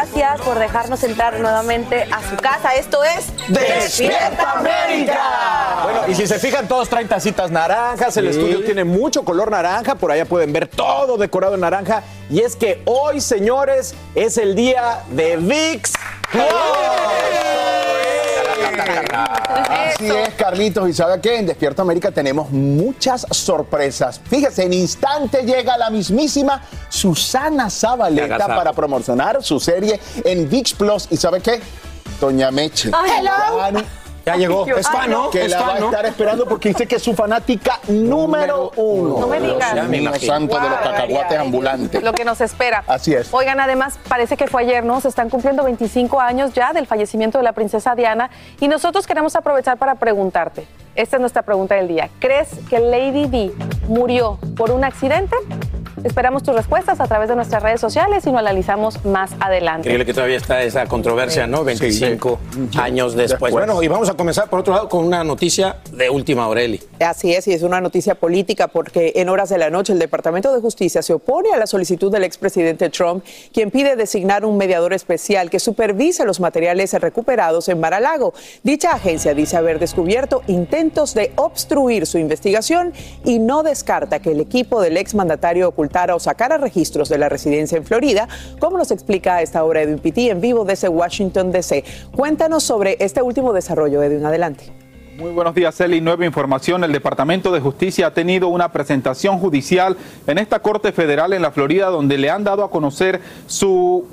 Gracias 0.00 0.40
por 0.40 0.58
dejarnos 0.58 1.04
entrar 1.04 1.38
nuevamente 1.38 2.08
a 2.10 2.22
su 2.30 2.36
casa. 2.36 2.74
Esto 2.74 3.04
es 3.04 3.26
¡Despierta 3.48 4.52
América! 4.52 5.20
Bueno, 5.82 6.00
y 6.08 6.14
si 6.14 6.26
se 6.26 6.38
fijan, 6.38 6.66
todos 6.66 6.88
traen 6.88 7.06
tacitas 7.06 7.50
naranjas. 7.50 8.16
El 8.16 8.28
estudio 8.28 8.64
tiene 8.64 8.84
mucho 8.84 9.24
color 9.24 9.50
naranja. 9.50 9.96
Por 9.96 10.10
allá 10.10 10.24
pueden 10.24 10.54
ver 10.54 10.68
todo 10.68 11.18
decorado 11.18 11.54
en 11.54 11.60
naranja. 11.60 12.02
Y 12.30 12.40
es 12.40 12.56
que 12.56 12.80
hoy, 12.86 13.20
señores, 13.20 13.94
es 14.14 14.38
el 14.38 14.54
día 14.54 15.02
de 15.10 15.36
VIX. 15.36 15.92
Así 18.90 20.08
es, 20.08 20.34
Carlitos. 20.34 20.88
¿Y 20.88 20.92
sabe 20.92 21.20
qué? 21.20 21.38
En 21.38 21.46
Despierta 21.46 21.82
América 21.82 22.10
tenemos 22.10 22.50
muchas 22.50 23.26
sorpresas. 23.30 24.20
Fíjese, 24.28 24.64
en 24.64 24.72
instante 24.72 25.42
llega 25.42 25.76
la 25.76 25.90
mismísima 25.90 26.62
Susana 26.88 27.70
Zabaleta 27.70 28.46
para 28.46 28.72
promocionar 28.72 29.42
su 29.42 29.60
serie 29.60 30.00
en 30.24 30.48
VIX 30.48 30.72
Plus. 30.74 31.08
¿Y 31.10 31.16
sabe 31.16 31.40
qué? 31.40 31.60
Doña 32.20 32.50
Meche. 32.50 32.90
Hello. 32.90 33.82
Ya 34.30 34.36
llegó. 34.36 34.66
Es 34.66 34.88
fan, 34.88 35.10
¿no? 35.10 35.30
Que 35.30 35.44
Es 35.46 35.50
la 35.50 35.60
va 35.60 35.74
a 35.74 35.78
estar 35.78 36.06
esperando 36.06 36.46
porque 36.46 36.68
dice 36.68 36.86
que 36.86 36.96
es 36.96 37.02
su 37.02 37.14
fanática 37.14 37.80
número 37.88 38.70
uno. 38.76 39.20
No 39.20 39.26
me 39.26 39.40
digas. 39.40 39.72
Dios 39.72 39.74
Ya 39.74 39.82
me 39.82 39.88
mío 39.98 40.10
imagino. 40.10 40.32
santo 40.32 40.60
de 40.60 40.68
los 40.68 40.78
cacahuates 40.78 41.30
ay, 41.32 41.36
ambulantes. 41.36 42.02
Lo 42.02 42.12
que 42.12 42.24
nos 42.24 42.40
espera. 42.40 42.84
Así 42.86 43.12
es. 43.14 43.32
Oigan, 43.32 43.58
además, 43.60 43.98
parece 44.08 44.36
que 44.36 44.46
fue 44.46 44.62
ayer, 44.62 44.84
¿no? 44.84 45.00
Se 45.00 45.08
están 45.08 45.30
cumpliendo 45.30 45.64
25 45.64 46.20
años 46.20 46.52
ya 46.54 46.72
del 46.72 46.86
fallecimiento 46.86 47.38
de 47.38 47.44
la 47.44 47.52
princesa 47.52 47.94
Diana 47.94 48.30
y 48.60 48.68
nosotros 48.68 49.06
queremos 49.06 49.34
aprovechar 49.36 49.76
para 49.78 49.96
preguntarte. 49.96 50.66
Esta 50.94 51.16
es 51.16 51.20
nuestra 51.20 51.42
pregunta 51.42 51.74
del 51.76 51.88
día. 51.88 52.10
¿Crees 52.18 52.48
que 52.68 52.78
Lady 52.78 53.26
Di 53.26 53.52
murió 53.88 54.38
por 54.56 54.70
un 54.70 54.84
accidente? 54.84 55.36
Esperamos 56.04 56.42
tus 56.42 56.54
respuestas 56.54 57.00
a 57.00 57.06
través 57.06 57.28
de 57.28 57.36
nuestras 57.36 57.62
redes 57.62 57.80
sociales 57.80 58.26
y 58.26 58.30
lo 58.30 58.38
analizamos 58.38 59.04
más 59.04 59.32
adelante. 59.40 59.80
Increíble 59.80 60.06
que 60.06 60.14
todavía 60.14 60.36
está 60.36 60.62
esa 60.62 60.86
controversia, 60.86 61.46
¿no? 61.46 61.64
25 61.64 62.38
años 62.78 63.14
después. 63.14 63.30
Después. 63.30 63.52
Bueno, 63.52 63.82
y 63.82 63.88
vamos 63.88 64.08
a 64.10 64.14
comenzar 64.14 64.48
por 64.48 64.60
otro 64.60 64.74
lado 64.74 64.88
con 64.88 65.04
una 65.04 65.22
noticia 65.22 65.76
de 65.92 66.10
última 66.10 66.48
hora, 66.48 66.62
Eli. 66.62 66.80
Así 67.00 67.32
es, 67.34 67.46
y 67.48 67.52
es 67.52 67.62
una 67.62 67.80
noticia 67.80 68.14
política 68.14 68.68
porque 68.68 69.12
en 69.16 69.28
horas 69.28 69.50
de 69.50 69.58
la 69.58 69.70
noche 69.70 69.92
el 69.92 69.98
Departamento 69.98 70.52
de 70.52 70.60
Justicia 70.60 71.02
se 71.02 71.12
opone 71.12 71.52
a 71.52 71.56
la 71.56 71.66
solicitud 71.66 72.10
del 72.10 72.24
expresidente 72.24 72.90
Trump, 72.90 73.24
quien 73.52 73.70
pide 73.70 73.94
designar 73.96 74.44
un 74.44 74.56
mediador 74.56 74.92
especial 74.92 75.50
que 75.50 75.60
supervise 75.60 76.24
los 76.24 76.40
materiales 76.40 76.92
recuperados 76.94 77.68
en 77.68 77.78
Mar-a-Lago. 77.78 78.34
Dicha 78.62 78.92
agencia 78.92 79.34
dice 79.34 79.56
haber 79.56 79.78
descubierto 79.78 80.42
intentos 80.46 81.14
de 81.14 81.32
obstruir 81.36 82.06
su 82.06 82.18
investigación 82.18 82.92
y 83.24 83.38
no 83.38 83.62
descarta 83.62 84.20
que 84.20 84.32
el 84.32 84.40
equipo 84.40 84.80
del 84.80 84.96
exmandatario 84.96 85.72
ocultara 85.90 86.14
o 86.14 86.20
sacara 86.20 86.56
registros 86.56 87.08
de 87.08 87.18
la 87.18 87.28
residencia 87.28 87.76
en 87.76 87.84
Florida, 87.84 88.28
como 88.60 88.78
nos 88.78 88.92
explica 88.92 89.36
a 89.36 89.42
esta 89.42 89.64
hora 89.64 89.82
Edwin 89.82 89.98
Pitti 89.98 90.30
en 90.30 90.40
vivo 90.40 90.64
desde 90.64 90.88
Washington, 90.88 91.50
D.C. 91.50 91.84
Cuéntanos 92.12 92.62
sobre 92.62 92.96
este 93.00 93.22
último 93.22 93.52
desarrollo, 93.52 94.00
Edwin, 94.02 94.24
adelante. 94.24 94.72
Muy 95.18 95.32
buenos 95.32 95.54
días, 95.54 95.78
Eli. 95.80 96.00
Nueva 96.00 96.24
información. 96.24 96.84
El 96.84 96.92
Departamento 96.92 97.52
de 97.52 97.60
Justicia 97.60 98.06
ha 98.06 98.14
tenido 98.14 98.48
una 98.48 98.72
presentación 98.72 99.38
judicial 99.38 99.96
en 100.26 100.38
esta 100.38 100.60
Corte 100.60 100.92
Federal 100.92 101.32
en 101.32 101.42
la 101.42 101.50
Florida 101.50 101.88
donde 101.88 102.16
le 102.16 102.30
han 102.30 102.44
dado 102.44 102.64
a 102.64 102.70
conocer 102.70 103.20
su 103.46 104.06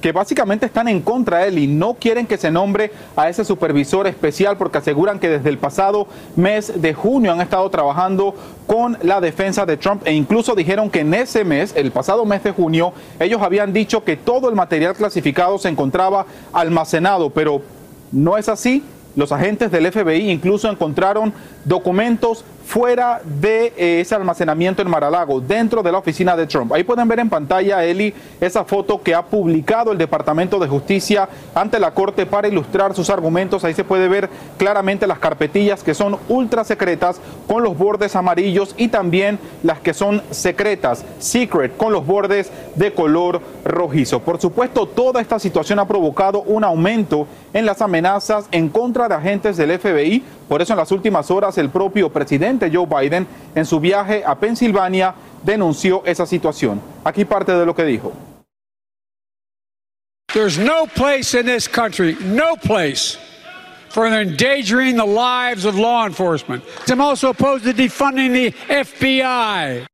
que 0.00 0.12
básicamente 0.12 0.66
están 0.66 0.88
en 0.88 1.00
contra 1.00 1.38
de 1.38 1.48
él 1.48 1.58
y 1.58 1.66
no 1.66 1.94
quieren 1.94 2.26
que 2.26 2.36
se 2.36 2.50
nombre 2.50 2.90
a 3.14 3.28
ese 3.28 3.44
supervisor 3.44 4.06
especial 4.06 4.56
porque 4.56 4.78
aseguran 4.78 5.18
que 5.18 5.28
desde 5.28 5.48
el 5.48 5.58
pasado 5.58 6.08
mes 6.34 6.80
de 6.80 6.92
junio 6.92 7.32
han 7.32 7.40
estado 7.40 7.68
trabajando 7.70 8.34
con 8.66 8.98
la 9.02 9.20
defensa 9.20 9.64
de 9.64 9.76
Trump 9.76 10.02
e 10.04 10.12
incluso 10.12 10.54
dijeron 10.54 10.90
que 10.90 11.00
en 11.00 11.14
ese 11.14 11.44
mes, 11.44 11.72
el 11.76 11.92
pasado 11.92 12.24
mes 12.24 12.42
de 12.42 12.50
junio, 12.50 12.92
ellos 13.20 13.40
habían 13.42 13.72
dicho 13.72 14.02
que 14.02 14.16
todo 14.16 14.48
el 14.48 14.56
material 14.56 14.94
clasificado 14.94 15.58
se 15.58 15.68
encontraba 15.68 16.26
almacenado, 16.52 17.30
pero 17.30 17.62
no 18.10 18.36
es 18.36 18.48
así. 18.48 18.82
Los 19.14 19.32
agentes 19.32 19.70
del 19.70 19.90
FBI 19.90 20.30
incluso 20.30 20.68
encontraron 20.68 21.32
documentos 21.64 22.44
fuera 22.66 23.20
de 23.24 23.72
eh, 23.76 24.00
ese 24.00 24.16
almacenamiento 24.16 24.82
en 24.82 24.90
Maralago, 24.90 25.40
dentro 25.40 25.84
de 25.84 25.92
la 25.92 25.98
oficina 25.98 26.36
de 26.36 26.48
Trump. 26.48 26.72
Ahí 26.72 26.82
pueden 26.82 27.06
ver 27.06 27.20
en 27.20 27.30
pantalla, 27.30 27.84
Eli, 27.84 28.12
esa 28.40 28.64
foto 28.64 29.00
que 29.00 29.14
ha 29.14 29.24
publicado 29.24 29.92
el 29.92 29.98
Departamento 29.98 30.58
de 30.58 30.66
Justicia 30.66 31.28
ante 31.54 31.78
la 31.78 31.92
Corte 31.92 32.26
para 32.26 32.48
ilustrar 32.48 32.92
sus 32.94 33.08
argumentos. 33.08 33.62
Ahí 33.62 33.72
se 33.72 33.84
puede 33.84 34.08
ver 34.08 34.28
claramente 34.58 35.06
las 35.06 35.20
carpetillas 35.20 35.84
que 35.84 35.94
son 35.94 36.18
ultra 36.28 36.64
secretas 36.64 37.20
con 37.46 37.62
los 37.62 37.78
bordes 37.78 38.16
amarillos 38.16 38.74
y 38.76 38.88
también 38.88 39.38
las 39.62 39.78
que 39.78 39.94
son 39.94 40.22
secretas, 40.32 41.04
secret, 41.20 41.76
con 41.76 41.92
los 41.92 42.04
bordes 42.04 42.50
de 42.74 42.92
color 42.92 43.40
rojizo. 43.64 44.20
Por 44.20 44.40
supuesto, 44.40 44.86
toda 44.86 45.20
esta 45.20 45.38
situación 45.38 45.78
ha 45.78 45.86
provocado 45.86 46.42
un 46.42 46.64
aumento 46.64 47.28
en 47.52 47.64
las 47.64 47.80
amenazas 47.80 48.48
en 48.50 48.68
contra 48.68 49.08
de 49.08 49.14
agentes 49.14 49.56
del 49.56 49.78
FBI. 49.78 50.22
Por 50.48 50.62
eso 50.62 50.72
en 50.72 50.78
las 50.78 50.92
últimas 50.92 51.30
horas 51.30 51.58
el 51.58 51.70
propio 51.70 52.10
presidente 52.10 52.70
Joe 52.72 52.86
Biden 52.86 53.26
en 53.54 53.66
su 53.66 53.80
viaje 53.80 54.22
a 54.24 54.34
Pensilvania 54.36 55.14
denunció 55.42 56.02
esa 56.04 56.26
situación. 56.26 56.80
Aquí 57.04 57.24
parte 57.24 57.52
de 57.52 57.66
lo 57.66 57.74
que 57.74 57.84
dijo. 57.84 58.12
There's 60.32 60.58
no 60.58 60.86
place 60.86 61.34
in 61.34 61.46
this 61.46 61.66
country, 61.66 62.16
no 62.20 62.56
place 62.56 63.16
for 63.88 64.06
endangering 64.06 64.96
the 64.96 65.06
lives 65.06 65.64
of 65.64 65.78
law 65.78 66.04
enforcement. 66.04 66.62
I'm 66.88 67.00
also 67.00 67.30
opposed 67.30 67.64
to 67.64 67.72
defunding 67.72 68.32
the 68.32 68.50
FBI. 68.68 69.86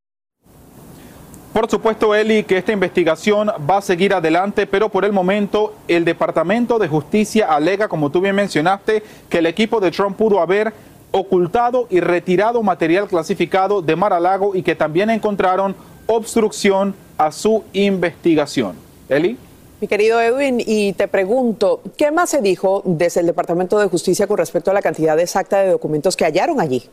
Por 1.53 1.69
supuesto, 1.69 2.15
Eli, 2.15 2.45
que 2.45 2.57
esta 2.57 2.73
investigación 2.73 3.49
va 3.69 3.77
a 3.77 3.83
seguir 3.83 4.15
adelante, 4.15 4.67
pero 4.67 4.89
por 4.89 5.05
el 5.05 5.13
momento 5.13 5.75
el 5.87 6.03
Departamento 6.03 6.79
de 6.79 6.89
Justicia 6.89 7.53
alega, 7.53 7.89
como 7.89 8.11
tú 8.11 8.23
bien 8.23 8.35
mencionaste, 8.35 9.03
que 9.29 9.39
el 9.39 9.45
equipo 9.45 9.79
de 9.79 9.91
Trump 9.91 10.17
pudo 10.17 10.41
haber 10.41 10.73
ocultado 11.11 11.89
y 11.91 12.01
retirado 12.01 12.63
material 12.63 13.07
clasificado 13.07 13.83
de 13.83 13.95
Mar 13.97 14.15
a 14.15 14.21
Lago 14.21 14.55
y 14.55 14.63
que 14.63 14.75
también 14.75 15.11
encontraron 15.11 15.77
obstrucción 16.07 16.95
a 17.19 17.31
su 17.31 17.65
investigación. 17.75 18.75
Eli. 19.11 19.37
Mi 19.79 19.89
querido 19.89 20.23
Edwin, 20.23 20.63
y 20.65 20.95
te 20.95 21.07
pregunto, 21.07 21.83
¿qué 21.99 22.11
más 22.11 22.31
se 22.31 22.41
dijo 22.41 22.81
desde 22.87 23.21
el 23.21 23.27
Departamento 23.27 23.79
de 23.79 23.89
Justicia 23.89 24.27
con 24.27 24.39
respecto 24.39 24.71
a 24.71 24.75
la 24.75 24.81
cantidad 24.81 25.21
exacta 25.21 25.61
de 25.61 25.73
documentos 25.73 26.17
que 26.17 26.25
hallaron 26.25 26.63
allí? 26.63 26.89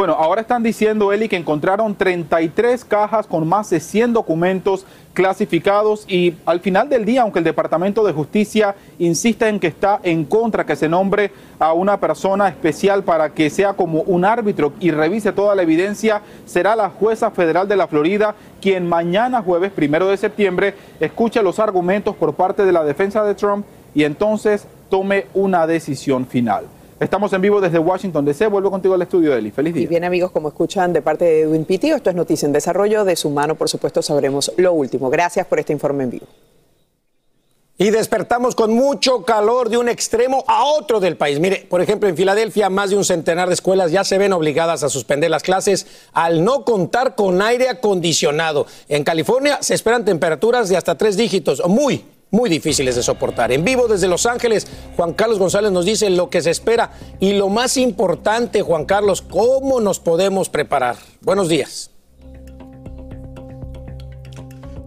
Bueno, 0.00 0.14
ahora 0.14 0.40
están 0.40 0.62
diciendo, 0.62 1.12
Eli, 1.12 1.28
que 1.28 1.36
encontraron 1.36 1.94
33 1.94 2.86
cajas 2.86 3.26
con 3.26 3.46
más 3.46 3.68
de 3.68 3.80
100 3.80 4.14
documentos 4.14 4.86
clasificados 5.12 6.06
y 6.08 6.36
al 6.46 6.60
final 6.60 6.88
del 6.88 7.04
día, 7.04 7.20
aunque 7.20 7.40
el 7.40 7.44
Departamento 7.44 8.02
de 8.02 8.14
Justicia 8.14 8.74
insiste 8.98 9.46
en 9.46 9.60
que 9.60 9.66
está 9.66 10.00
en 10.02 10.24
contra 10.24 10.64
que 10.64 10.74
se 10.74 10.88
nombre 10.88 11.32
a 11.58 11.74
una 11.74 12.00
persona 12.00 12.48
especial 12.48 13.04
para 13.04 13.34
que 13.34 13.50
sea 13.50 13.74
como 13.74 14.00
un 14.00 14.24
árbitro 14.24 14.72
y 14.80 14.90
revise 14.90 15.32
toda 15.32 15.54
la 15.54 15.64
evidencia, 15.64 16.22
será 16.46 16.74
la 16.76 16.88
jueza 16.88 17.30
federal 17.30 17.68
de 17.68 17.76
la 17.76 17.86
Florida 17.86 18.34
quien 18.62 18.88
mañana 18.88 19.42
jueves, 19.42 19.70
primero 19.70 20.08
de 20.08 20.16
septiembre, 20.16 20.74
escuche 20.98 21.42
los 21.42 21.58
argumentos 21.58 22.16
por 22.16 22.32
parte 22.32 22.64
de 22.64 22.72
la 22.72 22.84
defensa 22.84 23.22
de 23.22 23.34
Trump 23.34 23.66
y 23.94 24.04
entonces 24.04 24.66
tome 24.88 25.26
una 25.34 25.66
decisión 25.66 26.26
final. 26.26 26.79
Estamos 27.00 27.32
en 27.32 27.40
vivo 27.40 27.62
desde 27.62 27.78
Washington 27.78 28.26
DC. 28.26 28.46
Vuelvo 28.48 28.70
contigo 28.70 28.92
al 28.94 29.00
estudio, 29.00 29.34
Eli. 29.34 29.50
Feliz 29.50 29.72
día. 29.72 29.84
Y 29.84 29.86
bien, 29.86 30.04
amigos, 30.04 30.30
como 30.32 30.48
escuchan 30.48 30.92
de 30.92 31.00
parte 31.00 31.24
de 31.24 31.40
Edwin 31.40 31.64
Pitti, 31.64 31.90
esto 31.90 32.10
es 32.10 32.16
Noticia 32.16 32.44
en 32.44 32.52
Desarrollo. 32.52 33.06
De 33.06 33.16
su 33.16 33.30
mano, 33.30 33.54
por 33.54 33.70
supuesto, 33.70 34.02
sabremos 34.02 34.52
lo 34.58 34.74
último. 34.74 35.08
Gracias 35.08 35.46
por 35.46 35.58
este 35.58 35.72
informe 35.72 36.04
en 36.04 36.10
vivo. 36.10 36.26
Y 37.78 37.88
despertamos 37.88 38.54
con 38.54 38.74
mucho 38.74 39.24
calor 39.24 39.70
de 39.70 39.78
un 39.78 39.88
extremo 39.88 40.44
a 40.46 40.64
otro 40.64 41.00
del 41.00 41.16
país. 41.16 41.40
Mire, 41.40 41.66
por 41.70 41.80
ejemplo, 41.80 42.06
en 42.06 42.18
Filadelfia 42.18 42.68
más 42.68 42.90
de 42.90 42.96
un 42.96 43.06
centenar 43.06 43.48
de 43.48 43.54
escuelas 43.54 43.90
ya 43.90 44.04
se 44.04 44.18
ven 44.18 44.34
obligadas 44.34 44.82
a 44.82 44.90
suspender 44.90 45.30
las 45.30 45.42
clases 45.42 45.86
al 46.12 46.44
no 46.44 46.66
contar 46.66 47.14
con 47.14 47.40
aire 47.40 47.70
acondicionado. 47.70 48.66
En 48.90 49.04
California 49.04 49.56
se 49.62 49.72
esperan 49.72 50.04
temperaturas 50.04 50.68
de 50.68 50.76
hasta 50.76 50.98
tres 50.98 51.16
dígitos, 51.16 51.66
muy, 51.66 52.04
muy 52.30 52.48
difíciles 52.48 52.96
de 52.96 53.02
soportar. 53.02 53.52
En 53.52 53.64
vivo 53.64 53.88
desde 53.88 54.08
Los 54.08 54.26
Ángeles, 54.26 54.66
Juan 54.96 55.12
Carlos 55.14 55.38
González 55.38 55.72
nos 55.72 55.84
dice 55.84 56.10
lo 56.10 56.30
que 56.30 56.42
se 56.42 56.50
espera 56.50 56.92
y 57.18 57.32
lo 57.32 57.48
más 57.48 57.76
importante, 57.76 58.62
Juan 58.62 58.84
Carlos, 58.84 59.22
cómo 59.22 59.80
nos 59.80 60.00
podemos 60.00 60.48
preparar. 60.48 60.96
Buenos 61.20 61.48
días. 61.48 61.90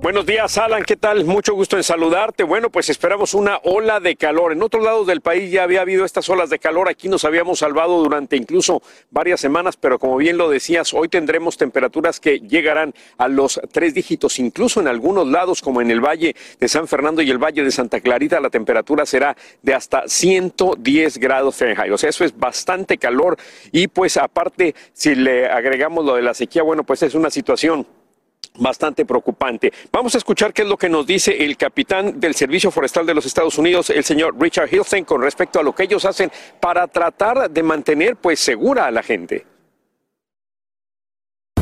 Buenos 0.03 0.25
días, 0.25 0.57
Alan. 0.57 0.83
¿Qué 0.83 0.97
tal? 0.97 1.23
Mucho 1.23 1.53
gusto 1.53 1.77
en 1.77 1.83
saludarte. 1.83 2.44
Bueno, 2.44 2.69
pues 2.69 2.89
esperamos 2.89 3.33
una 3.33 3.61
ola 3.63 4.01
de 4.01 4.17
calor. 4.17 4.51
En 4.51 4.61
otros 4.61 4.83
lados 4.83 5.07
del 5.07 5.21
país 5.21 5.50
ya 5.50 5.63
había 5.63 5.79
habido 5.79 6.03
estas 6.03 6.27
olas 6.27 6.50
de 6.50 6.59
calor. 6.59 6.89
Aquí 6.89 7.07
nos 7.07 7.23
habíamos 7.23 7.59
salvado 7.59 8.03
durante 8.03 8.35
incluso 8.35 8.81
varias 9.11 9.39
semanas, 9.39 9.77
pero 9.77 10.00
como 10.00 10.17
bien 10.17 10.38
lo 10.38 10.50
decías, 10.50 10.94
hoy 10.94 11.07
tendremos 11.07 11.55
temperaturas 11.55 12.19
que 12.19 12.41
llegarán 12.41 12.94
a 13.17 13.29
los 13.29 13.61
tres 13.71 13.94
dígitos. 13.94 14.39
Incluso 14.39 14.81
en 14.81 14.89
algunos 14.89 15.25
lados, 15.25 15.61
como 15.61 15.79
en 15.79 15.89
el 15.89 16.01
Valle 16.01 16.35
de 16.59 16.67
San 16.67 16.89
Fernando 16.89 17.21
y 17.21 17.31
el 17.31 17.38
Valle 17.38 17.63
de 17.63 17.71
Santa 17.71 18.01
Clarita, 18.01 18.41
la 18.41 18.50
temperatura 18.50 19.05
será 19.05 19.38
de 19.61 19.73
hasta 19.73 20.05
110 20.05 21.17
grados 21.17 21.55
Fahrenheit. 21.55 21.94
O 21.94 21.97
sea, 21.97 22.09
eso 22.09 22.25
es 22.25 22.38
bastante 22.38 22.97
calor. 22.97 23.38
Y 23.71 23.88
pues 23.88 24.17
aparte, 24.17 24.75
si 24.91 25.15
le 25.15 25.47
agregamos 25.47 26.03
lo 26.03 26.15
de 26.15 26.23
la 26.23 26.33
sequía, 26.33 26.61
bueno, 26.61 26.83
pues 26.83 27.03
es 27.03 27.15
una 27.15 27.29
situación 27.29 27.88
bastante 28.57 29.05
preocupante. 29.05 29.71
Vamos 29.91 30.15
a 30.15 30.17
escuchar 30.17 30.53
qué 30.53 30.63
es 30.63 30.67
lo 30.67 30.77
que 30.77 30.89
nos 30.89 31.05
dice 31.05 31.44
el 31.44 31.57
capitán 31.57 32.19
del 32.19 32.35
Servicio 32.35 32.71
Forestal 32.71 33.05
de 33.05 33.13
los 33.13 33.25
Estados 33.25 33.57
Unidos, 33.57 33.89
el 33.89 34.03
señor 34.03 34.35
Richard 34.39 34.73
Hilsen, 34.73 35.05
con 35.05 35.21
respecto 35.21 35.59
a 35.59 35.63
lo 35.63 35.73
que 35.73 35.83
ellos 35.83 36.05
hacen 36.05 36.31
para 36.59 36.88
tratar 36.88 37.50
de 37.50 37.63
mantener 37.63 38.15
pues 38.15 38.39
segura 38.39 38.85
a 38.85 38.91
la 38.91 39.03
gente. 39.03 39.45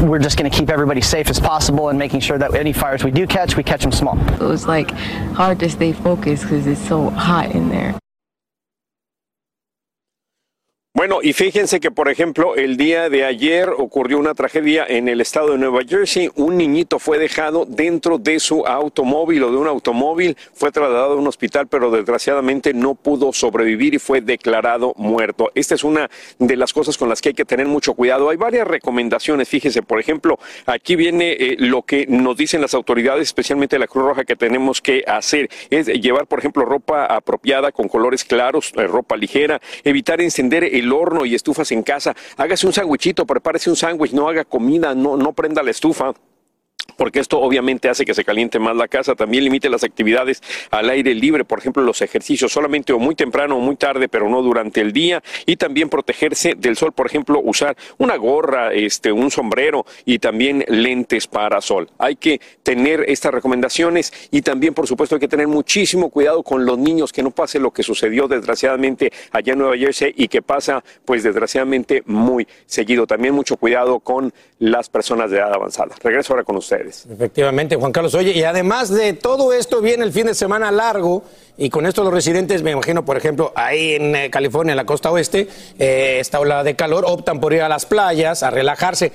We're 0.01 0.19
just 0.19 0.35
going 0.35 0.49
to 0.49 0.57
keep 0.57 0.71
everybody 0.71 1.01
safe 1.01 1.29
as 1.29 1.39
possible 1.39 1.89
and 1.89 1.99
making 1.99 2.21
sure 2.21 2.39
that 2.39 2.55
any 2.55 2.73
fires 2.73 3.03
we 3.03 3.11
do 3.11 3.27
catch, 3.27 3.55
we 3.55 3.63
catch 3.63 3.81
them 3.81 3.91
small. 3.91 4.17
It 4.33 4.41
was 4.41 4.65
like 4.67 4.89
hard 5.35 5.59
to 5.59 5.69
stay 5.69 5.93
focused 5.93 6.43
because 6.43 6.65
it's 6.65 6.81
so 6.87 7.11
hot 7.11 7.51
in 7.51 7.69
there. 7.69 7.93
Bueno, 10.93 11.19
y 11.23 11.31
fíjense 11.31 11.79
que, 11.79 11.89
por 11.89 12.09
ejemplo, 12.09 12.57
el 12.57 12.75
día 12.75 13.09
de 13.09 13.23
ayer 13.23 13.69
ocurrió 13.69 14.19
una 14.19 14.33
tragedia 14.33 14.85
en 14.85 15.07
el 15.07 15.21
estado 15.21 15.53
de 15.53 15.57
Nueva 15.57 15.83
Jersey. 15.87 16.29
Un 16.35 16.57
niñito 16.57 16.99
fue 16.99 17.17
dejado 17.17 17.63
dentro 17.65 18.17
de 18.17 18.41
su 18.41 18.67
automóvil 18.67 19.41
o 19.43 19.51
de 19.51 19.57
un 19.57 19.67
automóvil, 19.67 20.35
fue 20.53 20.69
trasladado 20.69 21.13
a 21.13 21.15
un 21.15 21.27
hospital, 21.27 21.67
pero 21.67 21.91
desgraciadamente 21.91 22.73
no 22.73 22.95
pudo 22.95 23.31
sobrevivir 23.31 23.93
y 23.93 23.99
fue 23.99 24.19
declarado 24.19 24.93
muerto. 24.97 25.49
Esta 25.55 25.75
es 25.75 25.85
una 25.85 26.09
de 26.39 26.57
las 26.57 26.73
cosas 26.73 26.97
con 26.97 27.07
las 27.07 27.21
que 27.21 27.29
hay 27.29 27.35
que 27.35 27.45
tener 27.45 27.67
mucho 27.67 27.93
cuidado. 27.93 28.29
Hay 28.29 28.35
varias 28.35 28.67
recomendaciones, 28.67 29.47
fíjese, 29.47 29.83
por 29.83 29.97
ejemplo, 29.97 30.39
aquí 30.65 30.97
viene 30.97 31.31
eh, 31.31 31.55
lo 31.57 31.83
que 31.83 32.05
nos 32.05 32.35
dicen 32.35 32.59
las 32.59 32.73
autoridades, 32.73 33.29
especialmente 33.29 33.79
la 33.79 33.87
Cruz 33.87 34.03
Roja, 34.03 34.25
que 34.25 34.35
tenemos 34.35 34.81
que 34.81 35.05
hacer. 35.07 35.49
Es 35.69 35.87
llevar, 35.87 36.27
por 36.27 36.39
ejemplo, 36.39 36.65
ropa 36.65 37.05
apropiada 37.05 37.71
con 37.71 37.87
colores 37.87 38.25
claros, 38.25 38.73
eh, 38.75 38.87
ropa 38.87 39.15
ligera, 39.15 39.61
evitar 39.85 40.19
encender 40.19 40.65
el 40.65 40.80
horno 40.89 41.25
y 41.25 41.35
estufas 41.35 41.71
en 41.73 41.83
casa. 41.83 42.15
Hágase 42.37 42.65
un 42.65 42.71
sándwichito, 42.71 43.25
prepárese 43.25 43.69
un 43.69 43.75
sándwich, 43.75 44.13
no 44.13 44.29
haga 44.29 44.45
comida, 44.45 44.95
no, 44.95 45.17
no 45.17 45.33
prenda 45.33 45.61
la 45.61 45.71
estufa 45.71 46.13
porque 47.01 47.19
esto 47.19 47.39
obviamente 47.39 47.89
hace 47.89 48.05
que 48.05 48.13
se 48.13 48.23
caliente 48.23 48.59
más 48.59 48.75
la 48.75 48.87
casa. 48.87 49.15
También 49.15 49.43
limite 49.43 49.71
las 49.71 49.83
actividades 49.83 50.43
al 50.69 50.87
aire 50.87 51.15
libre, 51.15 51.43
por 51.43 51.57
ejemplo, 51.57 51.81
los 51.81 51.99
ejercicios 52.03 52.51
solamente 52.51 52.93
o 52.93 52.99
muy 52.99 53.15
temprano 53.15 53.57
o 53.57 53.59
muy 53.59 53.75
tarde, 53.75 54.07
pero 54.07 54.29
no 54.29 54.43
durante 54.43 54.81
el 54.81 54.93
día. 54.93 55.23
Y 55.47 55.55
también 55.55 55.89
protegerse 55.89 56.53
del 56.55 56.75
sol, 56.75 56.91
por 56.91 57.07
ejemplo, 57.07 57.41
usar 57.43 57.75
una 57.97 58.17
gorra, 58.17 58.71
este, 58.71 59.11
un 59.11 59.31
sombrero 59.31 59.83
y 60.05 60.19
también 60.19 60.63
lentes 60.67 61.25
para 61.25 61.59
sol. 61.59 61.89
Hay 61.97 62.17
que 62.17 62.39
tener 62.61 63.03
estas 63.07 63.33
recomendaciones 63.33 64.13
y 64.29 64.43
también, 64.43 64.75
por 64.75 64.85
supuesto, 64.85 65.15
hay 65.15 65.21
que 65.21 65.27
tener 65.27 65.47
muchísimo 65.47 66.11
cuidado 66.11 66.43
con 66.43 66.67
los 66.67 66.77
niños, 66.77 67.11
que 67.11 67.23
no 67.23 67.31
pase 67.31 67.57
lo 67.57 67.71
que 67.71 67.81
sucedió 67.81 68.27
desgraciadamente 68.27 69.11
allá 69.31 69.53
en 69.53 69.57
Nueva 69.57 69.75
Jersey 69.75 70.13
y 70.15 70.27
que 70.27 70.43
pasa, 70.43 70.83
pues 71.03 71.23
desgraciadamente, 71.23 72.03
muy 72.05 72.47
seguido. 72.67 73.07
También 73.07 73.33
mucho 73.33 73.57
cuidado 73.57 74.01
con 74.01 74.31
las 74.59 74.87
personas 74.87 75.31
de 75.31 75.37
edad 75.37 75.51
avanzada. 75.51 75.95
Regreso 76.03 76.33
ahora 76.33 76.43
con 76.43 76.57
ustedes. 76.57 76.90
Efectivamente, 77.11 77.75
Juan 77.75 77.91
Carlos. 77.91 78.13
Oye, 78.15 78.31
y 78.31 78.43
además 78.43 78.89
de 78.89 79.13
todo 79.13 79.53
esto, 79.53 79.81
viene 79.81 80.03
el 80.03 80.11
fin 80.11 80.27
de 80.27 80.35
semana 80.35 80.71
largo 80.71 81.23
y 81.57 81.69
con 81.69 81.85
esto 81.85 82.03
los 82.03 82.13
residentes, 82.13 82.63
me 82.63 82.71
imagino, 82.71 83.05
por 83.05 83.17
ejemplo, 83.17 83.51
ahí 83.55 83.93
en 83.93 84.15
eh, 84.15 84.29
California, 84.29 84.71
en 84.73 84.77
la 84.77 84.85
costa 84.85 85.11
oeste, 85.11 85.47
eh, 85.79 86.17
esta 86.19 86.39
ola 86.39 86.63
de 86.63 86.75
calor, 86.75 87.05
optan 87.07 87.39
por 87.39 87.53
ir 87.53 87.61
a 87.61 87.69
las 87.69 87.85
playas, 87.85 88.43
a 88.43 88.49
relajarse. 88.49 89.11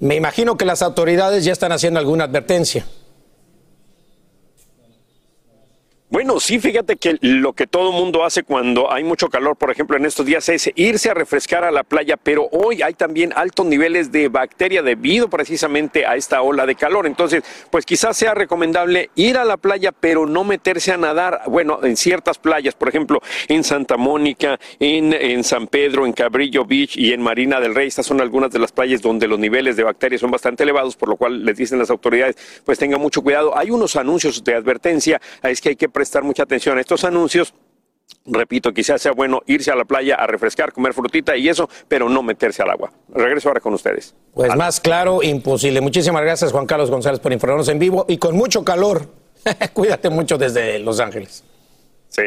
Me 0.00 0.14
imagino 0.14 0.56
que 0.56 0.64
las 0.64 0.82
autoridades 0.82 1.44
ya 1.44 1.52
están 1.52 1.72
haciendo 1.72 1.98
alguna 1.98 2.24
advertencia. 2.24 2.86
Bueno, 6.18 6.40
sí, 6.40 6.58
fíjate 6.58 6.96
que 6.96 7.16
lo 7.20 7.52
que 7.52 7.68
todo 7.68 7.92
mundo 7.92 8.24
hace 8.24 8.42
cuando 8.42 8.92
hay 8.92 9.04
mucho 9.04 9.28
calor, 9.28 9.54
por 9.54 9.70
ejemplo, 9.70 9.96
en 9.96 10.04
estos 10.04 10.26
días 10.26 10.48
es 10.48 10.68
irse 10.74 11.10
a 11.10 11.14
refrescar 11.14 11.62
a 11.62 11.70
la 11.70 11.84
playa, 11.84 12.16
pero 12.16 12.48
hoy 12.50 12.82
hay 12.82 12.94
también 12.94 13.32
altos 13.36 13.64
niveles 13.66 14.10
de 14.10 14.26
bacteria 14.26 14.82
debido 14.82 15.30
precisamente 15.30 16.06
a 16.06 16.16
esta 16.16 16.42
ola 16.42 16.66
de 16.66 16.74
calor. 16.74 17.06
Entonces, 17.06 17.44
pues 17.70 17.86
quizás 17.86 18.16
sea 18.16 18.34
recomendable 18.34 19.10
ir 19.14 19.38
a 19.38 19.44
la 19.44 19.58
playa, 19.58 19.92
pero 19.92 20.26
no 20.26 20.42
meterse 20.42 20.90
a 20.90 20.96
nadar, 20.96 21.42
bueno, 21.46 21.78
en 21.84 21.96
ciertas 21.96 22.36
playas, 22.36 22.74
por 22.74 22.88
ejemplo, 22.88 23.22
en 23.46 23.62
Santa 23.62 23.96
Mónica, 23.96 24.58
en, 24.80 25.12
en 25.12 25.44
San 25.44 25.68
Pedro, 25.68 26.04
en 26.04 26.14
Cabrillo 26.14 26.64
Beach 26.64 26.96
y 26.96 27.12
en 27.12 27.22
Marina 27.22 27.60
del 27.60 27.76
Rey. 27.76 27.86
Estas 27.86 28.06
son 28.06 28.20
algunas 28.20 28.50
de 28.50 28.58
las 28.58 28.72
playas 28.72 29.02
donde 29.02 29.28
los 29.28 29.38
niveles 29.38 29.76
de 29.76 29.84
bacterias 29.84 30.20
son 30.20 30.32
bastante 30.32 30.64
elevados, 30.64 30.96
por 30.96 31.10
lo 31.10 31.16
cual 31.16 31.44
les 31.44 31.56
dicen 31.56 31.78
las 31.78 31.90
autoridades, 31.90 32.36
pues 32.64 32.76
tengan 32.76 33.00
mucho 33.00 33.22
cuidado. 33.22 33.56
Hay 33.56 33.70
unos 33.70 33.94
anuncios 33.94 34.42
de 34.42 34.56
advertencia, 34.56 35.20
es 35.44 35.60
que 35.60 35.68
hay 35.68 35.76
que 35.76 35.88
prestar 36.08 36.24
mucha 36.24 36.42
atención 36.44 36.78
a 36.78 36.80
estos 36.80 37.04
anuncios. 37.04 37.52
Repito, 38.24 38.72
quizás 38.72 39.02
sea 39.02 39.12
bueno 39.12 39.42
irse 39.46 39.70
a 39.70 39.74
la 39.74 39.84
playa 39.84 40.14
a 40.14 40.26
refrescar, 40.26 40.72
comer 40.72 40.94
frutita 40.94 41.36
y 41.36 41.50
eso, 41.50 41.68
pero 41.86 42.08
no 42.08 42.22
meterse 42.22 42.62
al 42.62 42.70
agua. 42.70 42.90
Regreso 43.12 43.48
ahora 43.48 43.60
con 43.60 43.74
ustedes. 43.74 44.14
Pues 44.32 44.56
más 44.56 44.80
claro, 44.80 45.22
imposible. 45.22 45.82
Muchísimas 45.82 46.22
gracias, 46.22 46.50
Juan 46.50 46.64
Carlos 46.64 46.90
González, 46.90 47.20
por 47.20 47.34
informarnos 47.34 47.68
en 47.68 47.78
vivo 47.78 48.06
y 48.08 48.16
con 48.16 48.34
mucho 48.34 48.64
calor. 48.64 49.06
Cuídate 49.74 50.08
mucho 50.08 50.38
desde 50.38 50.78
Los 50.78 50.98
Ángeles. 50.98 51.44
Sí. 52.08 52.22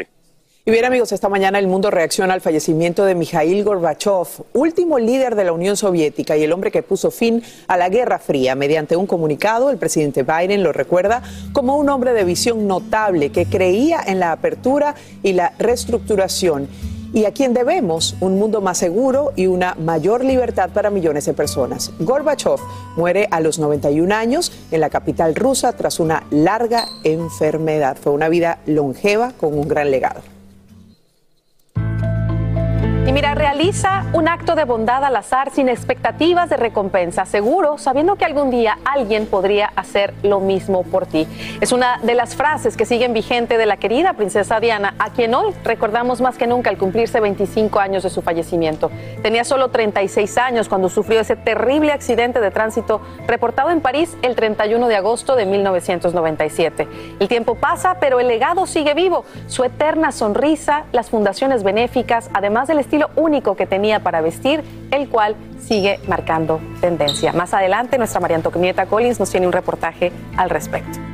Y 0.63 0.69
bien 0.69 0.85
amigos, 0.85 1.11
esta 1.11 1.27
mañana 1.27 1.57
el 1.57 1.65
mundo 1.65 1.89
reacciona 1.89 2.35
al 2.35 2.41
fallecimiento 2.41 3.03
de 3.03 3.15
Mikhail 3.15 3.63
Gorbachev, 3.63 4.45
último 4.53 4.99
líder 4.99 5.33
de 5.33 5.45
la 5.45 5.53
Unión 5.53 5.75
Soviética 5.75 6.37
y 6.37 6.43
el 6.43 6.51
hombre 6.51 6.69
que 6.69 6.83
puso 6.83 7.09
fin 7.09 7.41
a 7.67 7.77
la 7.77 7.89
Guerra 7.89 8.19
Fría. 8.19 8.53
Mediante 8.53 8.95
un 8.95 9.07
comunicado, 9.07 9.71
el 9.71 9.77
presidente 9.77 10.21
Biden 10.21 10.61
lo 10.61 10.71
recuerda 10.71 11.23
como 11.51 11.77
un 11.77 11.89
hombre 11.89 12.13
de 12.13 12.25
visión 12.25 12.67
notable 12.67 13.31
que 13.31 13.47
creía 13.47 14.01
en 14.05 14.19
la 14.19 14.33
apertura 14.33 14.93
y 15.23 15.33
la 15.33 15.51
reestructuración 15.57 16.67
y 17.11 17.25
a 17.25 17.31
quien 17.31 17.55
debemos 17.55 18.15
un 18.19 18.37
mundo 18.37 18.61
más 18.61 18.77
seguro 18.77 19.33
y 19.35 19.47
una 19.47 19.73
mayor 19.73 20.23
libertad 20.23 20.69
para 20.69 20.91
millones 20.91 21.25
de 21.25 21.33
personas. 21.33 21.91
Gorbachev 21.97 22.59
muere 22.97 23.27
a 23.31 23.39
los 23.39 23.57
91 23.57 24.13
años 24.13 24.51
en 24.69 24.81
la 24.81 24.91
capital 24.91 25.33
rusa 25.33 25.73
tras 25.73 25.99
una 25.99 26.23
larga 26.29 26.85
enfermedad. 27.03 27.97
Fue 27.99 28.11
una 28.11 28.29
vida 28.29 28.59
longeva 28.67 29.31
con 29.39 29.57
un 29.57 29.67
gran 29.67 29.89
legado. 29.89 30.21
Y 33.07 33.13
mira, 33.13 33.33
realiza 33.33 34.05
un 34.13 34.27
acto 34.27 34.53
de 34.53 34.63
bondad 34.63 35.03
al 35.03 35.15
azar 35.15 35.49
sin 35.51 35.69
expectativas 35.69 36.49
de 36.51 36.57
recompensa, 36.57 37.25
seguro, 37.25 37.79
sabiendo 37.79 38.15
que 38.15 38.25
algún 38.25 38.51
día 38.51 38.77
alguien 38.85 39.25
podría 39.25 39.73
hacer 39.75 40.13
lo 40.21 40.39
mismo 40.39 40.83
por 40.83 41.07
ti. 41.07 41.27
Es 41.61 41.71
una 41.71 41.97
de 42.03 42.13
las 42.13 42.35
frases 42.35 42.77
que 42.77 42.85
siguen 42.85 43.13
vigente 43.13 43.57
de 43.57 43.65
la 43.65 43.77
querida 43.77 44.13
princesa 44.13 44.59
Diana, 44.59 44.93
a 44.99 45.09
quien 45.09 45.33
hoy 45.33 45.51
recordamos 45.63 46.21
más 46.21 46.37
que 46.37 46.45
nunca 46.45 46.69
al 46.69 46.77
cumplirse 46.77 47.19
25 47.19 47.79
años 47.79 48.03
de 48.03 48.11
su 48.11 48.21
fallecimiento. 48.21 48.91
Tenía 49.23 49.45
solo 49.45 49.69
36 49.69 50.37
años 50.37 50.69
cuando 50.69 50.87
sufrió 50.87 51.21
ese 51.21 51.35
terrible 51.35 51.93
accidente 51.93 52.39
de 52.39 52.51
tránsito 52.51 53.01
reportado 53.27 53.71
en 53.71 53.81
París 53.81 54.15
el 54.21 54.35
31 54.35 54.87
de 54.87 54.95
agosto 54.95 55.35
de 55.35 55.47
1997. 55.47 56.87
El 57.19 57.27
tiempo 57.27 57.55
pasa, 57.55 57.97
pero 57.99 58.19
el 58.19 58.27
legado 58.27 58.67
sigue 58.67 58.93
vivo. 58.93 59.25
Su 59.47 59.63
eterna 59.63 60.11
sonrisa, 60.11 60.83
las 60.91 61.09
fundaciones 61.09 61.63
benéficas, 61.63 62.29
además 62.33 62.67
del 62.67 62.77
estilo 62.91 63.09
único 63.15 63.55
que 63.55 63.65
tenía 63.65 64.01
para 64.01 64.19
vestir, 64.19 64.61
el 64.91 65.07
cual 65.07 65.37
sigue 65.61 66.01
marcando 66.09 66.59
tendencia. 66.81 67.31
Más 67.31 67.53
adelante, 67.53 67.97
nuestra 67.97 68.19
María 68.19 68.35
Antonieta 68.35 68.85
Collins 68.85 69.17
nos 69.17 69.31
tiene 69.31 69.47
un 69.47 69.53
reportaje 69.53 70.11
al 70.35 70.49
respecto. 70.49 71.10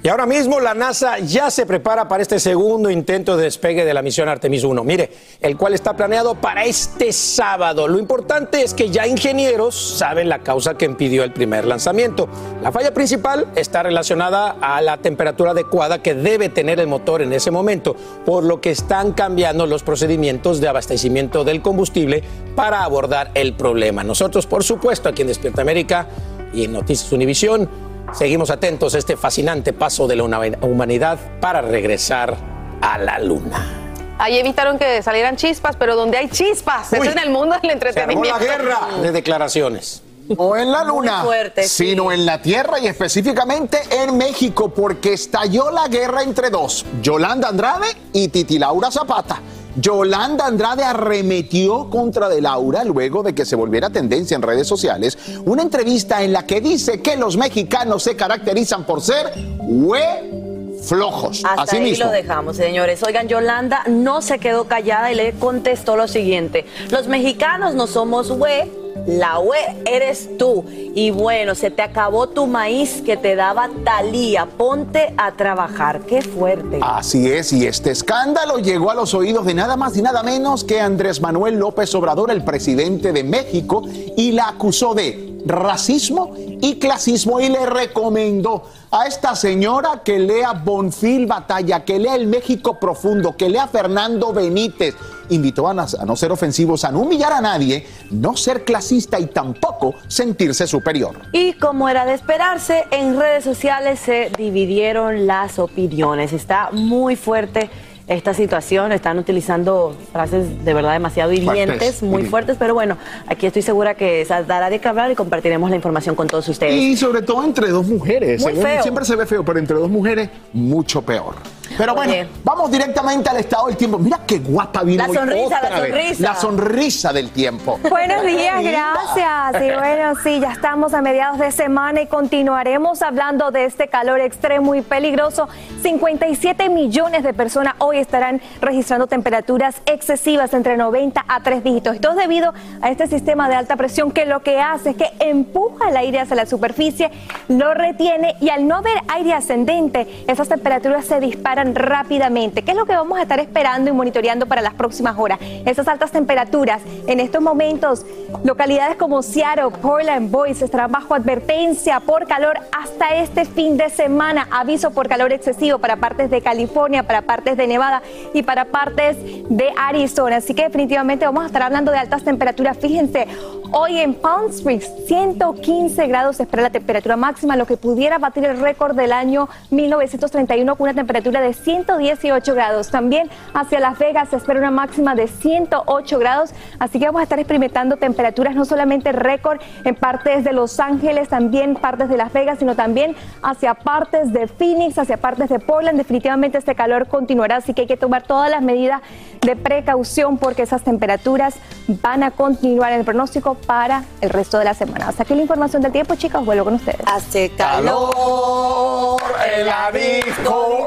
Y 0.00 0.08
ahora 0.08 0.26
mismo 0.26 0.60
la 0.60 0.74
NASA 0.74 1.18
ya 1.18 1.50
se 1.50 1.66
prepara 1.66 2.06
para 2.06 2.22
este 2.22 2.38
segundo 2.38 2.88
intento 2.88 3.36
de 3.36 3.42
despegue 3.44 3.84
de 3.84 3.92
la 3.92 4.00
misión 4.00 4.28
Artemis 4.28 4.62
1. 4.62 4.84
Mire, 4.84 5.10
el 5.40 5.56
cual 5.56 5.74
está 5.74 5.96
planeado 5.96 6.36
para 6.36 6.64
este 6.64 7.12
sábado. 7.12 7.88
Lo 7.88 7.98
importante 7.98 8.62
es 8.62 8.74
que 8.74 8.90
ya 8.90 9.08
ingenieros 9.08 9.74
saben 9.98 10.28
la 10.28 10.38
causa 10.38 10.78
que 10.78 10.84
impidió 10.84 11.24
el 11.24 11.32
primer 11.32 11.64
lanzamiento. 11.64 12.28
La 12.62 12.70
falla 12.70 12.94
principal 12.94 13.48
está 13.56 13.82
relacionada 13.82 14.56
a 14.60 14.80
la 14.82 14.98
temperatura 14.98 15.50
adecuada 15.50 16.00
que 16.00 16.14
debe 16.14 16.48
tener 16.48 16.78
el 16.78 16.86
motor 16.86 17.20
en 17.20 17.32
ese 17.32 17.50
momento, 17.50 17.96
por 18.24 18.44
lo 18.44 18.60
que 18.60 18.70
están 18.70 19.12
cambiando 19.12 19.66
los 19.66 19.82
procedimientos 19.82 20.60
de 20.60 20.68
abastecimiento 20.68 21.42
del 21.42 21.60
combustible 21.60 22.22
para 22.54 22.84
abordar 22.84 23.32
el 23.34 23.54
problema. 23.54 24.04
Nosotros, 24.04 24.46
por 24.46 24.62
supuesto, 24.62 25.08
aquí 25.08 25.22
en 25.22 25.28
Despierta 25.28 25.62
América 25.62 26.06
y 26.54 26.64
en 26.64 26.72
Noticias 26.72 27.10
Univisión, 27.12 27.87
Seguimos 28.12 28.50
atentos 28.50 28.94
a 28.94 28.98
este 28.98 29.16
fascinante 29.16 29.72
paso 29.72 30.06
de 30.06 30.16
la 30.16 30.24
humanidad 30.24 31.18
para 31.40 31.60
regresar 31.60 32.36
a 32.80 32.98
la 32.98 33.18
luna. 33.18 33.88
Ahí 34.18 34.38
evitaron 34.38 34.78
que 34.78 35.02
salieran 35.02 35.36
chispas, 35.36 35.76
pero 35.76 35.94
donde 35.94 36.18
hay 36.18 36.28
chispas, 36.28 36.92
eso 36.92 37.04
es 37.04 37.12
en 37.12 37.18
el 37.18 37.30
mundo 37.30 37.54
del 37.62 37.62
Se 37.62 38.00
armó 38.00 38.24
entretenimiento. 38.24 38.38
la 38.38 38.44
guerra 38.44 38.78
de 39.00 39.12
declaraciones. 39.12 40.02
No 40.36 40.56
en 40.56 40.70
la 40.70 40.84
luna, 40.84 41.22
fuerte, 41.22 41.62
sí. 41.62 41.90
sino 41.90 42.12
en 42.12 42.26
la 42.26 42.42
Tierra 42.42 42.78
y 42.78 42.86
específicamente 42.86 43.78
en 43.90 44.18
México, 44.18 44.68
porque 44.68 45.14
estalló 45.14 45.70
la 45.70 45.88
guerra 45.88 46.22
entre 46.22 46.50
dos, 46.50 46.84
Yolanda 47.00 47.48
Andrade 47.48 47.86
y 48.12 48.28
Titi 48.28 48.58
Laura 48.58 48.90
Zapata. 48.90 49.40
Yolanda 49.80 50.46
Andrade 50.46 50.82
arremetió 50.82 51.88
contra 51.90 52.28
de 52.28 52.40
Laura 52.40 52.84
luego 52.84 53.22
de 53.22 53.34
que 53.34 53.44
se 53.44 53.56
volviera 53.56 53.90
tendencia 53.90 54.34
en 54.34 54.42
redes 54.42 54.66
sociales 54.66 55.18
una 55.44 55.62
entrevista 55.62 56.22
en 56.22 56.32
la 56.32 56.46
que 56.46 56.60
dice 56.60 57.00
que 57.00 57.16
los 57.16 57.36
mexicanos 57.36 58.02
se 58.02 58.16
caracterizan 58.16 58.84
por 58.84 59.00
ser 59.00 59.32
hue 59.60 60.48
flojos. 60.82 61.42
Hasta 61.44 61.62
Así 61.62 61.76
ahí 61.76 61.82
mismo. 61.82 62.06
lo 62.06 62.10
dejamos, 62.12 62.56
señores. 62.56 63.02
Oigan, 63.02 63.28
Yolanda 63.28 63.84
no 63.88 64.22
se 64.22 64.38
quedó 64.38 64.64
callada 64.64 65.12
y 65.12 65.14
le 65.14 65.32
contestó 65.32 65.96
lo 65.96 66.08
siguiente. 66.08 66.66
Los 66.90 67.08
mexicanos 67.08 67.74
no 67.74 67.86
somos 67.86 68.30
hue, 68.30 68.70
la 69.06 69.38
hue 69.40 69.58
eres 69.86 70.36
tú. 70.38 70.64
Y 70.68 71.10
bueno, 71.10 71.54
se 71.54 71.70
te 71.70 71.82
acabó 71.82 72.28
tu 72.28 72.46
maíz 72.46 73.02
que 73.02 73.16
te 73.16 73.36
daba 73.36 73.70
Talía. 73.84 74.46
Ponte 74.46 75.14
a 75.16 75.32
trabajar. 75.32 76.00
Qué 76.00 76.22
fuerte. 76.22 76.80
Así 76.82 77.30
es, 77.30 77.52
y 77.52 77.66
este 77.66 77.90
escándalo 77.90 78.58
llegó 78.58 78.90
a 78.90 78.94
los 78.94 79.14
oídos 79.14 79.46
de 79.46 79.54
nada 79.54 79.76
más 79.76 79.96
y 79.96 80.02
nada 80.02 80.22
menos 80.22 80.64
que 80.64 80.80
Andrés 80.80 81.20
Manuel 81.20 81.58
López 81.58 81.94
Obrador, 81.94 82.30
el 82.30 82.44
presidente 82.44 83.12
de 83.12 83.24
México, 83.24 83.82
y 84.16 84.32
la 84.32 84.48
acusó 84.48 84.94
de 84.94 85.40
racismo 85.46 86.34
y 86.36 86.78
clasismo 86.78 87.40
y 87.40 87.48
le 87.48 87.64
recomendó 87.66 88.64
a 88.90 89.06
esta 89.06 89.34
señora 89.34 90.02
que 90.04 90.18
lea 90.18 90.52
Bonfil 90.52 91.26
Batalla, 91.26 91.84
que 91.84 91.98
lea 91.98 92.14
El 92.14 92.26
México 92.26 92.78
Profundo, 92.78 93.36
que 93.36 93.48
lea 93.48 93.66
Fernando 93.66 94.32
Benítez. 94.32 94.94
Invitó 95.30 95.68
a, 95.68 95.72
a 95.72 96.04
no 96.06 96.16
ser 96.16 96.32
ofensivos, 96.32 96.84
a 96.84 96.90
no 96.90 97.00
humillar 97.00 97.32
a 97.32 97.40
nadie, 97.40 97.86
no 98.10 98.34
ser 98.34 98.64
clasista 98.64 99.20
y 99.20 99.26
tampoco 99.26 99.94
sentirse 100.06 100.66
superior. 100.66 101.20
Y 101.32 101.52
como 101.54 101.88
era 101.88 102.06
de 102.06 102.14
esperarse, 102.14 102.86
en 102.90 103.18
redes 103.18 103.44
sociales 103.44 104.00
se 104.00 104.30
dividieron 104.38 105.26
las 105.26 105.58
opiniones. 105.58 106.32
Está 106.32 106.70
muy 106.72 107.16
fuerte 107.16 107.70
esta 108.08 108.34
situación. 108.34 108.92
Están 108.92 109.18
utilizando 109.18 109.94
frases 110.12 110.64
de 110.64 110.74
verdad 110.74 110.92
demasiado 110.92 111.32
hirientes, 111.32 111.66
Fuertes. 111.66 112.02
muy 112.02 112.24
fuertes. 112.24 112.56
Pero 112.58 112.74
bueno, 112.74 112.96
aquí 113.26 113.46
estoy 113.46 113.62
segura 113.62 113.94
que 113.94 114.24
se 114.24 114.44
dará 114.44 114.70
de 114.70 114.80
qué 114.80 114.88
hablar 114.88 115.10
y 115.10 115.14
compartiremos 115.14 115.70
la 115.70 115.76
información 115.76 116.14
con 116.14 116.26
todos 116.26 116.48
ustedes. 116.48 116.74
Y 116.74 116.96
sobre 116.96 117.22
todo 117.22 117.44
entre 117.44 117.68
dos 117.68 117.86
mujeres. 117.86 118.42
Muy 118.42 118.54
feo. 118.54 118.82
Siempre 118.82 119.04
se 119.04 119.14
ve 119.14 119.26
feo, 119.26 119.44
pero 119.44 119.58
entre 119.58 119.76
dos 119.76 119.90
mujeres, 119.90 120.30
mucho 120.52 121.02
peor. 121.02 121.34
Pero 121.78 121.94
bueno, 121.94 122.12
Oye. 122.12 122.28
vamos 122.42 122.70
directamente 122.72 123.30
al 123.30 123.36
estado 123.36 123.68
del 123.68 123.76
tiempo. 123.76 123.98
Mira 123.98 124.20
qué 124.26 124.40
guapa 124.40 124.82
vino 124.82 125.04
La 125.04 125.08
hoy 125.10 125.16
sonrisa, 125.16 125.60
la 125.62 125.80
vez. 125.80 125.88
sonrisa. 125.88 126.22
La 126.22 126.34
sonrisa 126.34 127.12
del 127.12 127.30
tiempo. 127.30 127.78
Buenos 127.88 128.22
días, 128.24 128.62
gracias. 128.62 129.62
Y 129.62 129.78
bueno, 129.78 130.14
sí, 130.22 130.40
ya 130.40 130.52
estamos 130.52 130.92
a 130.92 131.00
mediados 131.02 131.38
de 131.38 131.52
semana 131.52 132.00
y 132.02 132.06
continuaremos 132.06 133.00
hablando 133.02 133.52
de 133.52 133.64
este 133.64 133.86
calor 133.88 134.20
extremo 134.20 134.74
y 134.74 134.82
peligroso. 134.82 135.48
57 135.82 136.68
millones 136.68 137.22
de 137.22 137.32
personas 137.32 137.74
hoy 137.78 137.98
estarán 137.98 138.40
registrando 138.60 139.06
temperaturas 139.06 139.76
excesivas 139.86 140.52
entre 140.54 140.76
90 140.76 141.24
a 141.28 141.42
3 141.42 141.62
dígitos. 141.62 141.94
Esto 141.94 142.10
es 142.10 142.16
debido 142.16 142.52
a 142.82 142.90
este 142.90 143.06
sistema 143.06 143.48
de 143.48 143.54
alta 143.54 143.76
presión 143.76 144.10
que 144.10 144.24
lo 144.26 144.42
que 144.42 144.60
hace 144.60 144.90
es 144.90 144.96
que 144.96 145.12
empuja 145.20 145.90
el 145.90 145.96
aire 145.96 146.18
hacia 146.20 146.34
la 146.34 146.46
superficie, 146.46 147.10
lo 147.48 147.72
retiene 147.74 148.34
y 148.40 148.48
al 148.48 148.66
no 148.66 148.76
haber 148.76 148.98
aire 149.08 149.32
ascendente, 149.34 150.24
esas 150.26 150.48
temperaturas 150.48 151.04
se 151.04 151.20
disparan 151.20 151.67
rápidamente. 151.74 152.62
¿Qué 152.62 152.72
es 152.72 152.76
lo 152.76 152.86
que 152.86 152.94
vamos 152.94 153.18
a 153.18 153.22
estar 153.22 153.40
esperando 153.40 153.90
y 153.90 153.92
monitoreando 153.92 154.46
para 154.46 154.62
las 154.62 154.74
próximas 154.74 155.16
horas? 155.18 155.38
Esas 155.64 155.88
altas 155.88 156.10
temperaturas. 156.10 156.82
En 157.06 157.20
estos 157.20 157.42
momentos, 157.42 158.04
localidades 158.44 158.96
como 158.96 159.22
Seattle, 159.22 159.70
Portland, 159.80 160.30
Boise 160.30 160.64
estarán 160.64 160.92
bajo 160.92 161.14
advertencia 161.14 162.00
por 162.00 162.26
calor 162.26 162.58
hasta 162.78 163.16
este 163.16 163.44
fin 163.44 163.76
de 163.76 163.90
semana. 163.90 164.48
Aviso 164.50 164.90
por 164.90 165.08
calor 165.08 165.32
excesivo 165.32 165.78
para 165.78 165.96
partes 165.96 166.30
de 166.30 166.40
California, 166.40 167.02
para 167.02 167.22
partes 167.22 167.56
de 167.56 167.66
Nevada 167.66 168.02
y 168.34 168.42
para 168.42 168.66
partes 168.66 169.16
de 169.48 169.72
Arizona. 169.76 170.36
Así 170.36 170.54
que 170.54 170.64
definitivamente 170.64 171.24
vamos 171.24 171.44
a 171.44 171.46
estar 171.46 171.62
hablando 171.62 171.92
de 171.92 171.98
altas 171.98 172.24
temperaturas. 172.24 172.76
Fíjense, 172.78 173.26
hoy 173.72 173.98
en 173.98 174.14
Palm 174.14 174.50
Springs, 174.50 174.90
115 175.06 176.06
grados 176.06 176.36
se 176.36 176.44
espera 176.44 176.62
la 176.62 176.70
temperatura 176.70 177.16
máxima, 177.16 177.56
lo 177.56 177.66
que 177.66 177.76
pudiera 177.76 178.18
batir 178.18 178.44
el 178.44 178.60
récord 178.60 178.96
del 178.96 179.12
año 179.12 179.48
1931 179.70 180.76
con 180.76 180.84
una 180.84 180.94
temperatura 180.94 181.40
de 181.40 181.52
118 181.58 182.54
grados. 182.54 182.90
También 182.90 183.30
hacia 183.54 183.80
Las 183.80 183.98
Vegas 183.98 184.28
se 184.30 184.36
espera 184.36 184.60
una 184.60 184.70
máxima 184.70 185.14
de 185.14 185.28
108 185.28 186.18
grados, 186.18 186.50
así 186.78 186.98
que 186.98 187.06
vamos 187.06 187.20
a 187.20 187.22
estar 187.24 187.38
experimentando 187.38 187.96
temperaturas 187.96 188.54
no 188.54 188.64
solamente 188.64 189.12
récord 189.12 189.60
en 189.84 189.94
partes 189.94 190.44
de 190.44 190.52
Los 190.52 190.80
Ángeles, 190.80 191.28
también 191.28 191.74
partes 191.74 192.08
de 192.08 192.16
Las 192.16 192.32
Vegas, 192.32 192.58
sino 192.58 192.74
también 192.74 193.14
hacia 193.42 193.74
partes 193.74 194.32
de 194.32 194.46
Phoenix, 194.46 194.98
hacia 194.98 195.16
partes 195.16 195.48
de 195.48 195.58
Portland. 195.58 195.98
Definitivamente 195.98 196.58
este 196.58 196.74
calor 196.74 197.06
continuará, 197.08 197.56
así 197.56 197.74
que 197.74 197.82
hay 197.82 197.86
que 197.86 197.96
tomar 197.96 198.22
todas 198.22 198.50
las 198.50 198.62
medidas 198.62 199.02
de 199.40 199.56
precaución 199.56 200.38
porque 200.38 200.62
esas 200.62 200.82
temperaturas 200.82 201.54
van 202.02 202.22
a 202.22 202.30
continuar 202.30 202.92
en 202.92 203.00
el 203.00 203.04
pronóstico 203.04 203.54
para 203.54 204.04
el 204.20 204.30
resto 204.30 204.58
de 204.58 204.64
la 204.64 204.74
semana. 204.74 205.08
Hasta 205.08 205.22
aquí 205.22 205.34
la 205.34 205.42
información 205.42 205.82
del 205.82 205.92
tiempo, 205.92 206.14
chicos, 206.16 206.44
vuelvo 206.44 206.64
con 206.64 206.74
ustedes. 206.74 207.00
Hace 207.06 207.50
calor 207.50 209.20
en 209.54 209.66
la 209.66 209.90
disco. 209.92 210.86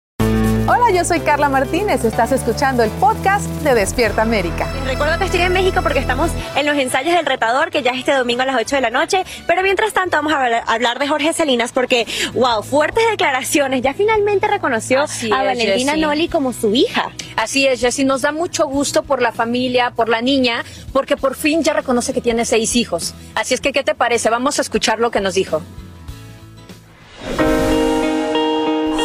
Hola, 0.73 0.89
yo 0.89 1.03
soy 1.03 1.19
Carla 1.19 1.49
Martínez. 1.49 2.05
Estás 2.05 2.31
escuchando 2.31 2.81
el 2.81 2.89
podcast 2.91 3.45
de 3.61 3.75
Despierta 3.75 4.21
América. 4.21 4.71
Recuerdo 4.85 5.17
que 5.17 5.25
estoy 5.25 5.41
en 5.41 5.51
México 5.51 5.81
porque 5.83 5.99
estamos 5.99 6.31
en 6.55 6.65
los 6.65 6.77
ensayos 6.77 7.13
del 7.13 7.25
retador, 7.25 7.71
que 7.71 7.83
ya 7.83 7.91
es 7.91 7.99
este 7.99 8.13
domingo 8.13 8.43
a 8.43 8.45
las 8.45 8.55
8 8.55 8.77
de 8.77 8.81
la 8.81 8.89
noche. 8.89 9.25
Pero 9.47 9.63
mientras 9.63 9.91
tanto, 9.91 10.15
vamos 10.15 10.31
a 10.31 10.41
hablar, 10.41 10.63
hablar 10.67 10.97
de 10.99 11.09
Jorge 11.09 11.33
Salinas 11.33 11.73
porque, 11.73 12.07
wow, 12.35 12.63
fuertes 12.63 13.03
declaraciones. 13.11 13.81
Ya 13.81 13.93
finalmente 13.93 14.47
reconoció 14.47 15.01
Así 15.01 15.29
a 15.29 15.41
es, 15.41 15.45
Valentina 15.45 15.91
Jessie. 15.91 16.05
Noli 16.05 16.29
como 16.29 16.53
su 16.53 16.73
hija. 16.73 17.11
Así 17.35 17.67
es, 17.67 17.81
Jessy, 17.81 18.05
nos 18.05 18.21
da 18.21 18.31
mucho 18.31 18.65
gusto 18.65 19.03
por 19.03 19.21
la 19.21 19.33
familia, 19.33 19.91
por 19.91 20.07
la 20.07 20.21
niña, 20.21 20.63
porque 20.93 21.17
por 21.17 21.35
fin 21.35 21.63
ya 21.63 21.73
reconoce 21.73 22.13
que 22.13 22.21
tiene 22.21 22.45
seis 22.45 22.77
hijos. 22.77 23.13
Así 23.35 23.53
es 23.53 23.59
que, 23.59 23.73
¿qué 23.73 23.83
te 23.83 23.93
parece? 23.93 24.29
Vamos 24.29 24.57
a 24.57 24.61
escuchar 24.61 24.99
lo 24.99 25.11
que 25.11 25.19
nos 25.19 25.33
dijo. 25.33 25.61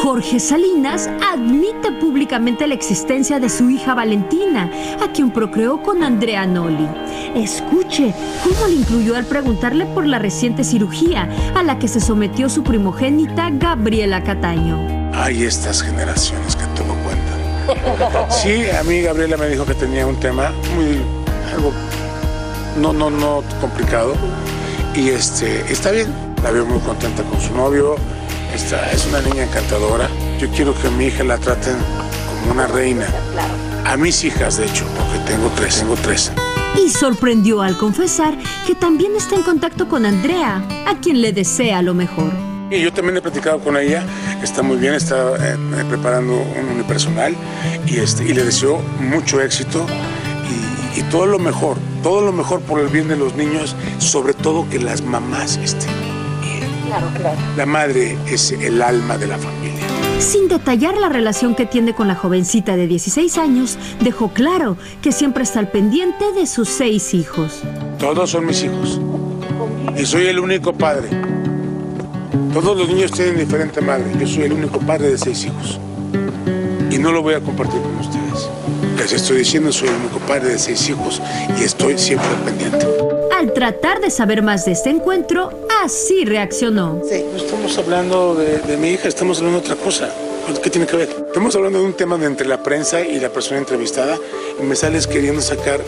Jorge 0.06 0.38
Salinas 0.38 1.10
admite 1.20 1.90
públicamente 1.90 2.68
la 2.68 2.74
existencia 2.74 3.40
de 3.40 3.48
su 3.48 3.70
hija 3.70 3.92
Valentina, 3.92 4.70
a 5.02 5.10
quien 5.10 5.32
procreó 5.32 5.82
con 5.82 6.04
Andrea 6.04 6.46
Noli. 6.46 6.86
Escuche 7.34 8.14
cómo 8.44 8.68
le 8.68 8.74
incluyó 8.74 9.16
al 9.16 9.24
preguntarle 9.24 9.84
por 9.84 10.06
la 10.06 10.20
reciente 10.20 10.62
cirugía 10.62 11.28
a 11.56 11.64
la 11.64 11.80
que 11.80 11.88
se 11.88 11.98
sometió 11.98 12.48
su 12.48 12.62
primogénita 12.62 13.50
Gabriela 13.50 14.22
Cataño. 14.22 15.10
Hay 15.12 15.42
estas 15.42 15.82
generaciones 15.82 16.54
que 16.54 16.66
todo 16.76 16.94
cuentan. 17.02 18.30
Sí, 18.30 18.62
a 18.70 18.84
mí 18.84 19.00
Gabriela 19.00 19.36
me 19.36 19.48
dijo 19.48 19.66
que 19.66 19.74
tenía 19.74 20.06
un 20.06 20.20
tema 20.20 20.52
muy 20.76 21.00
algo 21.52 21.72
no 22.80 22.92
no 22.92 23.10
no 23.10 23.42
complicado 23.60 24.14
y 24.94 25.08
este 25.08 25.62
está 25.68 25.90
bien. 25.90 26.06
La 26.44 26.52
veo 26.52 26.64
muy 26.64 26.78
contenta 26.78 27.24
con 27.24 27.40
su 27.40 27.52
novio. 27.56 27.96
Esta, 28.54 28.90
es 28.92 29.06
una 29.06 29.20
niña 29.20 29.44
encantadora. 29.44 30.08
Yo 30.38 30.48
quiero 30.50 30.74
que 30.80 30.88
a 30.88 30.90
mi 30.90 31.06
hija 31.06 31.24
la 31.24 31.38
traten 31.38 31.76
como 32.28 32.52
una 32.52 32.66
reina. 32.66 33.06
A 33.84 33.96
mis 33.96 34.24
hijas, 34.24 34.58
de 34.58 34.66
hecho, 34.66 34.84
porque 34.96 35.30
tengo 35.30 35.50
tres, 35.56 35.78
tengo 35.78 35.94
tres. 35.96 36.32
Y 36.82 36.90
sorprendió 36.90 37.62
al 37.62 37.76
confesar 37.76 38.36
que 38.66 38.74
también 38.74 39.14
está 39.16 39.34
en 39.34 39.42
contacto 39.42 39.88
con 39.88 40.04
Andrea, 40.04 40.62
a 40.86 40.98
quien 41.00 41.22
le 41.22 41.32
desea 41.32 41.82
lo 41.82 41.94
mejor. 41.94 42.32
Y 42.70 42.80
yo 42.80 42.92
también 42.92 43.16
he 43.16 43.22
platicado 43.22 43.60
con 43.60 43.76
ella, 43.76 44.04
está 44.42 44.62
muy 44.62 44.76
bien, 44.76 44.94
está 44.94 45.36
eh, 45.36 45.56
eh, 45.56 45.84
preparando 45.88 46.34
un 46.34 46.68
unipersonal 46.74 47.36
y, 47.86 47.98
este, 47.98 48.24
y 48.24 48.34
le 48.34 48.42
deseo 48.42 48.82
mucho 48.98 49.40
éxito 49.40 49.86
y, 50.96 51.00
y 51.00 51.02
todo 51.04 51.26
lo 51.26 51.38
mejor, 51.38 51.76
todo 52.02 52.22
lo 52.22 52.32
mejor 52.32 52.60
por 52.62 52.80
el 52.80 52.88
bien 52.88 53.06
de 53.06 53.16
los 53.16 53.36
niños, 53.36 53.76
sobre 53.98 54.34
todo 54.34 54.68
que 54.68 54.80
las 54.80 55.02
mamás 55.02 55.58
estén. 55.58 56.05
Claro, 56.86 57.08
claro. 57.16 57.38
La 57.56 57.66
madre 57.66 58.16
es 58.26 58.52
el 58.52 58.80
alma 58.80 59.18
de 59.18 59.26
la 59.26 59.38
familia. 59.38 59.86
Sin 60.18 60.48
detallar 60.48 60.96
la 60.96 61.08
relación 61.08 61.54
que 61.54 61.66
tiene 61.66 61.94
con 61.94 62.08
la 62.08 62.14
jovencita 62.14 62.76
de 62.76 62.86
16 62.86 63.36
años, 63.38 63.78
dejó 64.00 64.28
claro 64.28 64.78
que 65.02 65.12
siempre 65.12 65.42
está 65.42 65.58
al 65.58 65.68
pendiente 65.68 66.32
de 66.32 66.46
sus 66.46 66.68
seis 66.68 67.12
hijos. 67.12 67.62
Todos 67.98 68.30
son 68.30 68.46
mis 68.46 68.62
hijos 68.62 69.00
y 69.96 70.06
soy 70.06 70.26
el 70.26 70.38
único 70.38 70.72
padre. 70.72 71.08
Todos 72.52 72.78
los 72.78 72.88
niños 72.88 73.12
tienen 73.12 73.36
diferente 73.36 73.80
madre, 73.80 74.04
yo 74.18 74.26
soy 74.26 74.44
el 74.44 74.52
único 74.54 74.78
padre 74.78 75.10
de 75.10 75.18
seis 75.18 75.44
hijos 75.44 75.78
y 76.90 76.98
no 76.98 77.12
lo 77.12 77.22
voy 77.22 77.34
a 77.34 77.40
compartir 77.40 77.80
con 77.82 77.96
ustedes. 77.98 78.48
Les 78.96 79.12
estoy 79.12 79.38
diciendo, 79.38 79.70
soy 79.70 79.88
el 79.88 79.94
único 79.96 80.18
padre 80.20 80.50
de 80.50 80.58
seis 80.58 80.88
hijos 80.88 81.20
y 81.60 81.64
estoy 81.64 81.98
siempre 81.98 82.28
al 82.28 82.42
pendiente. 82.42 83.15
Al 83.36 83.52
tratar 83.52 84.00
de 84.00 84.10
saber 84.10 84.40
más 84.40 84.64
de 84.64 84.72
este 84.72 84.88
encuentro, 84.88 85.50
así 85.84 86.24
reaccionó. 86.24 86.94
No 86.94 87.36
estamos 87.36 87.76
hablando 87.76 88.34
de, 88.34 88.78
mi 88.78 88.92
hija, 88.92 89.08
estamos 89.08 89.36
hablando 89.38 89.60
de 89.60 89.66
otra 89.66 89.76
cosa. 89.76 90.08
¿Qué 90.62 90.70
tiene 90.70 90.86
que 90.86 90.96
ver? 90.96 91.10
Estamos 91.10 91.54
hablando 91.54 91.80
de 91.80 91.84
un 91.84 91.92
tema 91.92 92.16
entre 92.24 92.46
la 92.46 92.62
prensa 92.62 93.02
y 93.02 93.20
la 93.20 93.28
persona 93.28 93.58
entrevistada 93.58 94.16
y 94.58 94.62
me 94.62 94.74
sales 94.74 95.06
queriendo 95.06 95.42
sacar. 95.42 95.80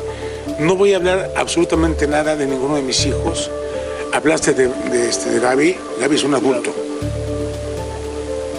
No 0.58 0.76
voy 0.76 0.92
a 0.92 0.96
hablar 0.96 1.30
absolutamente 1.36 2.06
nada 2.06 2.36
de 2.36 2.46
ninguno 2.46 2.76
de 2.76 2.82
mis 2.82 3.06
hijos. 3.06 3.50
Hablaste 4.12 4.52
de, 4.52 4.68
de, 4.68 5.08
este, 5.08 5.30
de 5.30 5.40
Gaby. 5.40 5.74
Gaby 6.02 6.16
es 6.16 6.24
un 6.24 6.34
adulto. 6.34 6.74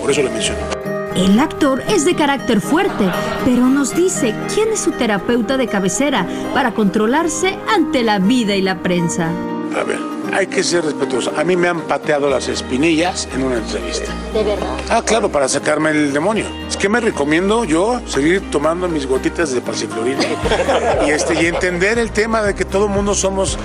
Por 0.01 0.09
eso 0.09 0.23
la 0.23 0.31
menciono. 0.31 0.78
El 1.19 1.37
actor 1.37 1.83
es 1.89 2.05
de 2.05 2.15
carácter 2.15 2.61
fuerte, 2.61 3.11
pero 3.43 3.67
nos 3.67 3.93
dice 3.93 4.33
quién 4.53 4.69
es 4.71 4.79
su 4.79 4.91
terapeuta 4.91 5.57
de 5.57 5.67
cabecera 5.67 6.25
para 6.53 6.73
controlarse 6.73 7.59
ante 7.67 8.03
la 8.03 8.19
vida 8.19 8.55
y 8.55 8.61
la 8.61 8.81
prensa. 8.81 9.29
A 9.77 9.83
ver, 9.83 9.99
hay 10.31 10.47
que 10.47 10.63
ser 10.63 10.85
respetuoso. 10.85 11.33
A 11.35 11.43
mí 11.43 11.57
me 11.57 11.67
han 11.67 11.81
pateado 11.81 12.29
las 12.29 12.47
espinillas 12.47 13.27
en 13.35 13.43
una 13.43 13.57
entrevista. 13.57 14.13
¿De 14.33 14.43
verdad? 14.45 14.77
Ah, 14.89 15.03
claro, 15.05 15.29
para 15.29 15.49
sacarme 15.49 15.89
el 15.89 16.13
demonio. 16.13 16.45
Es 16.69 16.77
que 16.77 16.87
me 16.87 17.01
recomiendo 17.01 17.65
yo 17.65 17.99
seguir 18.07 18.49
tomando 18.49 18.87
mis 18.87 19.05
gotitas 19.05 19.51
de 19.51 19.59
pasiflorina 19.59 20.21
y, 21.05 21.09
este, 21.09 21.33
y 21.43 21.47
entender 21.47 21.99
el 21.99 22.11
tema 22.11 22.43
de 22.43 22.55
que 22.55 22.63
todo 22.63 22.85
el 22.85 22.91
mundo 22.91 23.13
somos 23.13 23.57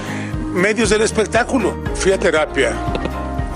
medios 0.53 0.91
del 0.91 1.03
espectáculo. 1.03 1.77
Fui 1.95 2.11
a 2.11 2.19
terapia 2.19 2.73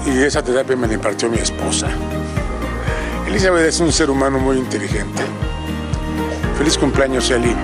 y 0.06 0.22
esa 0.22 0.40
terapia 0.40 0.76
me 0.76 0.86
la 0.86 0.94
impartió 0.94 1.28
mi 1.28 1.38
esposa. 1.38 1.88
Elizabeth 3.28 3.66
es 3.66 3.78
un 3.80 3.92
ser 3.92 4.08
humano 4.08 4.38
muy 4.38 4.56
inteligente. 4.56 5.22
Feliz 6.56 6.78
cumpleaños, 6.78 7.30
Eli. 7.30 7.54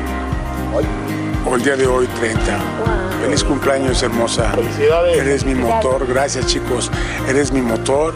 O 1.46 1.57
el 1.57 1.62
día 1.62 1.74
de 1.74 1.87
hoy, 1.87 2.07
30. 2.20 2.42
Feliz 3.22 3.42
cumpleaños, 3.42 4.03
hermosa. 4.03 4.50
Felicidades. 4.50 5.16
Eres 5.16 5.44
mi 5.46 5.55
motor. 5.55 6.07
Gracias, 6.07 6.48
chicos. 6.48 6.90
Eres 7.27 7.50
mi 7.50 7.62
motor. 7.62 8.14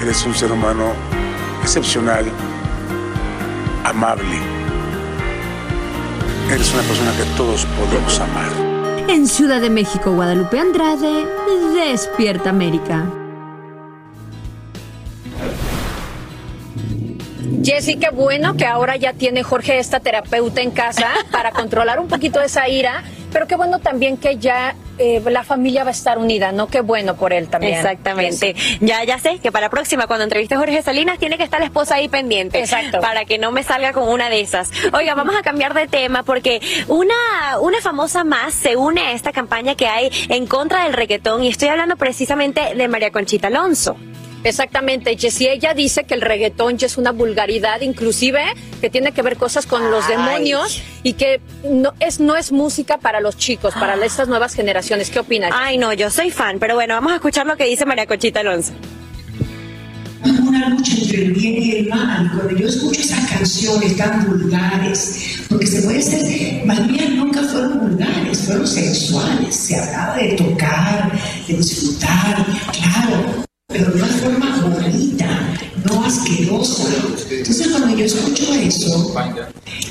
Eres 0.00 0.24
un 0.24 0.36
ser 0.36 0.52
humano 0.52 0.92
excepcional, 1.64 2.24
amable. 3.82 4.38
Eres 6.48 6.72
una 6.72 6.82
persona 6.82 7.10
que 7.16 7.24
todos 7.36 7.66
podemos 7.76 8.20
amar. 8.20 8.52
En 9.08 9.26
Ciudad 9.26 9.60
de 9.60 9.70
México, 9.70 10.12
Guadalupe 10.12 10.60
Andrade, 10.60 11.26
Despierta 11.74 12.50
América. 12.50 13.04
Jessy, 17.62 17.96
qué 17.96 18.10
bueno 18.10 18.56
que 18.56 18.66
ahora 18.66 18.96
ya 18.96 19.12
tiene 19.12 19.42
Jorge 19.42 19.78
esta 19.78 20.00
terapeuta 20.00 20.60
en 20.60 20.70
casa 20.70 21.08
para 21.32 21.50
controlar 21.52 21.98
un 21.98 22.08
poquito 22.08 22.40
esa 22.40 22.68
ira, 22.68 23.02
pero 23.32 23.46
qué 23.46 23.56
bueno 23.56 23.78
también 23.78 24.16
que 24.16 24.36
ya 24.36 24.74
eh, 24.98 25.22
la 25.30 25.44
familia 25.44 25.84
va 25.84 25.90
a 25.90 25.92
estar 25.92 26.18
unida, 26.18 26.52
¿no? 26.52 26.66
Qué 26.68 26.80
bueno 26.80 27.16
por 27.16 27.32
él 27.32 27.48
también. 27.48 27.74
Exactamente. 27.74 28.54
Ya, 28.80 29.04
ya 29.04 29.18
sé 29.18 29.38
que 29.38 29.52
para 29.52 29.66
la 29.66 29.70
próxima, 29.70 30.06
cuando 30.06 30.24
entreviste 30.24 30.54
a 30.54 30.58
Jorge 30.58 30.82
Salinas, 30.82 31.18
tiene 31.18 31.36
que 31.36 31.44
estar 31.44 31.60
la 31.60 31.66
esposa 31.66 31.96
ahí 31.96 32.08
pendiente. 32.08 32.58
Exacto. 32.58 33.00
Para 33.00 33.24
que 33.24 33.38
no 33.38 33.52
me 33.52 33.62
salga 33.62 33.92
con 33.92 34.08
una 34.08 34.28
de 34.28 34.40
esas. 34.40 34.70
Oiga, 34.92 35.14
vamos 35.14 35.36
a 35.36 35.42
cambiar 35.42 35.74
de 35.74 35.86
tema 35.86 36.22
porque 36.22 36.60
una, 36.88 37.14
una 37.60 37.80
famosa 37.80 38.24
más 38.24 38.54
se 38.54 38.76
une 38.76 39.00
a 39.00 39.12
esta 39.12 39.32
campaña 39.32 39.74
que 39.74 39.86
hay 39.86 40.10
en 40.28 40.46
contra 40.46 40.84
del 40.84 40.92
reggaetón 40.92 41.44
y 41.44 41.48
estoy 41.48 41.68
hablando 41.68 41.96
precisamente 41.96 42.74
de 42.74 42.88
María 42.88 43.10
Conchita 43.10 43.48
Alonso. 43.48 43.96
Exactamente, 44.44 45.16
Jessie, 45.18 45.50
ella 45.50 45.74
dice 45.74 46.04
que 46.04 46.14
el 46.14 46.20
reggaetón 46.20 46.78
ya 46.78 46.86
es 46.86 46.96
una 46.96 47.10
vulgaridad, 47.10 47.80
inclusive 47.80 48.40
que 48.80 48.88
tiene 48.88 49.12
que 49.12 49.22
ver 49.22 49.36
cosas 49.36 49.66
con 49.66 49.90
los 49.90 50.04
Ay. 50.06 50.16
demonios 50.16 50.80
y 51.02 51.14
que 51.14 51.40
no 51.68 51.92
es, 52.00 52.20
no 52.20 52.36
es 52.36 52.52
música 52.52 52.98
para 52.98 53.20
los 53.20 53.36
chicos, 53.36 53.74
para 53.74 53.94
estas 54.04 54.28
nuevas 54.28 54.54
generaciones. 54.54 55.10
¿Qué 55.10 55.18
opinas? 55.18 55.50
Ay, 55.54 55.76
no, 55.76 55.92
yo 55.92 56.10
soy 56.10 56.30
fan, 56.30 56.58
pero 56.58 56.74
bueno, 56.74 56.94
vamos 56.94 57.12
a 57.12 57.16
escuchar 57.16 57.46
lo 57.46 57.56
que 57.56 57.64
dice 57.64 57.84
María 57.84 58.06
Conchita 58.06 58.40
Alonso. 58.40 58.72
una 60.24 60.68
lucha 60.68 60.92
entre 61.02 61.24
el 61.24 61.32
bien 61.32 61.62
y 61.62 61.70
el 61.72 61.88
mal. 61.88 62.30
Cuando 62.34 62.56
yo 62.56 62.68
escucho 62.68 63.00
esas 63.00 63.28
canciones 63.30 63.96
tan 63.96 64.24
vulgares, 64.24 65.40
porque 65.48 65.66
se 65.66 65.82
puede 65.82 66.00
ser, 66.00 66.64
las 66.64 66.86
mías 66.86 67.10
nunca 67.10 67.42
fueron 67.42 67.80
vulgares, 67.80 68.38
fueron 68.46 68.66
sexuales. 68.66 69.54
Se 69.54 69.76
hablaba 69.76 70.16
de 70.16 70.32
tocar, 70.34 71.12
de 71.46 71.54
disfrutar, 71.54 72.46
claro, 72.72 73.47
pero 73.78 73.92
de 73.92 74.02
una 74.02 74.08
forma 74.08 74.60
bonita. 74.60 75.54
cosa. 76.48 76.84
Entonces 77.30 77.68
cuando 77.68 77.96
yo 77.96 78.04
escucho 78.04 78.52
eso, 78.54 79.14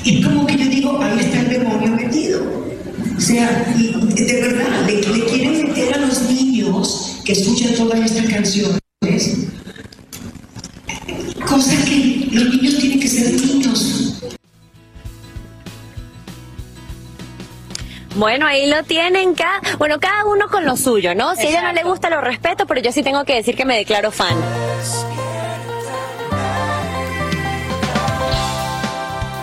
es 0.04 0.26
como 0.26 0.46
que 0.46 0.58
yo 0.58 0.66
digo, 0.66 1.00
ahí 1.00 1.20
está 1.20 1.40
el 1.40 1.48
demonio 1.48 1.92
metido. 1.92 2.42
O 3.16 3.20
sea, 3.20 3.74
y 3.78 3.92
de 4.14 4.40
verdad, 4.42 4.86
le, 4.86 5.00
le 5.00 5.24
quieren 5.24 5.68
meter 5.68 5.94
a 5.94 5.98
los 5.98 6.22
niños 6.30 7.20
que 7.24 7.32
escuchan 7.32 7.74
todas 7.76 8.00
estas 8.10 8.26
canciones 8.26 8.78
cosas 11.48 11.82
que 11.86 12.28
los 12.30 12.54
niños 12.54 12.78
tienen 12.78 13.00
que 13.00 13.08
ser 13.08 13.32
niños. 13.32 14.20
Bueno, 18.18 18.48
ahí 18.48 18.68
lo 18.68 18.82
tienen, 18.82 19.36
cada, 19.36 19.60
bueno, 19.78 20.00
cada 20.00 20.24
uno 20.24 20.48
con 20.48 20.64
lo 20.64 20.76
suyo, 20.76 21.14
¿no? 21.14 21.36
Si 21.36 21.46
a 21.46 21.50
ella 21.50 21.62
no 21.62 21.72
le 21.72 21.84
gusta, 21.84 22.10
lo 22.10 22.20
respeto, 22.20 22.66
pero 22.66 22.80
yo 22.80 22.90
sí 22.90 23.04
tengo 23.04 23.24
que 23.24 23.36
decir 23.36 23.54
que 23.54 23.64
me 23.64 23.76
declaro 23.76 24.10
fan. 24.10 24.36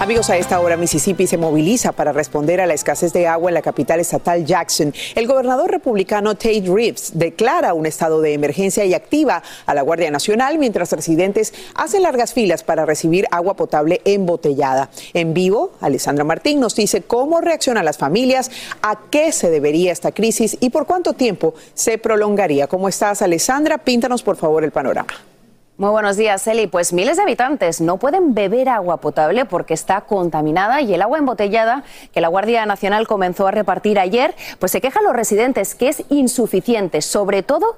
Amigos, 0.05 0.29
a 0.29 0.37
esta 0.37 0.59
hora 0.59 0.77
Mississippi 0.77 1.25
se 1.25 1.35
moviliza 1.35 1.91
para 1.91 2.13
responder 2.13 2.61
a 2.61 2.67
la 2.67 2.75
escasez 2.75 3.11
de 3.11 3.25
agua 3.25 3.49
en 3.49 3.55
la 3.55 3.63
capital 3.63 3.99
estatal 3.99 4.45
Jackson. 4.45 4.93
El 5.15 5.25
gobernador 5.25 5.71
republicano 5.71 6.35
Tate 6.35 6.65
Reeves 6.67 7.13
declara 7.15 7.73
un 7.73 7.87
estado 7.87 8.21
de 8.21 8.33
emergencia 8.33 8.85
y 8.85 8.93
activa 8.93 9.41
a 9.65 9.73
la 9.73 9.81
Guardia 9.81 10.11
Nacional 10.11 10.59
mientras 10.59 10.91
residentes 10.91 11.55
hacen 11.73 12.03
largas 12.03 12.35
filas 12.35 12.61
para 12.61 12.85
recibir 12.85 13.25
agua 13.31 13.55
potable 13.55 14.01
embotellada. 14.05 14.91
En 15.15 15.33
vivo, 15.33 15.71
Alessandra 15.81 16.23
Martín 16.23 16.59
nos 16.59 16.75
dice 16.75 17.01
cómo 17.01 17.41
reaccionan 17.41 17.83
las 17.83 17.97
familias, 17.97 18.51
a 18.83 19.09
qué 19.09 19.31
se 19.31 19.49
debería 19.49 19.91
esta 19.91 20.11
crisis 20.11 20.55
y 20.59 20.69
por 20.69 20.85
cuánto 20.85 21.13
tiempo 21.13 21.55
se 21.73 21.97
prolongaría. 21.97 22.67
¿Cómo 22.67 22.89
estás, 22.89 23.23
Alessandra? 23.23 23.79
Píntanos 23.79 24.21
por 24.21 24.35
favor 24.35 24.63
el 24.63 24.71
panorama. 24.71 25.34
Muy 25.77 25.89
buenos 25.89 26.15
días, 26.15 26.47
Eli. 26.47 26.67
Pues 26.67 26.93
miles 26.93 27.17
de 27.17 27.23
habitantes 27.23 27.81
no 27.81 27.97
pueden 27.97 28.33
beber 28.33 28.69
agua 28.69 28.97
potable 29.01 29.43
porque 29.43 29.73
está 29.73 30.01
contaminada 30.01 30.79
y 30.79 30.93
el 30.93 31.01
agua 31.01 31.17
embotellada 31.17 31.83
que 32.13 32.21
la 32.21 32.29
Guardia 32.29 32.65
Nacional 32.65 33.07
comenzó 33.07 33.45
a 33.45 33.51
repartir 33.51 33.99
ayer, 33.99 34.35
pues 34.59 34.71
se 34.71 34.79
quejan 34.79 35.03
los 35.03 35.13
residentes 35.13 35.75
que 35.75 35.89
es 35.89 36.05
insuficiente, 36.09 37.01
sobre 37.01 37.43
todo 37.43 37.77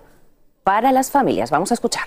para 0.64 0.92
las 0.92 1.10
familias. 1.10 1.50
Vamos 1.50 1.72
a 1.72 1.74
escuchar. 1.74 2.04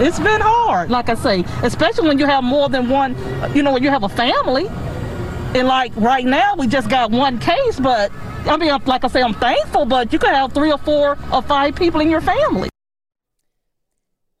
It's 0.00 0.18
been 0.18 0.40
hard, 0.40 0.88
like 0.88 1.12
I 1.12 1.14
say, 1.14 1.44
especially 1.62 2.08
when 2.08 2.18
you 2.18 2.26
have 2.26 2.42
more 2.42 2.70
than 2.70 2.90
one, 2.90 3.14
you 3.54 3.62
know, 3.62 3.74
when 3.74 3.82
you 3.82 3.90
have 3.90 4.04
a 4.04 4.08
family. 4.08 4.70
And 5.54 5.68
like 5.68 5.92
right 5.96 6.24
now, 6.24 6.54
we 6.56 6.66
just 6.66 6.88
got 6.88 7.10
one 7.10 7.38
case, 7.40 7.78
but 7.78 8.10
I 8.46 8.56
mean, 8.56 8.70
like 8.86 9.04
I 9.04 9.08
say, 9.08 9.22
I'm 9.22 9.34
thankful, 9.34 9.84
but 9.84 10.10
you 10.14 10.18
could 10.18 10.30
have 10.30 10.54
three 10.54 10.72
or 10.72 10.78
four 10.78 11.18
or 11.30 11.42
five 11.42 11.74
people 11.74 12.00
in 12.00 12.08
your 12.08 12.22
family. 12.22 12.70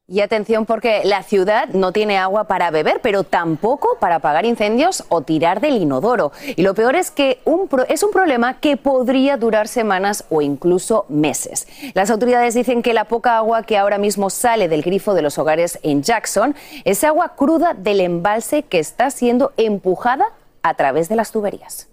Y 0.06 0.20
atención 0.20 0.66
porque 0.66 1.00
la 1.04 1.22
ciudad 1.22 1.68
no 1.68 1.90
tiene 1.90 2.18
agua 2.18 2.44
para 2.44 2.70
beber, 2.70 3.00
pero 3.02 3.24
tampoco 3.24 3.96
para 4.00 4.16
apagar 4.16 4.44
incendios 4.44 5.04
o 5.08 5.22
tirar 5.22 5.62
del 5.62 5.78
inodoro. 5.78 6.30
Y 6.56 6.60
lo 6.62 6.74
peor 6.74 6.94
es 6.94 7.10
que 7.10 7.40
un 7.46 7.68
pro- 7.68 7.86
es 7.88 8.02
un 8.02 8.10
problema 8.10 8.60
que 8.60 8.76
podría 8.76 9.38
durar 9.38 9.66
semanas 9.66 10.26
o 10.28 10.42
incluso 10.42 11.06
meses. 11.08 11.66
Las 11.94 12.10
autoridades 12.10 12.52
dicen 12.52 12.82
que 12.82 12.92
la 12.92 13.06
poca 13.06 13.38
agua 13.38 13.62
que 13.62 13.78
ahora 13.78 13.96
mismo 13.96 14.28
sale 14.28 14.68
del 14.68 14.82
grifo 14.82 15.14
de 15.14 15.22
los 15.22 15.38
hogares 15.38 15.78
en 15.82 16.02
Jackson 16.02 16.54
es 16.84 17.02
agua 17.02 17.32
cruda 17.34 17.72
del 17.72 18.00
embalse 18.00 18.62
que 18.62 18.80
está 18.80 19.10
siendo 19.10 19.52
empujada 19.56 20.26
a 20.62 20.74
través 20.74 21.08
de 21.08 21.16
las 21.16 21.32
tuberías. 21.32 21.88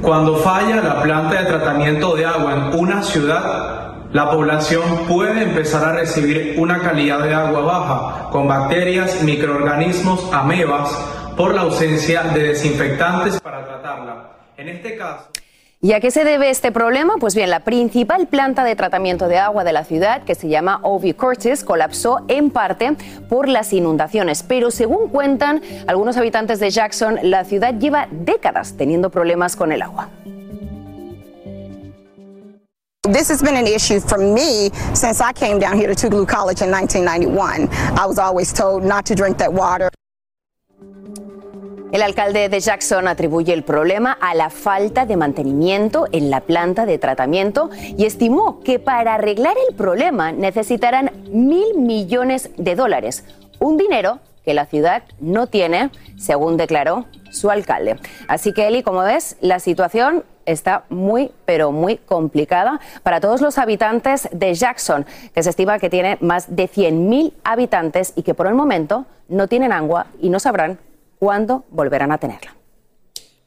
Cuando 0.00 0.36
falla 0.36 0.76
la 0.76 1.02
planta 1.02 1.42
de 1.42 1.46
tratamiento 1.46 2.14
de 2.14 2.24
agua 2.26 2.52
en 2.54 2.78
una 2.78 3.02
ciudad, 3.02 3.89
la 4.12 4.30
población 4.30 5.06
puede 5.06 5.42
empezar 5.42 5.84
a 5.84 5.92
recibir 5.92 6.56
una 6.58 6.80
calidad 6.80 7.22
de 7.22 7.32
agua 7.32 7.60
baja, 7.60 8.30
con 8.30 8.48
bacterias, 8.48 9.22
microorganismos, 9.22 10.32
amebas, 10.32 10.90
por 11.36 11.54
la 11.54 11.62
ausencia 11.62 12.24
de 12.24 12.48
desinfectantes 12.48 13.40
para 13.40 13.64
tratarla. 13.64 14.30
En 14.56 14.68
este 14.68 14.96
caso... 14.96 15.26
¿Y 15.82 15.92
a 15.92 16.00
qué 16.00 16.10
se 16.10 16.24
debe 16.24 16.50
este 16.50 16.72
problema? 16.72 17.14
Pues 17.18 17.34
bien, 17.34 17.48
la 17.48 17.60
principal 17.60 18.26
planta 18.26 18.64
de 18.64 18.76
tratamiento 18.76 19.28
de 19.28 19.38
agua 19.38 19.64
de 19.64 19.72
la 19.72 19.84
ciudad, 19.84 20.24
que 20.24 20.34
se 20.34 20.48
llama 20.48 20.80
OV 20.82 21.14
Curtis, 21.14 21.64
colapsó 21.64 22.20
en 22.28 22.50
parte 22.50 22.96
por 23.30 23.48
las 23.48 23.72
inundaciones. 23.72 24.42
Pero 24.42 24.70
según 24.70 25.08
cuentan 25.08 25.62
algunos 25.86 26.18
habitantes 26.18 26.60
de 26.60 26.68
Jackson, 26.68 27.18
la 27.22 27.44
ciudad 27.44 27.72
lleva 27.78 28.08
décadas 28.10 28.74
teniendo 28.76 29.08
problemas 29.08 29.56
con 29.56 29.72
el 29.72 29.80
agua. 29.80 30.10
This 33.12 33.28
has 33.28 33.42
been 33.42 33.56
an 33.56 33.66
issue 33.66 33.98
for 33.98 34.18
me 34.18 34.70
since 34.94 35.20
I 35.20 35.32
came 35.32 35.58
down 35.58 35.76
here 35.76 35.92
to 35.92 35.96
Tougaloo 35.96 36.28
College 36.28 36.62
in 36.62 36.70
1991. 36.70 37.68
I 37.98 38.06
was 38.06 38.20
always 38.20 38.52
told 38.52 38.84
not 38.84 39.04
to 39.06 39.16
drink 39.16 39.36
that 39.38 39.52
water. 39.52 39.90
El 41.92 42.02
alcalde 42.02 42.48
de 42.48 42.60
Jackson 42.60 43.08
atribuye 43.08 43.52
el 43.52 43.64
problema 43.64 44.12
a 44.12 44.36
la 44.36 44.48
falta 44.48 45.06
de 45.06 45.16
mantenimiento 45.16 46.06
en 46.12 46.30
la 46.30 46.40
planta 46.42 46.86
de 46.86 46.98
tratamiento 46.98 47.70
y 47.98 48.04
estimó 48.04 48.60
que 48.60 48.78
para 48.78 49.14
arreglar 49.14 49.56
el 49.68 49.74
problema 49.74 50.30
necesitarán 50.30 51.10
mil 51.32 51.74
millones 51.78 52.50
de 52.58 52.76
dólares, 52.76 53.24
un 53.58 53.76
dinero 53.76 54.20
que 54.44 54.54
la 54.54 54.66
ciudad 54.66 55.02
no 55.20 55.46
tiene, 55.46 55.90
según 56.16 56.56
declaró 56.56 57.06
su 57.30 57.50
alcalde. 57.50 57.98
Así 58.28 58.52
que, 58.52 58.68
Eli, 58.68 58.82
como 58.82 59.02
ves, 59.02 59.36
la 59.40 59.58
situación 59.58 60.24
está 60.46 60.84
muy, 60.88 61.30
pero 61.44 61.72
muy 61.72 61.96
complicada 61.96 62.80
para 63.02 63.20
todos 63.20 63.40
los 63.40 63.58
habitantes 63.58 64.28
de 64.32 64.54
Jackson, 64.54 65.06
que 65.34 65.42
se 65.42 65.50
estima 65.50 65.78
que 65.78 65.90
tiene 65.90 66.18
más 66.20 66.54
de 66.54 66.68
100.000 66.68 67.32
habitantes 67.44 68.12
y 68.16 68.22
que 68.22 68.34
por 68.34 68.46
el 68.46 68.54
momento 68.54 69.06
no 69.28 69.46
tienen 69.48 69.72
agua 69.72 70.06
y 70.20 70.30
no 70.30 70.40
sabrán 70.40 70.78
cuándo 71.18 71.64
volverán 71.70 72.12
a 72.12 72.18
tenerla. 72.18 72.59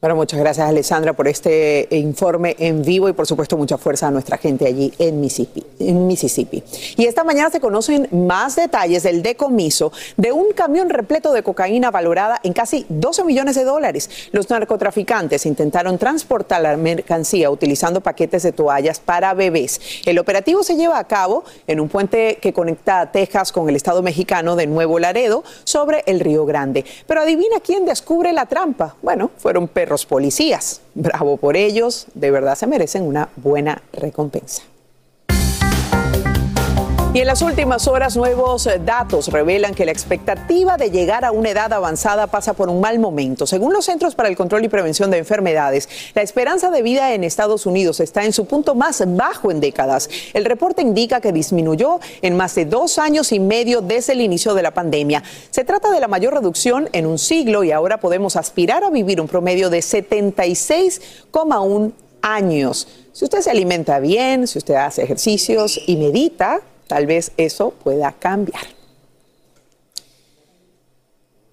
Bueno, 0.04 0.16
muchas 0.16 0.38
gracias 0.38 0.68
Alessandra 0.68 1.14
por 1.14 1.28
este 1.28 1.88
informe 1.92 2.54
en 2.58 2.82
vivo 2.82 3.08
y 3.08 3.14
por 3.14 3.26
supuesto 3.26 3.56
mucha 3.56 3.78
fuerza 3.78 4.08
a 4.08 4.10
nuestra 4.10 4.36
gente 4.36 4.66
allí 4.66 4.92
en 4.98 5.18
Mississippi. 5.18 5.64
En 5.78 6.06
Mississippi. 6.06 6.62
Y 6.98 7.06
esta 7.06 7.24
mañana 7.24 7.48
se 7.48 7.58
conocen 7.58 8.08
más 8.12 8.54
detalles 8.54 9.02
del 9.04 9.22
decomiso 9.22 9.92
de 10.18 10.30
un 10.30 10.52
camión 10.52 10.90
repleto 10.90 11.32
de 11.32 11.42
cocaína 11.42 11.90
valorada 11.90 12.38
en 12.42 12.52
casi 12.52 12.84
12 12.90 13.24
millones 13.24 13.54
de 13.54 13.64
dólares. 13.64 14.28
Los 14.32 14.50
narcotraficantes 14.50 15.46
intentaron 15.46 15.96
transportar 15.96 16.60
la 16.60 16.76
mercancía 16.76 17.48
utilizando 17.48 18.02
paquetes 18.02 18.42
de 18.42 18.52
toallas 18.52 19.00
para 19.00 19.32
bebés. 19.32 19.80
El 20.04 20.18
operativo 20.18 20.62
se 20.64 20.76
lleva 20.76 20.98
a 20.98 21.04
cabo 21.04 21.44
en 21.66 21.80
un 21.80 21.88
puente 21.88 22.36
que 22.42 22.52
conecta 22.52 23.10
Texas 23.10 23.52
con 23.52 23.70
el 23.70 23.76
estado 23.76 24.02
mexicano 24.02 24.54
de 24.54 24.66
Nuevo 24.66 24.98
Laredo 24.98 25.44
sobre 25.64 26.04
el 26.04 26.20
Río 26.20 26.44
Grande. 26.44 26.84
Pero 27.06 27.22
adivina 27.22 27.60
quién 27.64 27.86
descubre 27.86 28.34
la 28.34 28.44
trampa. 28.44 28.96
Bueno, 29.00 29.30
fueron 29.38 29.66
perros 29.66 29.93
policías. 30.06 30.80
Bravo 30.94 31.36
por 31.36 31.56
ellos, 31.56 32.06
de 32.14 32.30
verdad 32.30 32.56
se 32.56 32.66
merecen 32.66 33.04
una 33.04 33.28
buena 33.36 33.82
recompensa. 33.92 34.62
Y 37.14 37.20
en 37.20 37.28
las 37.28 37.40
últimas 37.42 37.86
horas, 37.86 38.16
nuevos 38.16 38.66
eh, 38.66 38.80
datos 38.84 39.28
revelan 39.28 39.76
que 39.76 39.84
la 39.84 39.92
expectativa 39.92 40.76
de 40.76 40.90
llegar 40.90 41.24
a 41.24 41.30
una 41.30 41.50
edad 41.50 41.72
avanzada 41.72 42.26
pasa 42.26 42.54
por 42.54 42.68
un 42.68 42.80
mal 42.80 42.98
momento. 42.98 43.46
Según 43.46 43.72
los 43.72 43.84
Centros 43.84 44.16
para 44.16 44.28
el 44.28 44.34
Control 44.34 44.64
y 44.64 44.68
Prevención 44.68 45.12
de 45.12 45.18
Enfermedades, 45.18 45.88
la 46.16 46.22
esperanza 46.22 46.72
de 46.72 46.82
vida 46.82 47.14
en 47.14 47.22
Estados 47.22 47.66
Unidos 47.66 48.00
está 48.00 48.24
en 48.24 48.32
su 48.32 48.46
punto 48.46 48.74
más 48.74 49.04
bajo 49.06 49.52
en 49.52 49.60
décadas. 49.60 50.10
El 50.32 50.44
reporte 50.44 50.82
indica 50.82 51.20
que 51.20 51.30
disminuyó 51.30 52.00
en 52.20 52.36
más 52.36 52.56
de 52.56 52.64
dos 52.64 52.98
años 52.98 53.30
y 53.30 53.38
medio 53.38 53.80
desde 53.80 54.14
el 54.14 54.20
inicio 54.20 54.54
de 54.54 54.62
la 54.62 54.74
pandemia. 54.74 55.22
Se 55.50 55.62
trata 55.62 55.92
de 55.92 56.00
la 56.00 56.08
mayor 56.08 56.34
reducción 56.34 56.88
en 56.90 57.06
un 57.06 57.20
siglo 57.20 57.62
y 57.62 57.70
ahora 57.70 58.00
podemos 58.00 58.34
aspirar 58.34 58.82
a 58.82 58.90
vivir 58.90 59.20
un 59.20 59.28
promedio 59.28 59.70
de 59.70 59.78
76,1 59.78 61.92
años. 62.22 62.88
Si 63.12 63.24
usted 63.24 63.40
se 63.40 63.52
alimenta 63.52 64.00
bien, 64.00 64.48
si 64.48 64.58
usted 64.58 64.74
hace 64.74 65.04
ejercicios 65.04 65.80
y 65.86 65.94
medita, 65.94 66.60
tal 66.86 67.06
vez 67.06 67.32
eso 67.36 67.70
pueda 67.70 68.12
cambiar. 68.12 68.64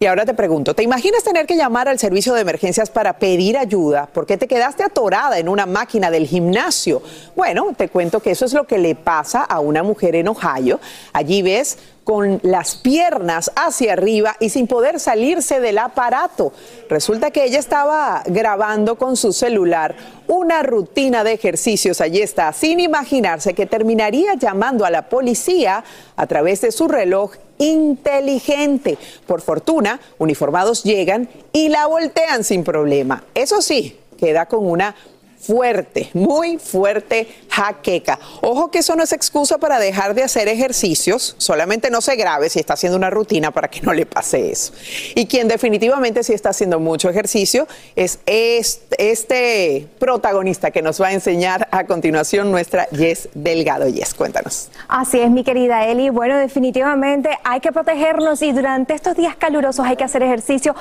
Y 0.02 0.08
ahora 0.08 0.26
te 0.26 0.34
pregunto, 0.34 0.74
¿te 0.74 0.82
imaginas 0.82 1.24
tener 1.24 1.46
que 1.46 1.56
llamar 1.56 1.88
al 1.88 2.00
servicio 2.00 2.34
de 2.34 2.42
emergencias 2.42 2.90
para 2.90 3.20
pedir 3.20 3.56
ayuda 3.56 4.10
porque 4.12 4.36
te 4.36 4.48
quedaste 4.48 4.82
atorada 4.82 5.38
en 5.38 5.48
una 5.48 5.68
máquina 5.68 6.10
del 6.10 6.26
gimnasio? 6.26 7.04
Bueno, 7.36 7.68
te 7.78 7.88
cuento 7.88 8.20
que 8.20 8.32
eso 8.32 8.46
es 8.46 8.54
lo 8.54 8.66
que 8.66 8.80
le 8.80 8.96
pasa 8.96 9.44
a 9.44 9.60
una 9.60 9.84
mujer 9.84 10.16
en 10.16 10.28
Ohio. 10.28 10.80
Allí 11.14 11.44
ves 11.44 11.78
con 12.04 12.40
las 12.44 12.76
piernas 12.76 13.52
hacia 13.56 13.94
arriba 13.94 14.36
y 14.40 14.50
sin 14.50 14.68
poder 14.68 15.00
salirse 15.00 15.60
del 15.60 15.78
aparato. 15.78 16.52
Resulta 16.90 17.32
que 17.32 17.46
ella 17.46 17.60
estaba 17.60 18.24
grabando 18.26 18.96
con 18.96 19.16
su 19.16 19.34
celular 19.34 19.96
una 20.28 20.64
rutina 20.64 21.24
de 21.24 21.34
ejercicios. 21.34 22.02
Allí 22.02 22.22
está, 22.22 22.54
sin 22.54 22.80
imaginarse 22.80 23.54
que 23.54 23.66
terminaría 23.66 24.34
llamando 24.36 24.86
a 24.86 24.90
la 24.90 25.10
policía 25.10 25.84
a 26.16 26.28
través 26.28 26.62
de 26.62 26.72
su 26.72 26.88
reloj 26.88 27.34
inteligente. 27.60 28.98
Por 29.28 29.42
fortuna, 29.42 30.00
uniformados 30.18 30.84
llegan 30.84 31.30
y 31.54 31.70
la 31.70 31.86
voltean 31.86 32.44
sin 32.44 32.64
problema. 32.64 33.24
Eso 33.36 33.62
sí, 33.62 34.00
queda 34.18 34.48
con 34.48 34.66
una 34.66 34.96
fuerte, 35.42 36.10
muy 36.14 36.58
fuerte 36.60 37.28
jaqueca. 37.52 38.18
Ojo 38.42 38.72
que 38.72 38.80
eso 38.80 38.96
no 38.96 39.04
es 39.04 39.12
excusa 39.12 39.58
para 39.58 39.78
dejar 39.78 40.16
de 40.16 40.24
hacer 40.24 40.48
ejercicios, 40.48 41.36
solamente 41.38 41.90
no 41.90 42.02
se 42.02 42.16
grave 42.16 42.50
si 42.50 42.60
está 42.60 42.74
haciendo 42.74 42.98
una 42.98 43.10
rutina 43.10 43.52
para 43.52 43.68
que 43.68 43.82
no 43.82 43.94
le 43.94 44.06
pase 44.06 44.52
eso. 44.52 44.74
Y 45.16 45.26
quien 45.28 45.48
definitivamente 45.48 46.24
sí 46.24 46.34
está 46.34 46.50
haciendo 46.50 46.80
mucho 46.80 47.10
ejercicio 47.10 47.68
es 47.96 48.20
este, 48.28 49.88
protagonista 50.00 50.72
que 50.72 50.82
nos 50.82 51.02
va 51.02 51.08
a 51.08 51.14
enseñar 51.14 51.68
a 51.72 51.86
continuación 51.86 52.52
nuestra 52.52 52.88
Yes 52.90 53.28
Delgado. 53.34 53.88
Yes, 53.90 54.14
cuéntanos. 54.14 54.70
Así 54.88 55.20
es, 55.20 55.30
mi 55.30 55.44
querida 55.44 55.86
Eli. 55.88 56.10
Bueno, 56.10 56.38
definitivamente 56.38 57.38
hay 57.44 57.60
que 57.60 57.72
protegernos 57.74 58.42
y 58.42 58.54
durante 58.54 58.94
estos 58.94 59.18
días 59.18 59.36
calurosos 59.36 59.86
hay 59.86 59.98
que 59.98 60.06
hacer 60.06 60.24
ejercicio 60.24 60.74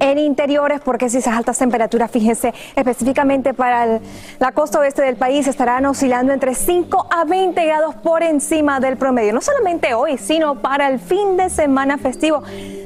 en 0.00 0.18
interiores 0.18 0.80
porque 0.80 1.10
si 1.10 1.18
esas 1.18 1.36
altas 1.36 1.58
temperaturas, 1.58 2.10
fíjense, 2.10 2.54
específicamente 2.76 3.52
para 3.52 4.00
la 4.38 4.52
costa 4.52 4.78
oeste 4.78 5.02
del 5.02 5.16
país 5.16 5.46
estarán 5.46 5.84
oscilando 5.84 6.13
entre 6.22 6.54
5 6.54 7.08
a 7.10 7.24
20 7.24 7.64
grados 7.66 7.94
por 7.96 8.22
encima 8.22 8.78
del 8.78 8.96
promedio. 8.96 9.32
No 9.32 9.40
solamente 9.40 9.94
hoy, 9.94 10.16
sino 10.18 10.60
para 10.60 10.88
el 10.88 11.00
fin 11.00 11.36
de 11.36 11.50
semana 11.50 11.98
festivo 11.98 12.42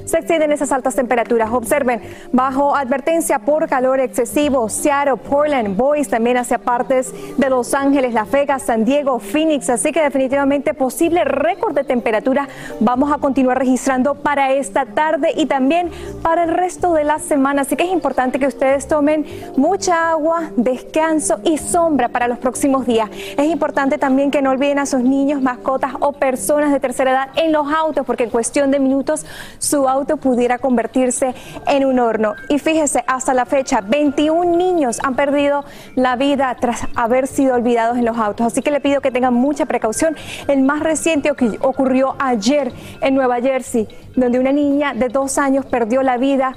se 0.09 0.17
extienden 0.17 0.53
esas 0.53 0.73
altas 0.73 0.95
temperaturas. 0.95 1.51
Observen, 1.53 2.01
bajo 2.33 2.75
advertencia 2.75 3.41
por 3.41 3.69
calor 3.69 4.01
excesivo, 4.01 4.69
Seattle, 4.71 5.17
Portland, 5.17 5.77
Boise, 5.77 6.11
también 6.11 6.39
hacia 6.39 6.57
partes 6.57 7.13
de 7.37 7.51
Los 7.51 7.75
Ángeles, 7.75 8.15
Las 8.15 8.31
Vegas, 8.31 8.63
San 8.63 8.87
Diego, 8.87 9.19
Phoenix. 9.19 9.69
Así 9.69 9.93
que 9.93 10.01
definitivamente 10.03 10.73
posible 10.73 11.25
récord 11.25 11.75
de 11.75 11.85
temperatura 11.85 12.49
vamos 12.81 13.13
a 13.13 13.19
continuar 13.19 13.59
registrando 13.59 14.15
para 14.15 14.53
esta 14.53 14.87
tarde 14.87 15.33
y 15.37 15.45
también 15.45 15.91
para 16.23 16.45
el 16.45 16.55
resto 16.55 16.95
de 16.95 17.05
la 17.05 17.19
semana. 17.19 17.63
Así 17.63 17.77
que 17.77 17.85
es 17.85 17.93
importante 17.93 18.39
que 18.39 18.47
ustedes 18.47 18.89
tomen 18.89 19.27
mucha 19.57 20.11
agua, 20.11 20.51
descanso 20.57 21.41
y 21.45 21.59
sombra 21.59 22.09
para 22.09 22.29
los 22.29 22.39
próximos 22.39 22.87
días. 22.87 23.11
Es 23.37 23.47
importante 23.47 23.99
también 23.99 24.31
que 24.31 24.43
no 24.43 24.51
olviden 24.51 24.79
a 24.79 24.87
sus 24.87 25.01
niños, 25.01 25.43
mascotas 25.43 25.93
o 26.01 26.13
personas 26.13 26.73
de 26.73 26.81
tercera 26.81 27.11
edad 27.11 27.29
en 27.37 27.53
los 27.53 27.71
autos, 27.73 28.07
porque 28.07 28.25
en 28.25 28.31
cuestión 28.31 28.71
de 28.71 28.79
minutos 28.79 29.25
su 29.59 29.89
auto 29.89 30.17
pudiera 30.17 30.59
convertirse 30.59 31.35
en 31.67 31.85
un 31.85 31.99
horno. 31.99 32.35
Y 32.49 32.59
fíjese, 32.59 33.05
hasta 33.07 33.35
la 33.35 33.47
fecha, 33.47 33.81
21 33.81 34.57
niños 34.57 34.99
han 35.03 35.15
perdido 35.15 35.65
la 35.95 36.17
vida 36.17 36.57
tras 36.61 36.87
haber 36.95 37.27
sido 37.27 37.55
olvidados 37.55 37.99
en 37.99 38.05
los 38.05 38.19
autos. 38.19 38.47
Así 38.47 38.63
que 38.63 38.71
le 38.71 38.81
pido 38.81 39.01
que 39.01 39.11
tengan 39.11 39.35
mucha 39.35 39.67
precaución. 39.67 40.17
El 40.47 40.63
más 40.63 40.81
reciente 40.81 41.31
ocurrió 41.61 42.17
ayer 42.19 42.73
en 43.01 43.15
Nueva 43.15 43.41
Jersey, 43.41 43.89
donde 44.17 44.39
una 44.39 44.53
niña 44.53 44.95
de 44.95 45.09
dos 45.09 45.39
años 45.39 45.67
perdió 45.67 46.03
la 46.03 46.17
vida 46.17 46.55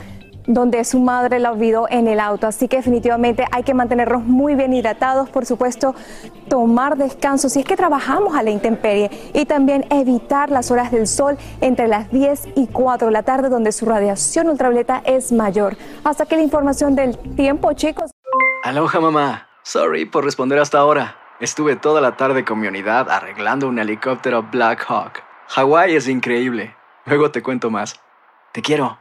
donde 0.53 0.83
su 0.83 0.99
madre 0.99 1.39
la 1.39 1.51
olvidó 1.51 1.87
en 1.89 2.07
el 2.07 2.19
auto. 2.19 2.47
Así 2.47 2.67
que 2.67 2.77
definitivamente 2.77 3.45
hay 3.51 3.63
que 3.63 3.73
mantenernos 3.73 4.23
muy 4.23 4.55
bien 4.55 4.73
hidratados, 4.73 5.29
por 5.29 5.45
supuesto, 5.45 5.95
tomar 6.49 6.97
descanso 6.97 7.49
si 7.49 7.59
es 7.59 7.65
que 7.65 7.75
trabajamos 7.75 8.35
a 8.35 8.43
la 8.43 8.51
intemperie 8.51 9.09
y 9.33 9.45
también 9.45 9.85
evitar 9.89 10.49
las 10.49 10.71
horas 10.71 10.91
del 10.91 11.07
sol 11.07 11.37
entre 11.61 11.87
las 11.87 12.11
10 12.11 12.49
y 12.55 12.67
4 12.67 13.07
de 13.07 13.13
la 13.13 13.23
tarde 13.23 13.49
donde 13.49 13.71
su 13.71 13.85
radiación 13.85 14.49
ultravioleta 14.49 15.01
es 15.05 15.31
mayor. 15.31 15.77
Hasta 16.03 16.25
que 16.25 16.35
la 16.35 16.43
información 16.43 16.95
del 16.95 17.17
tiempo, 17.35 17.73
chicos. 17.73 18.11
Aloha 18.63 18.99
mamá. 18.99 19.47
Sorry 19.63 20.05
por 20.05 20.23
responder 20.23 20.59
hasta 20.59 20.79
ahora. 20.79 21.17
Estuve 21.39 21.75
toda 21.75 22.01
la 22.01 22.17
tarde 22.17 22.45
con 22.45 22.59
mi 22.59 22.67
unidad 22.67 23.09
arreglando 23.09 23.67
un 23.67 23.79
helicóptero 23.79 24.43
Black 24.43 24.85
Hawk. 24.87 25.23
Hawái 25.49 25.95
es 25.95 26.07
increíble. 26.07 26.75
Luego 27.05 27.31
te 27.31 27.41
cuento 27.41 27.69
más. 27.69 27.99
Te 28.51 28.61
quiero. 28.61 29.00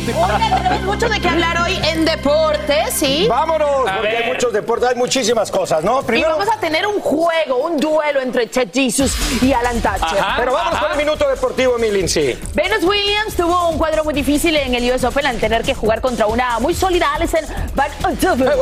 Oigan, 0.07 0.55
tenemos 0.55 0.81
mucho 0.81 1.09
de 1.09 1.19
qué 1.19 1.29
hablar 1.29 1.61
hoy 1.61 1.79
en 1.83 2.05
deportes, 2.05 2.93
¿sí? 2.93 3.27
Vámonos, 3.29 3.89
porque 3.91 4.17
hay 4.17 4.31
muchos 4.31 4.51
deportes, 4.51 4.89
hay 4.89 4.95
muchísimas 4.95 5.51
cosas, 5.51 5.83
¿no? 5.83 6.03
Y 6.11 6.23
vamos 6.23 6.47
a 6.51 6.59
tener 6.59 6.87
un 6.87 6.99
juego, 6.99 7.57
un 7.57 7.77
duelo 7.77 8.19
entre 8.19 8.49
Chet 8.49 8.73
Jesus 8.73 9.15
y 9.43 9.53
Alan 9.53 9.79
Thatcher. 9.79 10.17
Pero 10.37 10.53
vámonos 10.53 10.79
con 10.79 10.91
el 10.91 10.97
minuto 10.97 11.29
deportivo, 11.29 11.77
mi 11.77 11.91
Lindsay. 11.91 12.39
Venus 12.55 12.83
Williams 12.83 13.35
tuvo 13.35 13.69
un 13.69 13.77
cuadro 13.77 14.03
muy 14.03 14.15
difícil 14.15 14.55
en 14.55 14.73
el 14.73 14.91
US 14.91 15.03
Open 15.03 15.27
al 15.27 15.37
tener 15.37 15.61
que 15.61 15.75
jugar 15.75 16.01
contra 16.01 16.25
una 16.25 16.59
muy 16.59 16.73
sólida 16.73 17.13
Alison 17.13 17.41
Van 17.75 17.91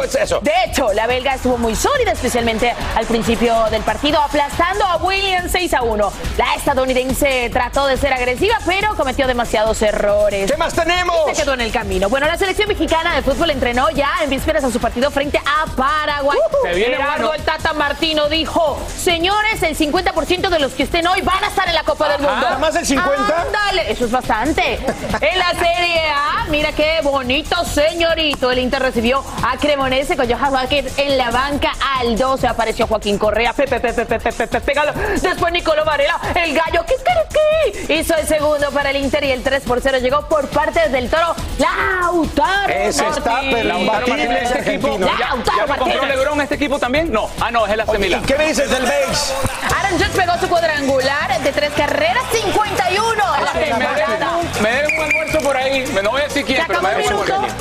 es 0.03 0.15
eso? 0.15 0.39
De 0.41 0.51
hecho, 0.65 0.91
la 0.93 1.07
belga 1.07 1.35
estuvo 1.35 1.57
muy 1.57 1.75
sólida, 1.75 2.11
especialmente 2.11 2.73
al 2.95 3.05
principio 3.05 3.65
del 3.71 3.81
partido, 3.83 4.19
aplastando 4.19 4.83
a 4.83 4.97
Williams 4.97 5.51
6 5.51 5.73
a 5.73 5.81
1. 5.83 6.11
La 6.37 6.55
estadounidense 6.55 7.49
trató 7.51 7.87
de 7.87 7.97
ser 7.97 8.13
agresiva, 8.13 8.57
pero 8.65 8.95
cometió 8.95 9.25
demasiados 9.27 9.81
errores. 9.81 10.51
¿Qué 10.51 10.57
más 10.57 10.73
tenemos? 10.73 11.29
Quedó 11.39 11.53
en 11.53 11.61
el 11.61 11.71
camino. 11.71 12.09
Bueno, 12.09 12.27
la 12.27 12.37
selección 12.37 12.67
mexicana 12.67 13.15
de 13.15 13.21
fútbol 13.21 13.49
entrenó 13.51 13.89
ya 13.91 14.09
en 14.21 14.29
vísperas 14.29 14.61
a 14.61 14.69
su 14.71 14.77
partido 14.77 15.09
frente 15.09 15.37
a 15.37 15.65
Paraguay. 15.73 16.37
Se 16.63 16.73
viene 16.73 16.97
Gerardo 16.97 17.27
bueno. 17.27 17.33
el 17.33 17.43
Tata 17.43 17.71
Martino 17.71 18.27
dijo, 18.27 18.77
señores, 18.97 19.63
el 19.63 19.77
50% 19.77 20.49
de 20.49 20.59
los 20.59 20.73
que 20.73 20.83
estén 20.83 21.07
hoy 21.07 21.21
van 21.21 21.41
a 21.41 21.47
estar 21.47 21.65
en 21.69 21.75
la 21.75 21.83
Copa 21.83 22.09
del 22.09 22.25
Ajá. 22.25 22.29
Mundo. 22.33 22.45
¿Nada 22.45 22.59
más 22.59 22.75
el 22.75 22.85
50? 22.85 23.41
Ándale, 23.41 23.89
eso 23.89 24.03
es 24.03 24.11
bastante. 24.11 24.73
en 25.21 25.39
la 25.39 25.51
Serie 25.51 26.09
A, 26.13 26.45
mira 26.49 26.73
qué 26.73 26.99
bonito 27.03 27.63
señorito. 27.63 28.51
El 28.51 28.59
Inter 28.59 28.81
recibió 28.81 29.23
a 29.41 29.55
Cremonese 29.55 30.17
con 30.17 30.29
Johan 30.29 30.51
Vázquez 30.51 30.99
en 30.99 31.17
la 31.17 31.31
banca. 31.31 31.71
Al 31.99 32.17
12 32.17 32.47
apareció 32.47 32.85
Joaquín 32.85 33.17
Correa. 33.17 33.53
Pepe, 33.53 33.79
pepe, 33.79 34.05
pepe, 34.05 34.33
pepe, 34.33 34.59
pégalo. 34.59 34.91
Después 35.21 35.53
Nicolò 35.53 35.85
Varela, 35.85 36.19
el 36.35 36.53
gallo. 36.53 36.83
¿Qué, 36.85 36.95
qué, 36.97 37.83
qué? 37.87 37.93
Hizo 37.93 38.13
el 38.15 38.27
segundo 38.27 38.71
para 38.71 38.89
el 38.89 38.97
Inter 38.97 39.23
y 39.23 39.31
el 39.31 39.41
3 39.41 39.63
por 39.63 39.79
0 39.79 39.99
llegó 39.99 40.27
por 40.27 40.49
parte 40.49 40.89
del 40.89 41.09
Toro. 41.09 41.18
Lautaro 41.57 42.69
Ese 42.73 43.07
está 43.07 43.41
Lautaro 43.41 43.79
Martínez, 44.07 44.51
este 44.51 44.75
equipo. 44.75 44.97
Lautaro 44.97 45.67
¿Ya, 45.67 45.77
compró. 45.77 46.05
Lebron 46.05 46.41
este 46.41 46.55
equipo 46.55 46.79
también? 46.79 47.11
No. 47.11 47.29
Ah, 47.39 47.51
no, 47.51 47.65
es 47.65 47.73
el 47.73 47.79
AC 47.81 47.97
Milan. 47.99 48.21
¿Y 48.23 48.25
qué 48.25 48.35
me 48.37 48.45
dices 48.47 48.69
del 48.69 48.83
base? 48.83 49.33
Aaron 49.77 49.99
Judge 49.99 50.15
pegó 50.15 50.37
su 50.39 50.47
cuadrangular 50.49 51.39
de 51.41 51.51
tres 51.51 51.71
carreras, 51.75 52.23
51 52.31 53.23
en 53.37 53.45
la 53.45 53.51
temporada. 53.53 54.37
un- 54.37 54.63
me 54.63 54.69
deben 54.71 54.97
un 54.97 55.03
almuerzo 55.05 55.39
por 55.39 55.57
ahí. 55.57 55.85
Me 55.93 56.01
no 56.01 56.11
voy 56.11 56.21
a 56.21 56.23
decir 56.25 56.45
quién, 56.45 56.63
pero 56.67 56.81
me 56.81 56.89
deben 56.89 57.05
un 57.13 57.21
almuerzo. 57.21 57.55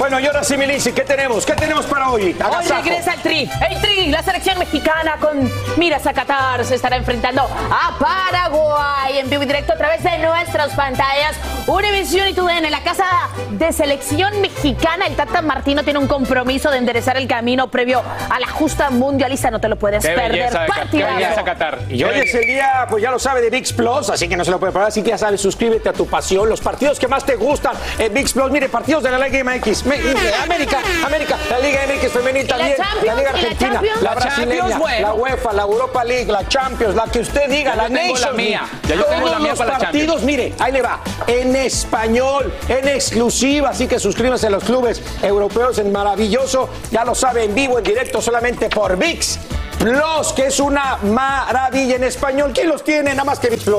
Bueno, 0.00 0.18
y 0.18 0.26
ahora 0.26 0.42
sí, 0.42 0.56
mi 0.56 0.64
Lindsay, 0.64 0.94
¿qué 0.94 1.02
tenemos? 1.02 1.44
¿Qué 1.44 1.52
tenemos 1.52 1.84
para 1.84 2.08
hoy? 2.08 2.22
Hoy 2.22 2.36
Agasajo. 2.40 2.82
regresa 2.82 3.12
el 3.12 3.20
Tri. 3.20 3.50
El 3.70 3.80
Tri, 3.82 4.06
la 4.06 4.22
selección 4.22 4.58
mexicana 4.58 5.18
con 5.20 5.52
miras 5.76 6.06
a 6.06 6.14
Qatar 6.14 6.64
se 6.64 6.74
estará 6.76 6.96
enfrentando 6.96 7.42
a 7.42 7.98
Paraguay 7.98 9.18
en 9.18 9.28
vivo 9.28 9.42
y 9.42 9.46
directo 9.46 9.74
a 9.74 9.76
través 9.76 10.02
de 10.02 10.16
nuestras 10.20 10.72
pantallas. 10.74 11.36
Univision 11.66 12.28
y 12.28 12.32
TUDN 12.32 12.64
en 12.64 12.70
la 12.70 12.82
casa 12.82 13.04
de 13.50 13.70
selección 13.74 14.40
mexicana. 14.40 15.06
El 15.06 15.16
Tata 15.16 15.42
Martino 15.42 15.84
tiene 15.84 15.98
un 15.98 16.06
compromiso 16.08 16.70
de 16.70 16.78
enderezar 16.78 17.18
el 17.18 17.28
camino 17.28 17.68
previo 17.70 18.02
a 18.30 18.40
la 18.40 18.48
justa 18.48 18.88
mundialista. 18.88 19.50
No 19.50 19.60
te 19.60 19.68
lo 19.68 19.76
puedes 19.76 20.02
Qué 20.02 20.12
perder. 20.14 20.32
belleza, 20.32 20.60
de 20.62 20.66
Qatar, 20.66 20.74
qué 20.74 20.80
Partidazo. 21.02 21.14
belleza 21.16 21.44
Qatar. 21.44 21.78
Y 21.90 22.02
hoy 22.04 22.18
es 22.20 22.34
el 22.34 22.46
día, 22.46 22.86
pues 22.88 23.02
ya 23.02 23.10
lo 23.10 23.18
sabe, 23.18 23.42
de 23.42 23.50
VIX 23.50 23.72
Plus, 23.74 24.08
así 24.08 24.28
que 24.30 24.36
no 24.38 24.46
se 24.46 24.50
lo 24.50 24.58
puede 24.58 24.72
parar. 24.72 24.88
Así 24.88 25.02
que 25.02 25.10
ya 25.10 25.18
sabes, 25.18 25.42
suscríbete 25.42 25.90
a 25.90 25.92
tu 25.92 26.06
pasión, 26.06 26.48
los 26.48 26.62
partidos 26.62 26.98
que 26.98 27.06
más 27.06 27.26
te 27.26 27.36
gustan 27.36 27.74
en 27.98 28.14
VIX 28.14 28.32
Plus. 28.32 28.50
Mire, 28.50 28.70
partidos 28.70 29.02
de 29.02 29.10
la 29.10 29.18
Liga 29.28 29.44
MX, 29.44 29.84
América, 29.94 30.78
América, 31.04 31.38
la 31.50 31.58
Liga 31.58 31.80
MX 31.86 32.12
femenil 32.12 32.44
¿Y 32.44 32.48
la 32.48 32.58
la 32.58 32.64
Liga 32.64 32.86
¿Y 33.02 33.06
la 33.06 33.12
Argentina, 33.30 33.82
la 33.82 34.00
La 34.02 34.14
brasileña, 34.14 34.78
bueno. 34.78 35.08
la 35.08 35.14
UEFA, 35.14 35.52
la 35.52 35.62
Europa 35.62 36.04
League, 36.04 36.30
la 36.30 36.46
Champions, 36.46 36.94
la 36.94 37.04
que 37.04 37.20
usted 37.20 37.48
diga, 37.50 37.74
Ya 37.74 37.76
la 37.76 37.88
yo 37.88 37.94
tengo 37.94 38.18
la 38.18 38.32
mía. 38.32 38.62
Ya 38.88 38.94
yo 38.94 39.04
tengo 39.04 39.20
Todos 39.20 39.30
la 39.32 39.38
mía 39.38 39.50
los 39.50 39.58
para 39.58 39.72
la 39.72 39.78
partidos, 39.78 40.22
mire, 40.22 40.54
ahí 40.58 40.72
le 40.72 40.82
va, 40.82 41.00
en 41.26 41.56
español, 41.56 42.52
en 42.68 42.88
exclusiva, 42.88 43.70
así 43.70 43.86
que 43.86 43.98
suscríbanse 43.98 44.46
a 44.46 44.50
los 44.50 44.64
clubes 44.64 45.02
europeos 45.22 45.78
en 45.78 45.90
maravilloso, 45.92 46.68
ya 46.90 47.04
lo 47.04 47.14
sabe, 47.14 47.44
en 47.44 47.54
vivo, 47.54 47.78
en 47.78 47.84
directo, 47.84 48.20
solamente 48.20 48.68
por 48.68 48.96
VIX. 48.96 49.38
Plus, 49.78 50.32
que 50.36 50.46
es 50.46 50.60
una 50.60 50.98
maravilla 50.98 51.96
en 51.96 52.04
español. 52.04 52.52
¿Quién 52.54 52.68
los 52.68 52.84
tiene? 52.84 53.10
Nada 53.10 53.24
más 53.24 53.38
que 53.38 53.48
VIX 53.48 53.64
Plus. 53.64 53.78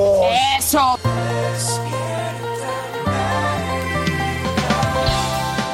Eso. 0.58 0.98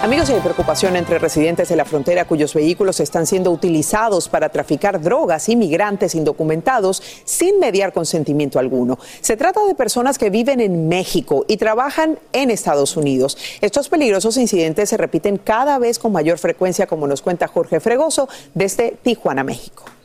Amigos, 0.09 0.31
hay 0.31 0.40
preocupación 0.40 0.97
entre 0.97 1.18
residentes 1.18 1.68
de 1.68 1.77
la 1.77 1.85
frontera 1.85 2.25
cuyos 2.25 2.55
vehículos 2.55 2.99
están 2.99 3.27
siendo 3.27 3.51
utilizados 3.51 4.31
para 4.31 4.49
traficar 4.49 5.03
drogas 5.03 5.51
y 5.51 5.55
migrantes 5.55 6.14
indocumentados 6.14 7.03
sin 7.27 7.59
mediar 7.59 7.92
consentimiento 7.92 8.59
alguno. 8.59 8.99
Se 9.21 9.37
trata 9.37 9.66
de 9.66 9.75
personas 9.75 10.16
que 10.16 10.31
viven 10.31 10.61
en 10.61 10.88
México 10.88 11.44
y 11.47 11.59
trabajan 11.59 12.18
en 12.33 12.51
Estados 12.51 12.97
Unidos. 12.97 13.37
Estos 13.61 13.90
peligrosos 13.90 14.38
incidentes 14.38 14.88
se 14.88 14.97
repiten 14.97 15.37
cada 15.37 15.79
vez 15.79 15.99
con 15.99 16.11
mayor 16.11 16.38
frecuencia, 16.38 16.87
como 16.87 17.07
nos 17.07 17.21
cuenta 17.21 17.47
Jorge 17.47 17.79
Fregoso 17.79 18.31
desde 18.55 18.97
Tijuana, 19.03 19.44
México. 19.44 19.97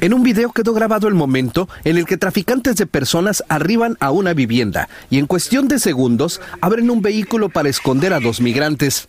En 0.00 0.14
un 0.14 0.22
video 0.22 0.52
quedó 0.52 0.72
grabado 0.72 1.08
el 1.08 1.14
momento 1.14 1.68
en 1.82 1.96
el 1.96 2.06
que 2.06 2.16
traficantes 2.16 2.76
de 2.76 2.86
personas 2.86 3.42
arriban 3.48 3.96
a 3.98 4.12
una 4.12 4.34
vivienda 4.34 4.88
y 5.10 5.18
en 5.18 5.26
cuestión 5.26 5.66
de 5.66 5.80
segundos 5.80 6.40
abren 6.60 6.90
un 6.90 7.02
vehículo 7.02 7.48
para 7.48 7.68
esconder 7.68 8.12
a 8.12 8.20
dos 8.20 8.40
migrantes. 8.40 9.08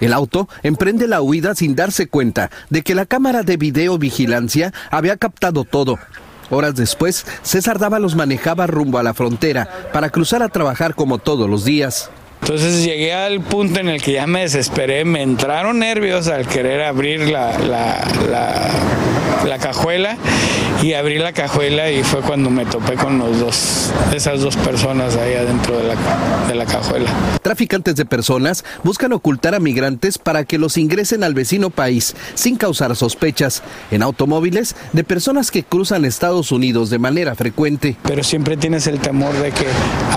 El 0.00 0.12
auto 0.12 0.48
emprende 0.62 1.06
la 1.06 1.22
huida 1.22 1.54
sin 1.54 1.74
darse 1.74 2.06
cuenta 2.06 2.50
de 2.68 2.82
que 2.82 2.94
la 2.94 3.06
cámara 3.06 3.42
de 3.42 3.56
videovigilancia 3.56 4.72
había 4.90 5.16
captado 5.16 5.64
todo. 5.64 5.98
Horas 6.50 6.74
después, 6.74 7.24
César 7.42 7.78
Dávalos 7.78 8.16
manejaba 8.16 8.66
rumbo 8.66 8.98
a 8.98 9.02
la 9.02 9.14
frontera 9.14 9.68
para 9.92 10.10
cruzar 10.10 10.42
a 10.42 10.48
trabajar 10.48 10.94
como 10.94 11.18
todos 11.18 11.48
los 11.48 11.64
días. 11.64 12.10
Entonces 12.42 12.82
llegué 12.84 13.12
al 13.12 13.40
punto 13.40 13.80
en 13.80 13.88
el 13.88 14.02
que 14.02 14.12
ya 14.12 14.26
me 14.26 14.40
desesperé, 14.40 15.04
me 15.04 15.22
entraron 15.22 15.78
nervios 15.78 16.26
al 16.28 16.46
querer 16.46 16.82
abrir 16.82 17.28
la, 17.28 17.58
la, 17.58 18.04
la- 18.30 18.70
la 19.46 19.58
cajuela 19.58 20.16
y 20.82 20.92
abrí 20.92 21.18
la 21.18 21.32
cajuela 21.32 21.90
y 21.90 22.02
fue 22.02 22.20
cuando 22.20 22.50
me 22.50 22.66
topé 22.66 22.94
con 22.94 23.18
los 23.18 23.38
dos, 23.40 23.90
esas 24.14 24.40
dos 24.40 24.56
personas 24.56 25.16
ahí 25.16 25.34
adentro 25.34 25.78
de 25.78 25.84
la, 25.84 25.94
de 26.46 26.54
la 26.54 26.66
cajuela. 26.66 27.08
Traficantes 27.42 27.96
de 27.96 28.04
personas 28.04 28.64
buscan 28.82 29.12
ocultar 29.14 29.54
a 29.54 29.60
migrantes 29.60 30.18
para 30.18 30.44
que 30.44 30.58
los 30.58 30.76
ingresen 30.76 31.24
al 31.24 31.32
vecino 31.32 31.70
país 31.70 32.14
sin 32.34 32.56
causar 32.56 32.94
sospechas 32.96 33.62
en 33.90 34.02
automóviles 34.02 34.74
de 34.92 35.04
personas 35.04 35.50
que 35.50 35.62
cruzan 35.62 36.04
Estados 36.04 36.52
Unidos 36.52 36.90
de 36.90 36.98
manera 36.98 37.34
frecuente. 37.34 37.96
Pero 38.02 38.22
siempre 38.22 38.56
tienes 38.58 38.86
el 38.88 38.98
temor 39.00 39.32
de 39.34 39.52
que 39.52 39.66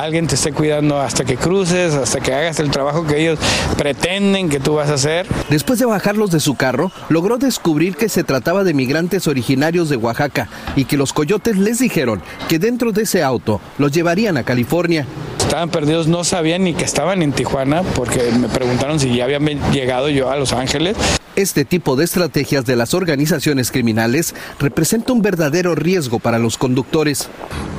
alguien 0.02 0.28
te 0.28 0.36
esté 0.36 0.52
cuidando 0.52 1.00
hasta 1.00 1.24
que 1.24 1.38
cruces, 1.38 1.94
hasta 1.94 2.13
que 2.20 2.34
hagas 2.34 2.60
el 2.60 2.72
trabajo 2.72 3.06
que 3.06 3.22
ellos 3.22 3.40
pretenden 3.78 4.50
que 4.50 4.60
tú 4.60 4.76
vas 4.76 4.90
a 4.90 4.96
hacer. 4.96 5.26
Después 5.50 5.80
de 5.80 5.86
bajarlos 5.86 6.32
de 6.32 6.40
su 6.40 6.56
carro, 6.56 6.92
logró 7.10 7.38
descubrir 7.38 7.96
que 7.96 8.10
se 8.10 8.24
trataba 8.24 8.64
de 8.64 8.74
migrantes 8.74 9.28
originarios 9.28 9.90
de 9.90 9.98
Oaxaca 9.98 10.50
y 10.76 10.86
que 10.86 10.98
los 10.98 11.14
coyotes 11.14 11.58
les 11.58 11.80
dijeron 11.80 12.22
que 12.48 12.60
dentro 12.60 12.92
de 12.92 13.04
ese 13.04 13.24
auto 13.24 13.62
los 13.78 13.92
llevarían 13.92 14.38
a 14.38 14.44
California. 14.44 15.06
Estaban 15.40 15.70
perdidos, 15.70 16.08
no 16.08 16.24
sabían 16.24 16.64
ni 16.64 16.74
que 16.74 16.86
estaban 16.86 17.22
en 17.22 17.32
Tijuana 17.32 17.84
porque 17.84 18.32
me 18.40 18.48
preguntaron 18.48 19.00
si 19.00 19.16
ya 19.16 19.26
habían 19.26 19.46
llegado 19.72 20.10
yo 20.10 20.32
a 20.32 20.36
Los 20.36 20.54
Ángeles. 20.54 20.98
Este 21.36 21.66
tipo 21.66 21.96
de 21.96 22.06
estrategias 22.06 22.64
de 22.66 22.76
las 22.76 22.94
organizaciones 22.94 23.72
criminales 23.72 24.36
representa 24.60 25.14
un 25.14 25.24
verdadero 25.24 25.74
riesgo 25.74 26.20
para 26.20 26.38
los 26.38 26.60
conductores. 26.60 27.28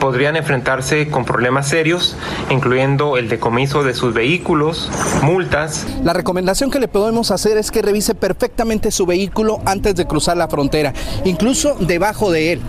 podrían 0.00 0.36
enfrentarse 0.36 1.08
con 1.08 1.24
problemas 1.24 1.68
serios, 1.68 2.16
incluyendo 2.50 3.16
el 3.16 3.28
decomiso 3.28 3.84
de 3.84 3.94
sus 3.94 4.12
vehículos, 4.12 4.23
multas. 5.22 5.86
La 6.02 6.12
recomendación 6.12 6.70
que 6.70 6.80
le 6.80 6.88
podemos 6.88 7.30
hacer 7.30 7.58
es 7.58 7.70
que 7.70 7.82
revise 7.82 8.14
perfectamente 8.14 8.90
su 8.90 9.06
vehículo 9.06 9.60
antes 9.64 9.94
de 9.94 10.06
cruzar 10.06 10.36
la 10.36 10.48
frontera, 10.48 10.92
incluso 11.24 11.76
debajo 11.78 12.30
de 12.30 12.52
él, 12.52 12.60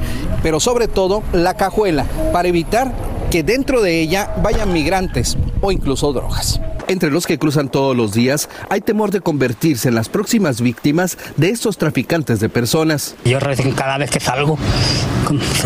pero 0.44 0.60
sobre 0.60 0.88
todo 0.88 1.24
la 1.32 1.56
cajuela, 1.56 2.06
para 2.34 2.48
evitar 2.48 2.92
que 3.36 3.44
dentro 3.44 3.82
de 3.82 4.00
ella 4.00 4.34
vayan 4.42 4.72
migrantes 4.72 5.38
o 5.60 5.70
incluso 5.70 6.14
drogas. 6.14 6.62
Entre 6.88 7.12
los 7.12 7.28
que 7.28 7.38
cruzan 7.38 7.68
todos 7.68 7.94
los 7.94 8.14
días, 8.14 8.48
hay 8.70 8.80
temor 8.80 9.12
de 9.12 9.20
convertirse 9.20 9.90
en 9.90 9.96
las 9.96 10.08
próximas 10.08 10.62
víctimas 10.62 11.18
de 11.36 11.50
estos 11.50 11.78
traficantes 11.78 12.40
de 12.40 12.48
personas. 12.48 13.18
Yo 13.26 13.42
recién 13.42 13.74
cada 13.74 13.98
vez 13.98 14.10
que 14.10 14.22
salgo, 14.22 14.58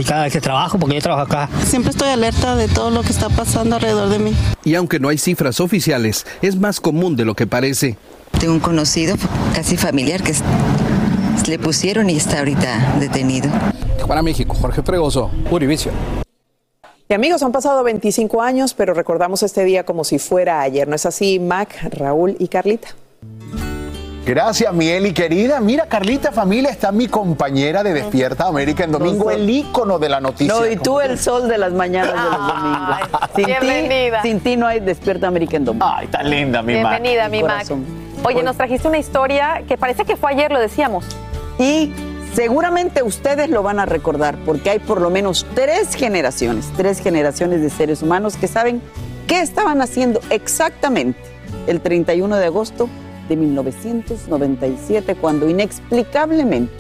cada 0.08 0.24
vez 0.24 0.34
que 0.34 0.42
trabajo, 0.42 0.80
porque 0.80 0.96
yo 0.96 1.02
trabajo 1.04 1.32
acá. 1.32 1.48
Siempre 1.64 1.92
estoy 1.92 2.10
alerta 2.10 2.56
de 2.56 2.68
todo 2.70 2.90
lo 2.90 3.04
que 3.04 3.10
está 3.10 3.30
pasando 3.30 3.76
alrededor 3.76 4.10
de 4.10 4.18
mí. 4.18 4.34
Y 4.66 4.74
aunque 4.74 5.00
no 5.00 5.10
hay 5.10 5.20
cifras 5.20 5.60
oficiales, 5.60 6.26
es 6.42 6.56
más 6.56 6.80
común 6.80 7.16
de 7.16 7.26
lo 7.26 7.36
que 7.36 7.46
parece. 7.46 8.00
Tengo 8.40 8.54
un 8.54 8.62
conocido, 8.62 9.16
casi 9.54 9.78
familiar, 9.78 10.24
que 10.24 10.34
le 11.48 11.60
pusieron 11.60 12.10
y 12.10 12.18
está 12.18 12.40
ahorita 12.40 12.96
detenido. 13.00 13.52
Para 14.08 14.24
México, 14.24 14.56
Jorge 14.56 14.82
Fregoso, 14.82 15.30
Univision. 15.52 15.94
Y 17.12 17.16
amigos, 17.16 17.42
han 17.42 17.52
pasado 17.52 17.84
25 17.84 18.40
años, 18.40 18.76
pero 18.76 18.94
recordamos 18.94 19.42
este 19.42 19.64
día 19.64 19.84
como 19.84 20.04
si 20.04 20.20
fuera 20.20 20.62
ayer. 20.62 20.88
¿No 20.88 20.96
es 20.96 21.08
así, 21.08 21.40
Mac, 21.40 21.76
Raúl 21.90 22.36
y 22.38 22.50
Carlita? 22.50 22.90
Gracias, 24.28 24.72
Mieli, 24.72 25.12
querida. 25.12 25.60
Mira, 25.60 25.88
Carlita 25.88 26.32
Familia 26.32 26.70
está 26.70 26.92
mi 26.92 27.08
compañera 27.08 27.82
de 27.82 27.94
Despierta 27.94 28.46
América 28.46 28.84
en 28.84 28.92
domingo, 28.92 29.32
el 29.32 29.50
ícono 29.50 29.98
de 29.98 30.08
la 30.08 30.22
noticia. 30.22 30.54
No, 30.54 30.68
y 30.68 30.76
tú 30.76 31.00
el 31.00 31.18
sol 31.18 31.48
de 31.48 31.58
las 31.58 31.74
mañanas 31.74 32.14
de 32.14 32.30
los 32.30 32.48
domingos. 32.48 32.98
Sin 33.36 33.46
bienvenida. 33.48 34.22
sin 34.22 34.40
ti 34.42 34.56
no 34.56 34.68
hay 34.68 34.80
Despierta 34.80 35.30
América 35.30 35.58
en 35.58 35.66
domingo. 35.66 35.88
Ay, 35.92 36.06
tan 36.10 36.30
linda, 36.30 36.62
mi 36.62 36.76
Mac. 36.76 37.02
Bienvenida, 37.02 37.28
mi 37.28 37.42
Mac. 37.42 37.66
Oye, 38.24 38.44
nos 38.44 38.56
trajiste 38.56 38.88
una 38.88 39.00
historia 39.00 39.64
que 39.68 39.80
parece 39.80 40.06
que 40.06 40.16
fue 40.16 40.30
ayer, 40.34 40.52
lo 40.52 40.60
decíamos. 40.60 41.06
Y 41.58 41.92
seguramente 42.34 43.04
ustedes 43.04 43.50
lo 43.50 43.64
van 43.64 43.80
a 43.80 43.86
recordar, 43.86 44.38
porque 44.46 44.70
hay 44.70 44.80
por 44.80 45.02
lo 45.02 45.10
menos 45.10 45.46
tres 45.56 45.96
generaciones, 45.96 46.70
tres 46.78 47.00
generaciones 47.00 47.62
de 47.62 47.70
seres 47.70 48.02
humanos 48.02 48.38
que 48.38 48.48
saben 48.48 48.82
qué 49.28 49.42
estaban 49.42 49.82
haciendo 49.82 50.22
exactamente 50.30 51.20
el 51.68 51.82
31 51.82 52.38
de 52.38 52.46
agosto 52.46 52.90
de 53.28 53.36
1997, 53.36 55.16
cuando 55.16 55.50
inexplicablemente 55.50 56.74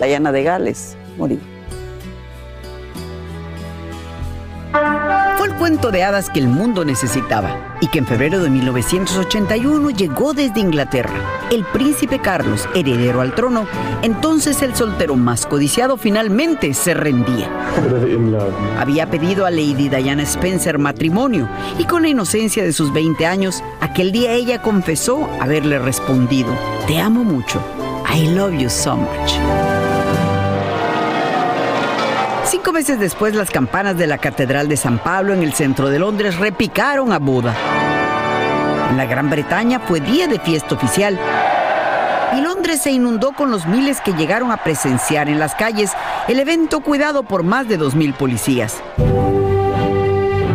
Diana 0.00 0.32
de 0.32 0.42
Gales 0.42 0.96
murió. 1.16 1.38
El 5.46 5.54
cuento 5.54 5.92
de 5.92 6.02
hadas 6.02 6.28
que 6.28 6.40
el 6.40 6.48
mundo 6.48 6.84
necesitaba 6.84 7.76
y 7.80 7.86
que 7.86 8.00
en 8.00 8.06
febrero 8.06 8.42
de 8.42 8.50
1981 8.50 9.90
llegó 9.90 10.34
desde 10.34 10.58
Inglaterra. 10.58 11.14
El 11.52 11.64
príncipe 11.64 12.18
Carlos, 12.18 12.68
heredero 12.74 13.20
al 13.20 13.32
trono, 13.32 13.68
entonces 14.02 14.60
el 14.62 14.74
soltero 14.74 15.14
más 15.14 15.46
codiciado, 15.46 15.96
finalmente 15.96 16.74
se 16.74 16.94
rendía. 16.94 17.48
Había 18.76 19.08
pedido 19.08 19.46
a 19.46 19.52
Lady 19.52 19.88
Diana 19.88 20.24
Spencer 20.24 20.80
matrimonio 20.80 21.48
y 21.78 21.84
con 21.84 22.02
la 22.02 22.08
inocencia 22.08 22.64
de 22.64 22.72
sus 22.72 22.92
20 22.92 23.24
años, 23.24 23.62
aquel 23.80 24.10
día 24.10 24.32
ella 24.32 24.60
confesó 24.60 25.30
haberle 25.40 25.78
respondido, 25.78 26.52
te 26.88 26.98
amo 26.98 27.22
mucho, 27.22 27.62
I 28.12 28.26
love 28.34 28.52
you 28.58 28.68
so 28.68 28.96
much. 28.96 29.85
Cinco 32.48 32.72
meses 32.72 33.00
después, 33.00 33.34
las 33.34 33.50
campanas 33.50 33.98
de 33.98 34.06
la 34.06 34.18
Catedral 34.18 34.68
de 34.68 34.76
San 34.76 34.98
Pablo 35.00 35.34
en 35.34 35.42
el 35.42 35.52
centro 35.52 35.88
de 35.88 35.98
Londres 35.98 36.38
repicaron 36.38 37.12
a 37.12 37.18
boda. 37.18 37.52
En 38.88 38.96
la 38.96 39.04
Gran 39.04 39.28
Bretaña 39.28 39.80
fue 39.80 39.98
día 39.98 40.28
de 40.28 40.38
fiesta 40.38 40.76
oficial. 40.76 41.18
Y 42.36 42.40
Londres 42.40 42.82
se 42.82 42.92
inundó 42.92 43.32
con 43.32 43.50
los 43.50 43.66
miles 43.66 44.00
que 44.00 44.12
llegaron 44.12 44.52
a 44.52 44.58
presenciar 44.58 45.28
en 45.28 45.40
las 45.40 45.56
calles 45.56 45.90
el 46.28 46.38
evento 46.38 46.80
cuidado 46.80 47.24
por 47.24 47.42
más 47.42 47.66
de 47.66 47.80
2.000 47.80 48.14
policías. 48.14 48.76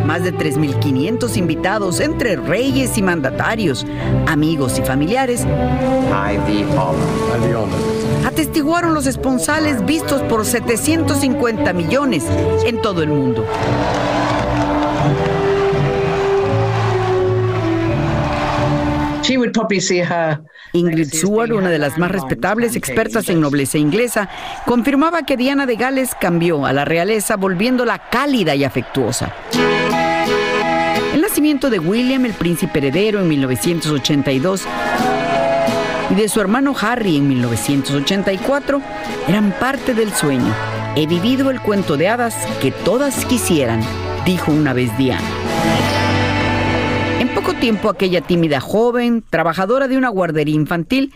Más 0.06 0.24
de 0.24 0.34
3.500 0.34 1.36
invitados 1.36 2.00
entre 2.00 2.38
reyes 2.38 2.98
y 2.98 3.02
mandatarios, 3.02 3.86
amigos 4.28 4.80
y 4.80 4.82
familiares 4.82 5.46
atestiguaron 8.32 8.94
los 8.94 9.08
esponsales 9.08 9.86
vistos 9.86 10.22
por 10.24 10.46
750 10.46 11.74
millones 11.74 12.24
en 12.66 12.82
todo 12.82 13.04
el 13.04 13.10
mundo. 13.10 13.46
Ingrid 20.74 21.08
Seward, 21.08 21.52
una 21.52 21.70
de 21.70 21.78
las 21.78 21.98
más 21.98 22.12
respetables 22.12 22.76
expertas 22.76 23.28
en 23.30 23.42
nobleza 23.42 23.78
inglesa, 23.78 24.30
confirmaba 24.66 25.24
que 25.24 25.38
Diana 25.38 25.66
de 25.66 25.76
Gales 25.76 26.16
cambió 26.20 26.66
a 26.66 26.74
la 26.74 26.86
realeza 26.86 27.36
volviéndola 27.36 28.10
cálida 28.10 28.56
y 28.56 28.64
afectuosa. 28.64 29.34
En 31.14 31.22
la 31.22 31.28
nacimiento 31.28 31.70
de 31.70 31.80
William, 31.80 32.26
el 32.26 32.34
príncipe 32.34 32.80
heredero, 32.80 33.20
en 33.20 33.28
1982, 33.28 34.64
y 36.12 36.16
de 36.16 36.28
su 36.28 36.42
hermano 36.42 36.76
Harry 36.80 37.16
en 37.16 37.28
1984, 37.30 38.82
eran 39.30 39.54
parte 39.60 39.94
del 39.94 40.12
sueño. 40.12 40.54
He 40.96 41.08
vivido 41.08 41.50
el 41.50 41.62
cuento 41.62 41.96
de 41.96 42.10
hadas 42.10 42.36
que 42.62 42.72
todas 42.72 43.24
quisieran, 43.26 43.82
dijo 44.26 44.52
una 44.52 44.74
vez 44.74 44.96
Diana. 44.98 45.28
En 47.20 47.30
poco 47.30 47.54
tiempo 47.54 47.90
aquella 47.90 48.20
tímida 48.20 48.60
joven, 48.60 49.24
trabajadora 49.30 49.88
de 49.88 49.98
una 49.98 50.10
guardería 50.10 50.56
infantil, 50.56 51.14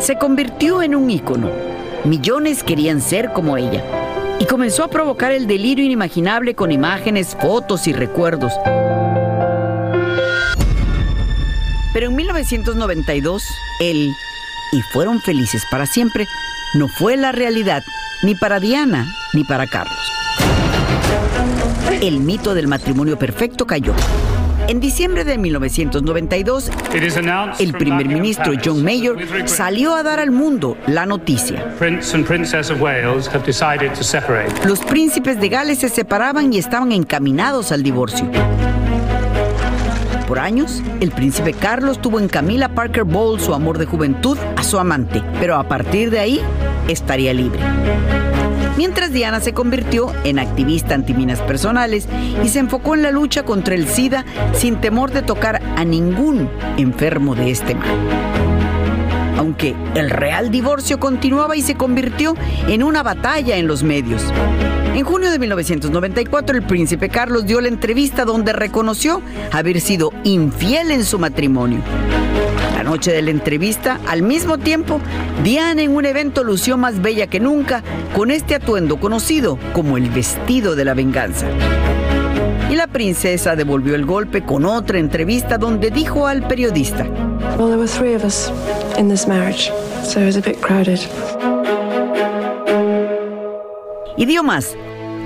se 0.00 0.18
convirtió 0.18 0.82
en 0.82 0.96
un 0.96 1.08
ícono. 1.08 1.48
Millones 2.04 2.64
querían 2.64 3.00
ser 3.00 3.32
como 3.32 3.56
ella 3.56 3.84
y 4.40 4.44
comenzó 4.46 4.82
a 4.82 4.88
provocar 4.88 5.30
el 5.30 5.46
delirio 5.46 5.84
inimaginable 5.84 6.56
con 6.56 6.72
imágenes, 6.72 7.36
fotos 7.40 7.86
y 7.86 7.92
recuerdos. 7.92 8.52
Pero 11.92 12.08
en 12.08 12.16
1992, 12.16 13.44
él, 13.80 14.10
y 14.72 14.80
fueron 14.92 15.20
felices 15.20 15.62
para 15.70 15.86
siempre, 15.86 16.26
no 16.74 16.88
fue 16.88 17.16
la 17.16 17.32
realidad 17.32 17.82
ni 18.22 18.34
para 18.34 18.60
Diana 18.60 19.06
ni 19.34 19.44
para 19.44 19.66
Carlos. 19.66 19.98
El 22.00 22.20
mito 22.20 22.54
del 22.54 22.66
matrimonio 22.66 23.18
perfecto 23.18 23.66
cayó. 23.66 23.94
En 24.68 24.80
diciembre 24.80 25.24
de 25.24 25.38
1992, 25.38 26.70
el 27.58 27.72
primer 27.74 28.06
ministro 28.06 28.54
John 28.64 28.82
Mayor 28.82 29.18
salió 29.46 29.94
a 29.94 30.02
dar 30.02 30.20
al 30.20 30.30
mundo 30.30 30.78
la 30.86 31.04
noticia. 31.04 31.74
Los 34.64 34.80
príncipes 34.80 35.40
de 35.40 35.48
Gales 35.48 35.78
se 35.80 35.88
separaban 35.88 36.52
y 36.52 36.58
estaban 36.58 36.92
encaminados 36.92 37.72
al 37.72 37.82
divorcio. 37.82 38.30
Años, 40.38 40.82
el 41.00 41.10
príncipe 41.10 41.52
Carlos 41.52 42.00
tuvo 42.00 42.18
en 42.20 42.28
Camila 42.28 42.74
Parker 42.74 43.04
Bowles 43.04 43.44
su 43.44 43.54
amor 43.54 43.78
de 43.78 43.86
juventud 43.86 44.38
a 44.56 44.62
su 44.62 44.78
amante, 44.78 45.22
pero 45.40 45.56
a 45.56 45.68
partir 45.68 46.10
de 46.10 46.20
ahí 46.20 46.40
estaría 46.88 47.32
libre 47.32 47.60
mientras 48.76 49.12
Diana 49.12 49.40
se 49.40 49.52
convirtió 49.52 50.12
en 50.24 50.38
activista 50.38 50.94
antiminas 50.94 51.40
personales 51.40 52.08
y 52.42 52.48
se 52.48 52.58
enfocó 52.58 52.94
en 52.94 53.02
la 53.02 53.10
lucha 53.10 53.44
contra 53.44 53.74
el 53.74 53.86
SIDA 53.86 54.24
sin 54.54 54.80
temor 54.80 55.12
de 55.12 55.22
tocar 55.22 55.62
a 55.76 55.84
ningún 55.84 56.48
enfermo 56.76 57.34
de 57.34 57.50
este 57.50 57.74
mal. 57.74 57.88
Aunque 59.38 59.74
el 59.94 60.10
real 60.10 60.50
divorcio 60.50 61.00
continuaba 61.00 61.56
y 61.56 61.62
se 61.62 61.76
convirtió 61.76 62.34
en 62.68 62.82
una 62.82 63.02
batalla 63.02 63.56
en 63.56 63.66
los 63.66 63.82
medios. 63.82 64.22
En 64.94 65.04
junio 65.04 65.30
de 65.30 65.38
1994, 65.38 66.56
el 66.56 66.62
príncipe 66.64 67.08
Carlos 67.08 67.46
dio 67.46 67.60
la 67.60 67.68
entrevista 67.68 68.24
donde 68.24 68.52
reconoció 68.52 69.22
haber 69.50 69.80
sido 69.80 70.12
infiel 70.24 70.90
en 70.90 71.04
su 71.04 71.18
matrimonio 71.18 71.80
noche 72.92 73.12
de 73.12 73.22
la 73.22 73.30
entrevista, 73.30 74.00
al 74.06 74.20
mismo 74.20 74.58
tiempo, 74.58 75.00
Diana 75.42 75.80
en 75.80 75.94
un 75.96 76.04
evento 76.04 76.44
lució 76.44 76.76
más 76.76 77.00
bella 77.00 77.26
que 77.26 77.40
nunca 77.40 77.82
con 78.14 78.30
este 78.30 78.54
atuendo 78.54 79.00
conocido 79.00 79.58
como 79.72 79.96
el 79.96 80.10
vestido 80.10 80.76
de 80.76 80.84
la 80.84 80.92
venganza. 80.92 81.46
Y 82.70 82.76
la 82.76 82.88
princesa 82.88 83.56
devolvió 83.56 83.94
el 83.94 84.04
golpe 84.04 84.44
con 84.44 84.66
otra 84.66 84.98
entrevista 84.98 85.56
donde 85.56 85.90
dijo 85.90 86.26
al 86.26 86.46
periodista: 86.46 87.04
Well, 87.58 87.68
there 87.68 87.78
were 87.78 87.88
three 87.88 88.14
of 88.14 88.24
us 88.24 88.50
in 88.98 89.08
this 89.08 89.26
marriage, 89.26 89.72
so 90.04 90.20
it 90.20 90.26
was 90.26 90.36
a. 90.36 91.51
Y 94.16 94.26
dio 94.26 94.42
más. 94.42 94.76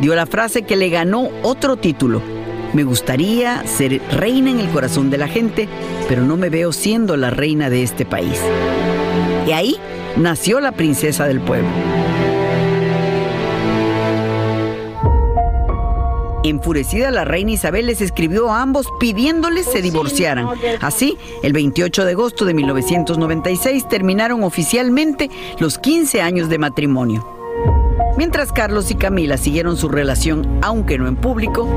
Dio 0.00 0.14
la 0.14 0.26
frase 0.26 0.62
que 0.62 0.76
le 0.76 0.90
ganó 0.90 1.28
otro 1.42 1.76
título 1.76 2.22
me 2.76 2.84
gustaría 2.84 3.66
ser 3.66 4.02
reina 4.10 4.50
en 4.50 4.60
el 4.60 4.68
corazón 4.68 5.08
de 5.08 5.16
la 5.16 5.28
gente, 5.28 5.66
pero 6.08 6.22
no 6.24 6.36
me 6.36 6.50
veo 6.50 6.72
siendo 6.72 7.16
la 7.16 7.30
reina 7.30 7.70
de 7.70 7.82
este 7.82 8.04
país. 8.04 8.38
Y 9.46 9.52
ahí 9.52 9.76
nació 10.16 10.60
la 10.60 10.72
princesa 10.72 11.26
del 11.26 11.40
pueblo. 11.40 11.70
Enfurecida, 16.44 17.10
la 17.10 17.24
reina 17.24 17.52
Isabel 17.52 17.86
les 17.86 18.00
escribió 18.00 18.50
a 18.50 18.60
ambos 18.60 18.86
pidiéndoles 19.00 19.64
se 19.64 19.80
divorciaran. 19.80 20.46
Así, 20.80 21.16
el 21.42 21.54
28 21.54 22.04
de 22.04 22.12
agosto 22.12 22.44
de 22.44 22.52
1996 22.52 23.88
terminaron 23.88 24.44
oficialmente 24.44 25.30
los 25.58 25.78
15 25.78 26.20
años 26.20 26.48
de 26.48 26.58
matrimonio. 26.58 27.35
Mientras 28.16 28.50
Carlos 28.50 28.90
y 28.90 28.94
Camila 28.94 29.36
siguieron 29.36 29.76
su 29.76 29.90
relación, 29.90 30.58
aunque 30.62 30.96
no 30.96 31.06
en 31.06 31.16
público, 31.16 31.68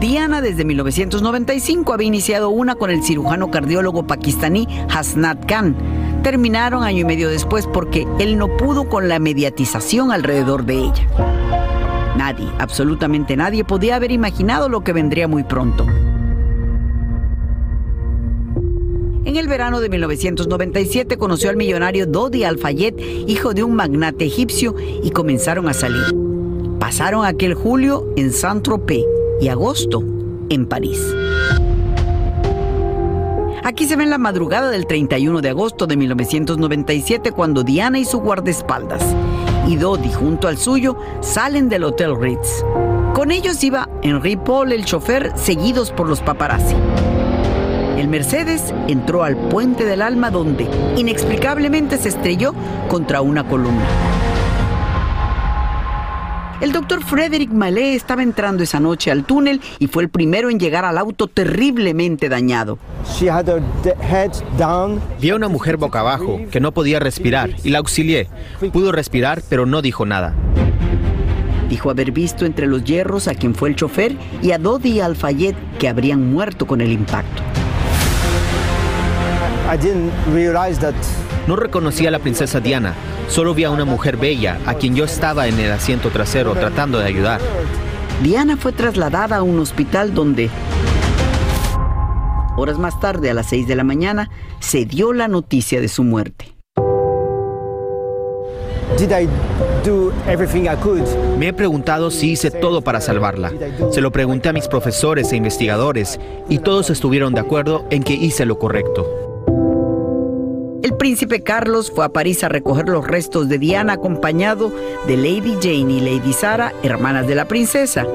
Diana 0.00 0.40
desde 0.40 0.64
1995 0.64 1.92
había 1.92 2.06
iniciado 2.06 2.48
una 2.48 2.74
con 2.74 2.90
el 2.90 3.02
cirujano 3.02 3.50
cardiólogo 3.50 4.06
pakistaní 4.06 4.66
Hasnat 4.88 5.44
Khan. 5.44 5.76
Terminaron 6.22 6.84
año 6.84 7.00
y 7.00 7.04
medio 7.04 7.28
después 7.28 7.66
porque 7.66 8.06
él 8.18 8.38
no 8.38 8.56
pudo 8.56 8.88
con 8.88 9.08
la 9.08 9.18
mediatización 9.18 10.10
alrededor 10.10 10.64
de 10.64 10.74
ella. 10.76 11.06
Nadie, 12.16 12.48
absolutamente 12.58 13.36
nadie, 13.36 13.62
podía 13.62 13.96
haber 13.96 14.10
imaginado 14.10 14.70
lo 14.70 14.82
que 14.82 14.94
vendría 14.94 15.28
muy 15.28 15.42
pronto. 15.42 15.86
En 19.34 19.40
el 19.40 19.48
verano 19.48 19.80
de 19.80 19.88
1997 19.88 21.18
conoció 21.18 21.50
al 21.50 21.56
millonario 21.56 22.06
Dodi 22.06 22.44
Al-Fayed, 22.44 23.26
hijo 23.26 23.52
de 23.52 23.64
un 23.64 23.74
magnate 23.74 24.26
egipcio, 24.26 24.76
y 25.02 25.10
comenzaron 25.10 25.68
a 25.68 25.74
salir. 25.74 26.04
Pasaron 26.78 27.26
aquel 27.26 27.54
julio 27.54 28.08
en 28.14 28.32
Saint-Tropez 28.32 29.02
y 29.40 29.48
agosto 29.48 30.04
en 30.50 30.66
París. 30.66 31.00
Aquí 33.64 33.86
se 33.86 33.96
ve 33.96 34.04
en 34.04 34.10
la 34.10 34.18
madrugada 34.18 34.70
del 34.70 34.86
31 34.86 35.40
de 35.40 35.48
agosto 35.48 35.88
de 35.88 35.96
1997 35.96 37.32
cuando 37.32 37.64
Diana 37.64 37.98
y 37.98 38.04
su 38.04 38.20
guardaespaldas 38.20 39.02
y 39.66 39.74
Dodi 39.74 40.12
junto 40.12 40.46
al 40.46 40.58
suyo 40.58 40.96
salen 41.22 41.68
del 41.68 41.82
Hotel 41.82 42.14
Ritz. 42.16 42.64
Con 43.14 43.32
ellos 43.32 43.64
iba 43.64 43.88
Henri 44.00 44.36
Paul, 44.36 44.70
el 44.70 44.84
chofer, 44.84 45.32
seguidos 45.34 45.90
por 45.90 46.08
los 46.08 46.20
paparazzi. 46.20 46.76
El 48.04 48.10
Mercedes 48.10 48.74
entró 48.86 49.24
al 49.24 49.34
puente 49.34 49.86
del 49.86 50.02
alma 50.02 50.30
donde 50.30 50.68
inexplicablemente 50.98 51.96
se 51.96 52.10
estrelló 52.10 52.54
contra 52.86 53.22
una 53.22 53.48
columna. 53.48 53.86
El 56.60 56.72
doctor 56.72 57.02
Frederick 57.02 57.50
Mallet 57.50 57.94
estaba 57.94 58.22
entrando 58.22 58.62
esa 58.62 58.78
noche 58.78 59.10
al 59.10 59.24
túnel 59.24 59.62
y 59.78 59.86
fue 59.86 60.02
el 60.02 60.10
primero 60.10 60.50
en 60.50 60.60
llegar 60.60 60.84
al 60.84 60.98
auto 60.98 61.28
terriblemente 61.28 62.28
dañado. 62.28 62.78
Vi 65.18 65.30
a 65.30 65.34
una 65.34 65.48
mujer 65.48 65.78
boca 65.78 66.00
abajo 66.00 66.42
que 66.50 66.60
no 66.60 66.72
podía 66.72 67.00
respirar 67.00 67.52
y 67.64 67.70
la 67.70 67.78
auxilié. 67.78 68.28
Pudo 68.70 68.92
respirar, 68.92 69.40
pero 69.48 69.64
no 69.64 69.80
dijo 69.80 70.04
nada. 70.04 70.34
Dijo 71.70 71.88
haber 71.88 72.12
visto 72.12 72.44
entre 72.44 72.66
los 72.66 72.84
hierros 72.84 73.28
a 73.28 73.34
quien 73.34 73.54
fue 73.54 73.70
el 73.70 73.76
chofer 73.76 74.14
y 74.42 74.50
a 74.50 74.58
Dodi 74.58 75.00
Al-Fayed 75.00 75.54
que 75.78 75.88
habrían 75.88 76.30
muerto 76.30 76.66
con 76.66 76.82
el 76.82 76.92
impacto. 76.92 77.53
No 81.46 81.56
reconocí 81.56 82.06
a 82.06 82.10
la 82.10 82.18
princesa 82.18 82.60
Diana, 82.60 82.94
solo 83.28 83.54
vi 83.54 83.64
a 83.64 83.70
una 83.70 83.84
mujer 83.84 84.16
bella 84.16 84.58
a 84.66 84.74
quien 84.74 84.94
yo 84.94 85.04
estaba 85.04 85.48
en 85.48 85.58
el 85.58 85.72
asiento 85.72 86.10
trasero 86.10 86.54
tratando 86.54 86.98
de 86.98 87.06
ayudar. 87.06 87.40
Diana 88.22 88.56
fue 88.56 88.72
trasladada 88.72 89.36
a 89.36 89.42
un 89.42 89.58
hospital 89.58 90.14
donde, 90.14 90.48
horas 92.56 92.78
más 92.78 92.98
tarde, 93.00 93.30
a 93.30 93.34
las 93.34 93.46
6 93.48 93.66
de 93.66 93.74
la 93.74 93.84
mañana, 93.84 94.30
se 94.60 94.84
dio 94.84 95.12
la 95.12 95.28
noticia 95.28 95.80
de 95.80 95.88
su 95.88 96.04
muerte. 96.04 96.54
Me 101.36 101.48
he 101.48 101.52
preguntado 101.52 102.12
si 102.12 102.30
hice 102.30 102.52
todo 102.52 102.82
para 102.82 103.00
salvarla. 103.00 103.52
Se 103.90 104.00
lo 104.00 104.12
pregunté 104.12 104.50
a 104.50 104.52
mis 104.52 104.68
profesores 104.68 105.32
e 105.32 105.36
investigadores 105.36 106.20
y 106.48 106.58
todos 106.58 106.90
estuvieron 106.90 107.34
de 107.34 107.40
acuerdo 107.40 107.86
en 107.90 108.04
que 108.04 108.14
hice 108.14 108.46
lo 108.46 108.58
correcto. 108.58 109.33
El 110.94 110.98
príncipe 110.98 111.42
Carlos 111.42 111.90
fue 111.90 112.04
a 112.04 112.08
París 112.08 112.44
a 112.44 112.48
recoger 112.48 112.88
los 112.88 113.04
restos 113.04 113.48
de 113.48 113.58
Diana 113.58 113.94
acompañado 113.94 114.72
de 115.08 115.16
Lady 115.16 115.58
Jane 115.60 115.92
y 115.92 116.00
Lady 116.00 116.32
Sara, 116.32 116.72
hermanas 116.84 117.26
de 117.26 117.34
la 117.34 117.46
princesa, 117.46 118.06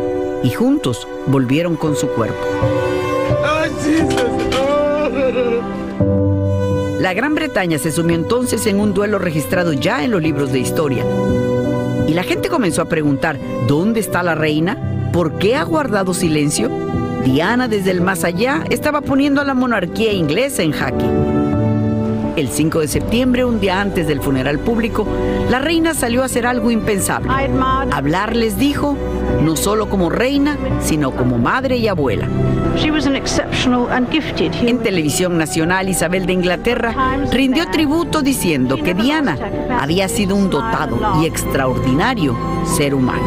y 0.43 0.49
juntos 0.51 1.05
volvieron 1.27 1.75
con 1.75 1.97
su 1.97 2.07
cuerpo. 2.07 2.39
La 7.01 7.13
Gran 7.13 7.35
Bretaña 7.35 7.77
se 7.79 7.91
sumió 7.91 8.15
entonces 8.15 8.65
en 8.65 8.79
un 8.79 8.93
duelo 8.93 9.19
registrado 9.19 9.73
ya 9.73 10.01
en 10.05 10.11
los 10.11 10.21
libros 10.21 10.53
de 10.53 10.59
historia. 10.59 11.03
Y 12.07 12.13
la 12.13 12.23
gente 12.23 12.47
comenzó 12.47 12.81
a 12.81 12.85
preguntar, 12.85 13.37
¿dónde 13.67 13.99
está 13.99 14.23
la 14.23 14.35
reina? 14.35 15.09
¿Por 15.11 15.33
qué 15.33 15.57
ha 15.57 15.63
guardado 15.63 16.13
silencio? 16.13 16.69
Diana 17.25 17.67
desde 17.67 17.91
el 17.91 17.99
más 17.99 18.23
allá 18.23 18.63
estaba 18.69 19.01
poniendo 19.01 19.41
a 19.41 19.43
la 19.43 19.53
monarquía 19.53 20.13
inglesa 20.13 20.63
en 20.63 20.71
jaque. 20.71 21.48
El 22.39 22.47
5 22.47 22.79
de 22.79 22.87
septiembre, 22.87 23.43
un 23.43 23.59
día 23.59 23.81
antes 23.81 24.07
del 24.07 24.21
funeral 24.21 24.59
público, 24.59 25.05
la 25.49 25.59
reina 25.59 25.93
salió 25.93 26.21
a 26.21 26.25
hacer 26.27 26.47
algo 26.47 26.71
impensable. 26.71 27.29
Hablarles 27.91 28.57
dijo, 28.57 28.95
no 29.43 29.57
solo 29.57 29.89
como 29.89 30.09
reina, 30.09 30.57
sino 30.79 31.11
como 31.11 31.37
madre 31.37 31.75
y 31.75 31.89
abuela. 31.89 32.29
En 34.61 34.79
televisión 34.79 35.37
nacional, 35.37 35.89
Isabel 35.89 36.25
de 36.25 36.31
Inglaterra 36.31 37.17
rindió 37.29 37.69
tributo 37.69 38.21
diciendo 38.21 38.77
que 38.77 38.93
Diana 38.93 39.37
había 39.77 40.07
sido 40.07 40.37
un 40.37 40.49
dotado 40.49 41.21
y 41.21 41.25
extraordinario 41.25 42.37
ser 42.63 42.95
humano. 42.95 43.19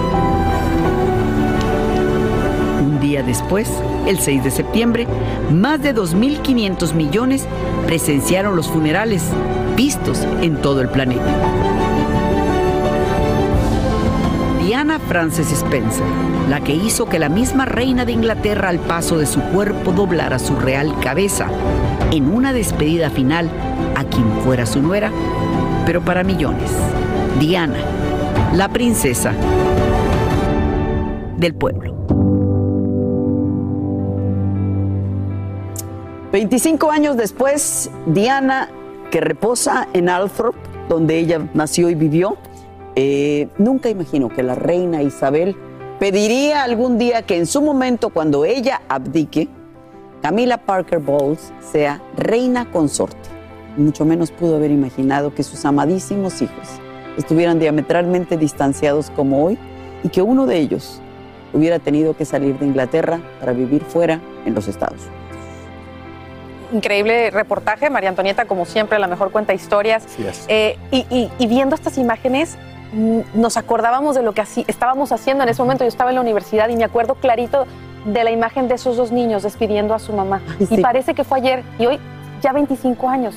Un 2.83 2.99
día 2.99 3.23
después, 3.23 3.69
el 4.07 4.19
6 4.19 4.45
de 4.45 4.51
septiembre, 4.51 5.07
más 5.51 5.83
de 5.83 5.95
2.500 5.95 6.95
millones 6.95 7.47
presenciaron 7.87 8.57
los 8.57 8.69
funerales 8.69 9.23
vistos 9.77 10.27
en 10.41 10.57
todo 10.57 10.81
el 10.81 10.89
planeta. 10.89 11.25
Diana 14.65 14.99
Frances 14.99 15.53
Spencer, 15.53 16.05
la 16.49 16.61
que 16.61 16.75
hizo 16.75 17.07
que 17.07 17.19
la 17.19 17.29
misma 17.29 17.65
reina 17.65 18.05
de 18.05 18.13
Inglaterra 18.13 18.69
al 18.69 18.79
paso 18.79 19.19
de 19.19 19.27
su 19.27 19.41
cuerpo 19.41 19.93
doblara 19.93 20.39
su 20.39 20.57
real 20.57 20.99
cabeza 21.01 21.49
en 22.11 22.33
una 22.33 22.53
despedida 22.53 23.11
final 23.11 23.51
a 23.97 24.05
quien 24.05 24.31
fuera 24.45 24.65
su 24.65 24.81
nuera, 24.81 25.11
pero 25.85 26.01
para 26.01 26.25
millones. 26.25 26.71
Diana, 27.39 27.79
la 28.55 28.69
princesa 28.69 29.35
del 31.37 31.55
pueblo. 31.55 31.92
25 36.33 36.91
años 36.91 37.19
después, 37.19 37.91
Diana, 38.07 38.71
que 39.11 39.21
reposa 39.21 39.87
en 39.93 40.09
Althorp, 40.09 40.57
donde 40.89 41.19
ella 41.19 41.47
nació 41.53 41.91
y 41.91 41.95
vivió, 41.95 42.39
eh, 42.97 43.49
nunca 43.59 43.91
imaginó 43.91 44.31
que 44.31 44.43
la 44.43 44.55
reina 44.55 45.03
Isabel 45.03 45.55
pediría 46.01 46.63
algún 46.63 46.97
día 46.97 47.21
que 47.21 47.37
en 47.37 47.45
su 47.45 47.61
momento, 47.61 48.09
cuando 48.09 48.47
ella 48.47 48.81
abdique, 48.89 49.49
Camila 50.23 50.57
Parker 50.57 51.01
Bowles 51.01 51.53
sea 51.61 52.01
reina 52.17 52.71
consorte. 52.71 53.29
Mucho 53.77 54.07
menos 54.07 54.31
pudo 54.31 54.57
haber 54.57 54.71
imaginado 54.71 55.35
que 55.35 55.43
sus 55.43 55.67
amadísimos 55.67 56.41
hijos 56.41 56.69
estuvieran 57.19 57.59
diametralmente 57.59 58.39
distanciados 58.39 59.11
como 59.11 59.45
hoy 59.45 59.59
y 60.03 60.09
que 60.09 60.23
uno 60.23 60.47
de 60.47 60.61
ellos 60.61 61.03
hubiera 61.53 61.79
tenido 61.79 62.17
que 62.17 62.25
salir 62.25 62.59
de 62.59 62.65
Inglaterra 62.65 63.21
para 63.39 63.53
vivir 63.53 63.83
fuera 63.83 64.23
en 64.47 64.55
los 64.55 64.67
Estados 64.67 65.01
Unidos. 65.03 65.22
Increíble 66.73 67.31
reportaje, 67.31 67.91
María 67.91 68.09
Antonieta, 68.09 68.45
como 68.47 68.65
siempre, 68.65 68.99
la 68.99 69.07
mejor 69.07 69.31
cuenta 69.31 69.53
historias. 69.55 70.05
Eh, 70.49 70.77
y, 70.91 71.07
y- 71.11 71.31
y 71.39 71.47
viendo 71.47 71.75
estas 71.75 71.99
imágenes, 71.99 72.57
mm, 72.93 73.21
nos 73.35 73.57
acordábamos 73.57 74.15
de 74.15 74.23
lo 74.23 74.33
que 74.33 74.41
así, 74.41 74.65
estábamos 74.69 75.13
haciendo 75.13 75.43
en 75.45 75.51
ese 75.51 75.63
momento. 75.63 75.85
Yo 75.85 75.89
estaba 75.89 76.11
en 76.11 76.17
la 76.17 76.23
universidad 76.23 76.69
y 76.69 76.77
me 76.77 76.85
acuerdo 76.85 77.15
clarito 77.17 77.67
de 78.07 78.25
la 78.25 78.31
imagen 78.31 78.69
de 78.69 78.75
esos 78.75 78.97
dos 78.97 79.13
niños 79.13 79.43
despidiendo 79.43 79.95
a 79.95 79.99
su 79.99 80.13
mamá. 80.13 80.41
Y 80.71 80.79
parece 80.81 81.15
que 81.15 81.25
fue 81.25 81.39
ayer 81.39 81.63
y 81.79 81.87
hoy 81.87 81.99
ya 82.43 82.53
25 82.53 83.09
años. 83.09 83.35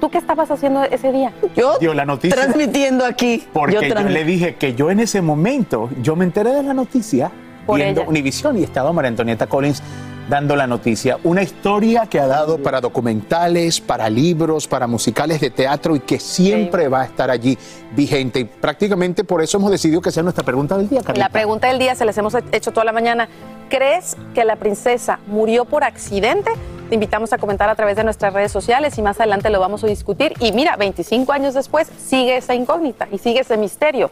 ¿Tú 0.00 0.10
qué 0.10 0.18
estabas 0.18 0.50
haciendo 0.50 0.82
ese 0.84 1.10
día? 1.12 1.32
Yo 1.56 1.78
Dio 1.78 1.94
la 1.94 2.04
noticia. 2.04 2.36
transmitiendo 2.36 3.06
aquí. 3.06 3.44
Porque 3.52 3.74
yo, 3.88 3.94
le 4.02 4.24
dije 4.24 4.56
que 4.56 4.74
yo 4.74 4.90
en 4.90 5.00
ese 5.00 5.22
momento, 5.22 5.88
yo 6.02 6.14
me 6.14 6.24
enteré 6.24 6.50
de 6.52 6.62
la 6.62 6.74
noticia 6.74 7.30
Por 7.64 7.76
viendo 7.78 8.02
ella. 8.02 8.10
Univisión 8.10 8.58
y 8.58 8.62
estaba 8.64 8.92
María 8.92 9.08
Antonieta 9.08 9.46
Collins 9.46 9.82
dando 10.28 10.56
la 10.56 10.66
noticia. 10.66 11.18
Una 11.24 11.42
historia 11.42 12.06
que 12.06 12.18
ha 12.18 12.26
dado 12.26 12.58
para 12.58 12.80
documentales, 12.80 13.80
para 13.80 14.08
libros, 14.08 14.66
para 14.66 14.86
musicales 14.86 15.40
de 15.40 15.50
teatro 15.50 15.96
y 15.96 16.00
que 16.00 16.18
siempre 16.18 16.88
va 16.88 17.02
a 17.02 17.04
estar 17.04 17.30
allí 17.30 17.58
vigente. 17.94 18.40
Y 18.40 18.44
prácticamente 18.44 19.24
por 19.24 19.42
eso 19.42 19.58
hemos 19.58 19.70
decidido 19.70 20.00
que 20.00 20.10
sea 20.10 20.22
nuestra 20.22 20.44
pregunta 20.44 20.76
del 20.76 20.88
día, 20.88 21.02
Carlita. 21.02 21.24
La 21.26 21.30
pregunta 21.30 21.68
del 21.68 21.78
día 21.78 21.94
se 21.94 22.04
les 22.04 22.16
hemos 22.18 22.34
hecho 22.52 22.72
toda 22.72 22.84
la 22.84 22.92
mañana. 22.92 23.28
¿Crees 23.68 24.16
que 24.34 24.44
la 24.44 24.56
princesa 24.56 25.18
murió 25.26 25.64
por 25.64 25.84
accidente? 25.84 26.50
Te 26.88 26.94
invitamos 26.94 27.32
a 27.32 27.38
comentar 27.38 27.68
a 27.68 27.74
través 27.74 27.96
de 27.96 28.04
nuestras 28.04 28.32
redes 28.32 28.52
sociales 28.52 28.96
y 28.98 29.02
más 29.02 29.18
adelante 29.18 29.48
lo 29.50 29.58
vamos 29.58 29.82
a 29.84 29.86
discutir. 29.86 30.34
Y 30.40 30.52
mira, 30.52 30.76
25 30.76 31.32
años 31.32 31.54
después 31.54 31.88
sigue 31.98 32.36
esa 32.36 32.54
incógnita 32.54 33.08
y 33.10 33.18
sigue 33.18 33.40
ese 33.40 33.56
misterio. 33.56 34.10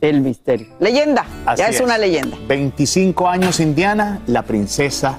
El 0.00 0.20
misterio. 0.20 0.68
Leyenda. 0.80 1.24
Así 1.46 1.62
ya 1.62 1.68
es, 1.68 1.80
una 1.80 1.96
leyenda. 1.96 2.36
25 2.48 3.28
años 3.28 3.60
Indiana, 3.60 4.20
la 4.26 4.42
princesa 4.42 5.18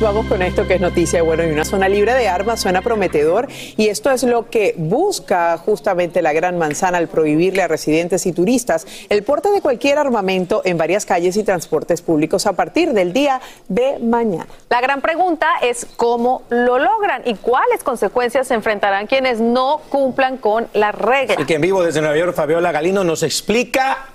Vamos 0.00 0.26
con 0.26 0.42
esto 0.42 0.64
que 0.64 0.74
es 0.74 0.80
noticia. 0.80 1.24
Bueno, 1.24 1.44
y 1.44 1.50
una 1.50 1.64
zona 1.64 1.88
libre 1.88 2.14
de 2.14 2.28
armas 2.28 2.60
suena 2.60 2.82
prometedor 2.82 3.48
y 3.76 3.88
esto 3.88 4.12
es 4.12 4.22
lo 4.22 4.48
que 4.48 4.74
busca 4.76 5.58
justamente 5.58 6.22
la 6.22 6.32
Gran 6.32 6.56
Manzana 6.56 6.98
al 6.98 7.08
prohibirle 7.08 7.62
a 7.62 7.68
residentes 7.68 8.24
y 8.24 8.32
turistas 8.32 8.86
el 9.08 9.24
porte 9.24 9.50
de 9.50 9.60
cualquier 9.60 9.98
armamento 9.98 10.62
en 10.64 10.78
varias 10.78 11.04
calles 11.04 11.36
y 11.36 11.42
transportes 11.42 12.00
públicos 12.00 12.46
a 12.46 12.52
partir 12.52 12.92
del 12.92 13.12
día 13.12 13.40
de 13.66 13.98
mañana. 13.98 14.46
La 14.70 14.80
gran 14.80 15.00
pregunta 15.00 15.48
es 15.62 15.84
cómo 15.96 16.42
lo 16.48 16.78
logran 16.78 17.22
y 17.24 17.34
cuáles 17.34 17.82
consecuencias 17.82 18.46
se 18.46 18.54
enfrentarán 18.54 19.08
quienes 19.08 19.40
no 19.40 19.80
cumplan 19.88 20.36
con 20.36 20.68
las 20.74 20.94
reglas. 20.94 21.40
Y 21.40 21.44
que 21.44 21.54
en 21.54 21.62
vivo 21.62 21.82
desde 21.82 22.00
Nueva 22.00 22.16
York, 22.16 22.36
Fabiola 22.36 22.70
Galino 22.70 23.02
nos 23.02 23.24
explica 23.24 24.06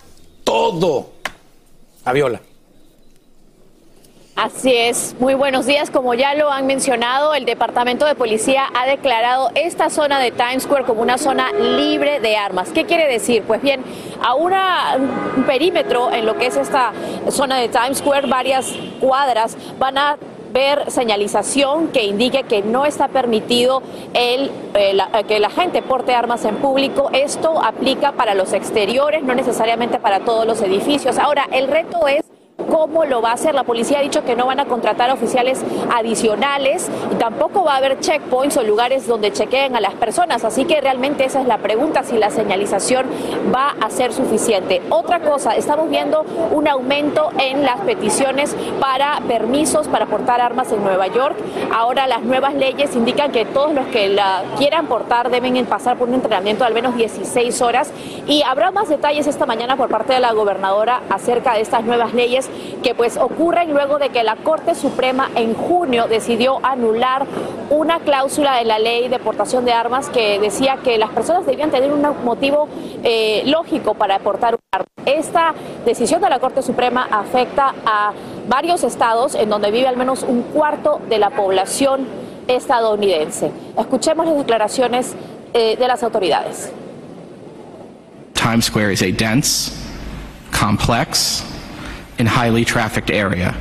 todo. 0.46 1.10
Fabiola. 2.06 2.40
Así 4.36 4.76
es, 4.76 5.16
muy 5.20 5.36
buenos 5.36 5.68
días. 5.68 5.92
Como 5.92 6.16
ya 6.16 6.34
lo 6.34 6.52
han 6.52 6.66
mencionado, 6.66 7.36
el 7.36 7.46
Departamento 7.46 8.06
de 8.08 8.16
Policía 8.16 8.64
ha 8.74 8.88
declarado 8.88 9.52
esta 9.54 9.92
zona 9.92 10.18
de 10.18 10.32
Times 10.32 10.64
Square 10.64 10.86
como 10.86 11.04
una 11.04 11.20
zona 11.20 11.52
libre 11.52 12.20
de 12.20 12.36
armas. 12.36 12.70
¿Qué 12.74 12.86
quiere 12.86 13.08
decir? 13.08 13.44
Pues 13.44 13.62
bien, 13.62 13.84
a 14.24 14.34
un 14.34 14.54
perímetro 15.46 16.12
en 16.12 16.26
lo 16.26 16.36
que 16.38 16.48
es 16.48 16.58
esta 16.58 16.94
zona 17.30 17.58
de 17.58 17.70
Times 17.70 18.00
Square, 18.00 18.28
varias 18.28 18.74
cuadras 19.00 19.56
van 19.78 20.00
a 20.00 20.18
ver 20.52 20.90
señalización 20.90 21.90
que 21.90 22.04
indique 22.04 22.44
que 22.44 22.64
no 22.64 22.86
está 22.86 23.10
permitido 23.10 23.84
el, 24.16 24.50
eh, 24.74 24.94
la- 24.96 25.24
que 25.24 25.40
la 25.40 25.50
gente 25.52 25.84
porte 25.84 26.16
armas 26.16 26.44
en 26.46 26.56
público. 26.56 27.12
Esto 27.14 27.64
aplica 27.64 28.14
para 28.14 28.34
los 28.34 28.52
exteriores, 28.54 29.24
no 29.24 29.36
necesariamente 29.36 30.00
para 30.00 30.22
todos 30.22 30.48
los 30.48 30.60
edificios. 30.62 31.20
Ahora, 31.20 31.48
el 31.52 31.68
reto 31.68 32.08
es 32.08 32.24
cómo 32.58 33.06
lo 33.06 33.22
va 33.22 33.32
a 33.32 33.34
hacer. 33.34 33.56
La 33.56 33.64
policía 33.64 34.00
ha 34.00 34.02
dicho 34.02 34.24
que 34.24 34.36
no 34.36 34.46
van 34.46 34.60
a 34.60 34.66
contratar 34.66 35.12
oficiales 35.12 35.64
adicionales 35.92 36.90
y 37.12 37.16
tampoco 37.16 37.64
va 37.64 37.74
a 37.74 37.78
haber 37.78 38.00
checkpoints 38.00 38.58
o 38.58 38.64
lugares 38.64 39.08
donde 39.08 39.32
chequeen 39.32 39.76
a 39.76 39.82
las 39.82 39.94
personas. 39.94 40.44
Así 40.44 40.66
que 40.66 40.82
realmente 40.82 41.26
esa 41.26 41.42
es 41.42 41.48
la 41.48 41.58
pregunta, 41.58 42.04
si 42.04 42.18
la 42.18 42.30
señalización 42.30 43.06
va 43.54 43.76
a 43.80 43.90
ser 43.90 44.14
suficiente. 44.14 44.82
Otra 44.90 45.20
cosa, 45.20 45.56
estamos 45.56 45.90
viendo 45.90 46.26
un 46.52 46.68
aumento 46.68 47.30
en 47.40 47.64
las 47.64 47.80
peticiones 47.82 48.56
para 48.80 49.20
permisos 49.28 49.88
para 49.88 50.06
portar 50.06 50.42
armas 50.42 50.72
en 50.72 50.84
Nueva 50.84 51.08
York. 51.08 51.36
Ahora 51.74 52.08
las 52.08 52.24
nuevas 52.24 52.54
leyes 52.54 52.96
indican 52.96 53.32
que 53.32 53.46
todos 53.46 53.74
los 53.74 53.86
que 53.88 54.10
la 54.10 54.44
quieran 54.58 54.88
portar 54.88 55.30
deben 55.30 55.54
pasar 55.66 55.98
por 55.98 56.08
un 56.08 56.16
entrenamiento 56.16 56.64
de 56.64 56.68
al 56.68 56.74
menos 56.74 56.96
16 56.96 57.62
horas 57.62 57.92
y 58.28 58.42
habrá 58.44 58.72
más 58.72 58.90
detalles 58.90 59.28
esta 59.28 59.46
mañana 59.46 59.76
por 59.76 59.90
parte 59.90 60.14
de 60.14 60.20
la 60.20 60.34
gobernadora 60.34 61.02
acerca 61.10 61.54
de 61.54 61.62
estas 61.62 61.84
nuevas 61.84 62.14
leyes 62.14 62.43
que 62.82 62.96
pues 62.96 63.18
ocurren 63.18 63.72
luego 63.72 64.00
de 64.00 64.10
que 64.10 64.24
la 64.24 64.36
Corte 64.38 64.76
Suprema 64.76 65.30
en 65.36 65.54
junio 65.54 66.08
decidió 66.08 66.60
anular 66.64 67.26
una 67.70 68.00
cláusula 68.00 68.58
de 68.58 68.66
la 68.66 68.80
ley 68.80 69.08
de 69.10 69.20
portación 69.20 69.66
de 69.66 69.74
armas 69.74 70.10
que 70.10 70.40
decía 70.40 70.78
que 70.84 70.98
las 70.98 71.10
personas 71.12 71.46
debían 71.46 71.72
tener 71.72 71.92
un 71.92 72.02
motivo 72.24 72.68
eh, 73.04 73.44
lógico 73.46 73.94
para 73.94 74.20
portar 74.20 74.56
un 74.56 74.60
arma. 74.72 74.86
Esta 75.06 75.54
decisión 75.86 76.22
de 76.22 76.30
la 76.30 76.40
Corte 76.40 76.62
Suprema 76.62 77.08
afecta 77.12 77.74
a 77.86 78.14
varios 78.48 78.84
estados 78.84 79.36
en 79.36 79.50
donde 79.50 79.72
vive 79.72 79.88
al 79.88 79.98
menos 79.98 80.24
un 80.24 80.44
cuarto 80.44 81.02
de 81.10 81.20
la 81.20 81.30
población 81.32 82.08
estadounidense. 82.48 83.52
Escuchemos 83.78 84.26
las 84.26 84.38
declaraciones 84.38 85.14
eh, 85.54 85.76
de 85.78 85.88
las 85.88 86.04
autoridades. 86.04 86.72
Times 88.34 88.66
Square 88.66 88.92
is 88.92 89.02
a 89.02 89.12
dense, 89.12 89.72
complex, 90.52 91.44
and 92.24 92.30
highly 92.30 92.64
trafficked 92.64 93.12
area. 93.12 93.54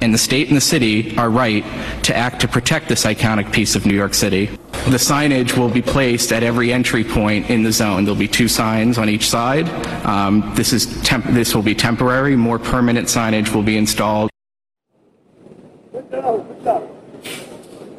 And 0.00 0.14
the 0.14 0.18
state 0.18 0.48
and 0.48 0.56
the 0.56 0.62
city 0.62 1.14
are 1.18 1.28
right 1.28 1.62
to 2.04 2.16
act 2.16 2.40
to 2.40 2.48
protect 2.48 2.88
this 2.88 3.04
iconic 3.04 3.52
piece 3.52 3.76
of 3.76 3.84
New 3.84 3.94
York 3.94 4.14
City. 4.14 4.46
The 4.86 4.96
signage 4.96 5.58
will 5.58 5.68
be 5.68 5.82
placed 5.82 6.32
at 6.32 6.42
every 6.42 6.72
entry 6.72 7.04
point 7.04 7.50
in 7.50 7.62
the 7.62 7.70
zone. 7.70 8.06
There'll 8.06 8.18
be 8.18 8.28
two 8.28 8.48
signs 8.48 8.96
on 8.96 9.10
each 9.10 9.28
side. 9.28 9.68
Um, 10.06 10.54
this, 10.54 10.72
is 10.72 11.02
this 11.34 11.54
will 11.54 11.62
be 11.62 11.74
temporary. 11.74 12.34
More 12.34 12.58
permanent 12.58 13.08
signage 13.08 13.54
will 13.54 13.62
be 13.62 13.76
installed. 13.76 14.30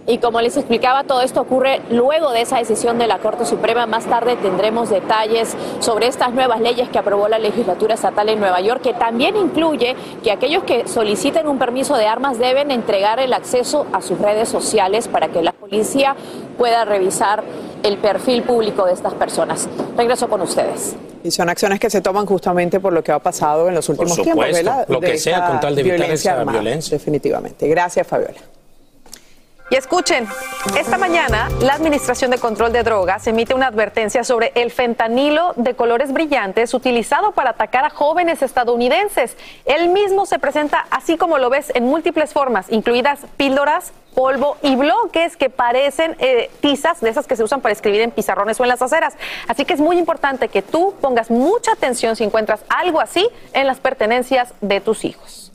Y 0.05 0.17
como 0.17 0.41
les 0.41 0.57
explicaba, 0.57 1.05
todo 1.05 1.21
esto 1.21 1.39
ocurre 1.41 1.81
luego 1.89 2.31
de 2.31 2.41
esa 2.41 2.57
decisión 2.57 2.99
de 2.99 3.07
la 3.07 3.19
Corte 3.19 3.45
Suprema. 3.45 3.85
Más 3.85 4.05
tarde 4.05 4.35
tendremos 4.35 4.89
detalles 4.89 5.55
sobre 5.79 6.07
estas 6.07 6.33
nuevas 6.33 6.59
leyes 6.59 6.89
que 6.89 6.99
aprobó 6.99 7.29
la 7.29 7.39
legislatura 7.39 7.93
estatal 7.93 8.27
en 8.27 8.39
Nueva 8.39 8.59
York, 8.59 8.81
que 8.81 8.93
también 8.93 9.37
incluye 9.37 9.95
que 10.21 10.31
aquellos 10.31 10.63
que 10.63 10.87
soliciten 10.89 11.47
un 11.47 11.57
permiso 11.57 11.95
de 11.95 12.07
armas 12.07 12.37
deben 12.37 12.69
entregar 12.69 13.19
el 13.19 13.31
acceso 13.31 13.85
a 13.93 14.01
sus 14.01 14.19
redes 14.19 14.49
sociales 14.49 15.07
para 15.07 15.29
que 15.29 15.41
la 15.41 15.53
policía 15.53 16.17
pueda 16.57 16.83
revisar 16.83 17.43
el 17.83 17.97
perfil 17.97 18.43
público 18.43 18.85
de 18.85 18.93
estas 18.93 19.13
personas. 19.13 19.69
Regreso 19.95 20.27
con 20.27 20.41
ustedes. 20.41 20.95
Y 21.23 21.31
son 21.31 21.47
acciones 21.47 21.79
que 21.79 21.89
se 21.89 22.01
toman 22.01 22.25
justamente 22.25 22.81
por 22.81 22.91
lo 22.91 23.01
que 23.01 23.13
ha 23.13 23.19
pasado 23.19 23.69
en 23.69 23.75
los 23.75 23.87
últimos 23.87 24.21
tiempos, 24.21 24.45
Lo 24.89 24.99
que 24.99 25.17
sea 25.17 25.47
con 25.47 25.61
tal 25.61 25.75
de 25.75 25.81
evitar 25.81 26.11
esa 26.11 26.43
violencia. 26.43 26.97
Definitivamente. 26.97 27.69
Gracias, 27.69 28.05
Fabiola. 28.05 28.41
Y 29.69 29.75
escuchen, 29.75 30.27
esta 30.77 30.97
mañana 30.97 31.49
la 31.61 31.73
Administración 31.73 32.29
de 32.31 32.37
Control 32.37 32.71
de 32.73 32.83
Drogas 32.83 33.25
emite 33.27 33.55
una 33.55 33.67
advertencia 33.67 34.23
sobre 34.23 34.51
el 34.55 34.71
fentanilo 34.71 35.53
de 35.55 35.73
colores 35.73 36.11
brillantes 36.11 36.73
utilizado 36.73 37.31
para 37.31 37.51
atacar 37.51 37.85
a 37.85 37.89
jóvenes 37.89 38.41
estadounidenses. 38.41 39.37
El 39.65 39.89
mismo 39.89 40.25
se 40.25 40.37
presenta 40.37 40.85
así 40.91 41.17
como 41.17 41.37
lo 41.37 41.49
ves 41.49 41.71
en 41.73 41.85
múltiples 41.85 42.33
formas, 42.33 42.67
incluidas 42.69 43.21
píldoras, 43.37 43.93
polvo 44.13 44.57
y 44.61 44.75
bloques 44.75 45.37
que 45.37 45.49
parecen 45.49 46.15
eh, 46.19 46.51
tizas 46.59 46.99
de 47.01 47.09
esas 47.09 47.25
que 47.25 47.35
se 47.35 47.43
usan 47.43 47.61
para 47.61 47.73
escribir 47.73 48.01
en 48.01 48.11
pizarrones 48.11 48.59
o 48.59 48.63
en 48.63 48.69
las 48.69 48.81
aceras. 48.81 49.15
Así 49.47 49.65
que 49.65 49.73
es 49.73 49.79
muy 49.79 49.97
importante 49.97 50.49
que 50.49 50.61
tú 50.61 50.93
pongas 51.01 51.31
mucha 51.31 51.71
atención 51.71 52.15
si 52.15 52.23
encuentras 52.23 52.63
algo 52.69 52.99
así 53.01 53.27
en 53.53 53.65
las 53.65 53.79
pertenencias 53.79 54.53
de 54.61 54.81
tus 54.81 55.05
hijos. 55.05 55.51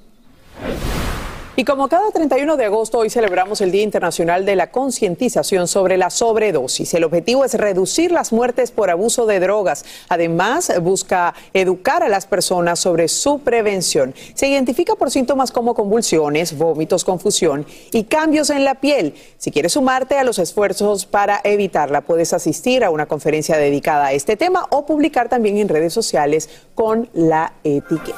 Y 1.58 1.64
como 1.64 1.88
cada 1.88 2.12
31 2.12 2.56
de 2.56 2.66
agosto, 2.66 2.98
hoy 2.98 3.10
celebramos 3.10 3.60
el 3.60 3.72
Día 3.72 3.82
Internacional 3.82 4.46
de 4.46 4.54
la 4.54 4.70
Concientización 4.70 5.66
sobre 5.66 5.96
la 5.96 6.08
Sobredosis. 6.08 6.94
El 6.94 7.02
objetivo 7.02 7.44
es 7.44 7.54
reducir 7.54 8.12
las 8.12 8.32
muertes 8.32 8.70
por 8.70 8.90
abuso 8.90 9.26
de 9.26 9.40
drogas. 9.40 9.84
Además, 10.08 10.72
busca 10.80 11.34
educar 11.54 12.04
a 12.04 12.08
las 12.08 12.26
personas 12.26 12.78
sobre 12.78 13.08
su 13.08 13.40
prevención. 13.40 14.14
Se 14.34 14.46
identifica 14.46 14.94
por 14.94 15.10
síntomas 15.10 15.50
como 15.50 15.74
convulsiones, 15.74 16.56
vómitos, 16.56 17.04
confusión 17.04 17.66
y 17.90 18.04
cambios 18.04 18.50
en 18.50 18.62
la 18.62 18.76
piel. 18.76 19.16
Si 19.38 19.50
quieres 19.50 19.72
sumarte 19.72 20.16
a 20.16 20.22
los 20.22 20.38
esfuerzos 20.38 21.06
para 21.06 21.40
evitarla, 21.42 22.02
puedes 22.02 22.32
asistir 22.34 22.84
a 22.84 22.90
una 22.90 23.06
conferencia 23.06 23.56
dedicada 23.56 24.06
a 24.06 24.12
este 24.12 24.36
tema 24.36 24.64
o 24.70 24.86
publicar 24.86 25.28
también 25.28 25.58
en 25.58 25.68
redes 25.68 25.92
sociales 25.92 26.48
con 26.76 27.10
la 27.14 27.54
etiqueta. 27.64 28.14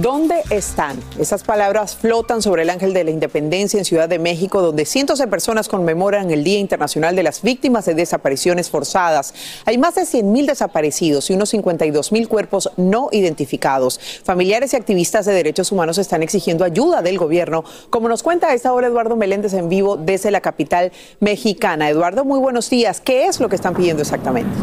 ¿Dónde 0.00 0.44
están? 0.50 0.96
Esas 1.18 1.42
palabras 1.42 1.96
flotan 1.96 2.40
sobre 2.40 2.62
el 2.62 2.70
Ángel 2.70 2.94
de 2.94 3.02
la 3.02 3.10
Independencia 3.10 3.78
en 3.78 3.84
Ciudad 3.84 4.08
de 4.08 4.20
México, 4.20 4.62
donde 4.62 4.84
cientos 4.84 5.18
de 5.18 5.26
personas 5.26 5.66
conmemoran 5.66 6.30
el 6.30 6.44
Día 6.44 6.60
Internacional 6.60 7.16
de 7.16 7.24
las 7.24 7.42
Víctimas 7.42 7.84
de 7.84 7.94
Desapariciones 7.94 8.70
Forzadas. 8.70 9.34
Hay 9.64 9.76
más 9.76 9.96
de 9.96 10.06
100 10.06 10.30
mil 10.30 10.46
desaparecidos 10.46 11.28
y 11.30 11.32
unos 11.32 11.48
52 11.48 12.12
mil 12.12 12.28
cuerpos 12.28 12.70
no 12.76 13.08
identificados. 13.10 13.98
Familiares 14.22 14.72
y 14.72 14.76
activistas 14.76 15.26
de 15.26 15.32
derechos 15.32 15.72
humanos 15.72 15.98
están 15.98 16.22
exigiendo 16.22 16.64
ayuda 16.64 17.02
del 17.02 17.18
gobierno, 17.18 17.64
como 17.90 18.08
nos 18.08 18.22
cuenta 18.22 18.50
a 18.50 18.54
esta 18.54 18.72
hora 18.72 18.86
Eduardo 18.86 19.16
Meléndez 19.16 19.54
en 19.54 19.68
vivo 19.68 19.96
desde 19.96 20.30
la 20.30 20.40
capital 20.40 20.92
mexicana. 21.18 21.90
Eduardo, 21.90 22.24
muy 22.24 22.38
buenos 22.38 22.70
días. 22.70 23.00
¿Qué 23.00 23.26
es 23.26 23.40
lo 23.40 23.48
que 23.48 23.56
están 23.56 23.74
pidiendo 23.74 24.02
exactamente? 24.02 24.56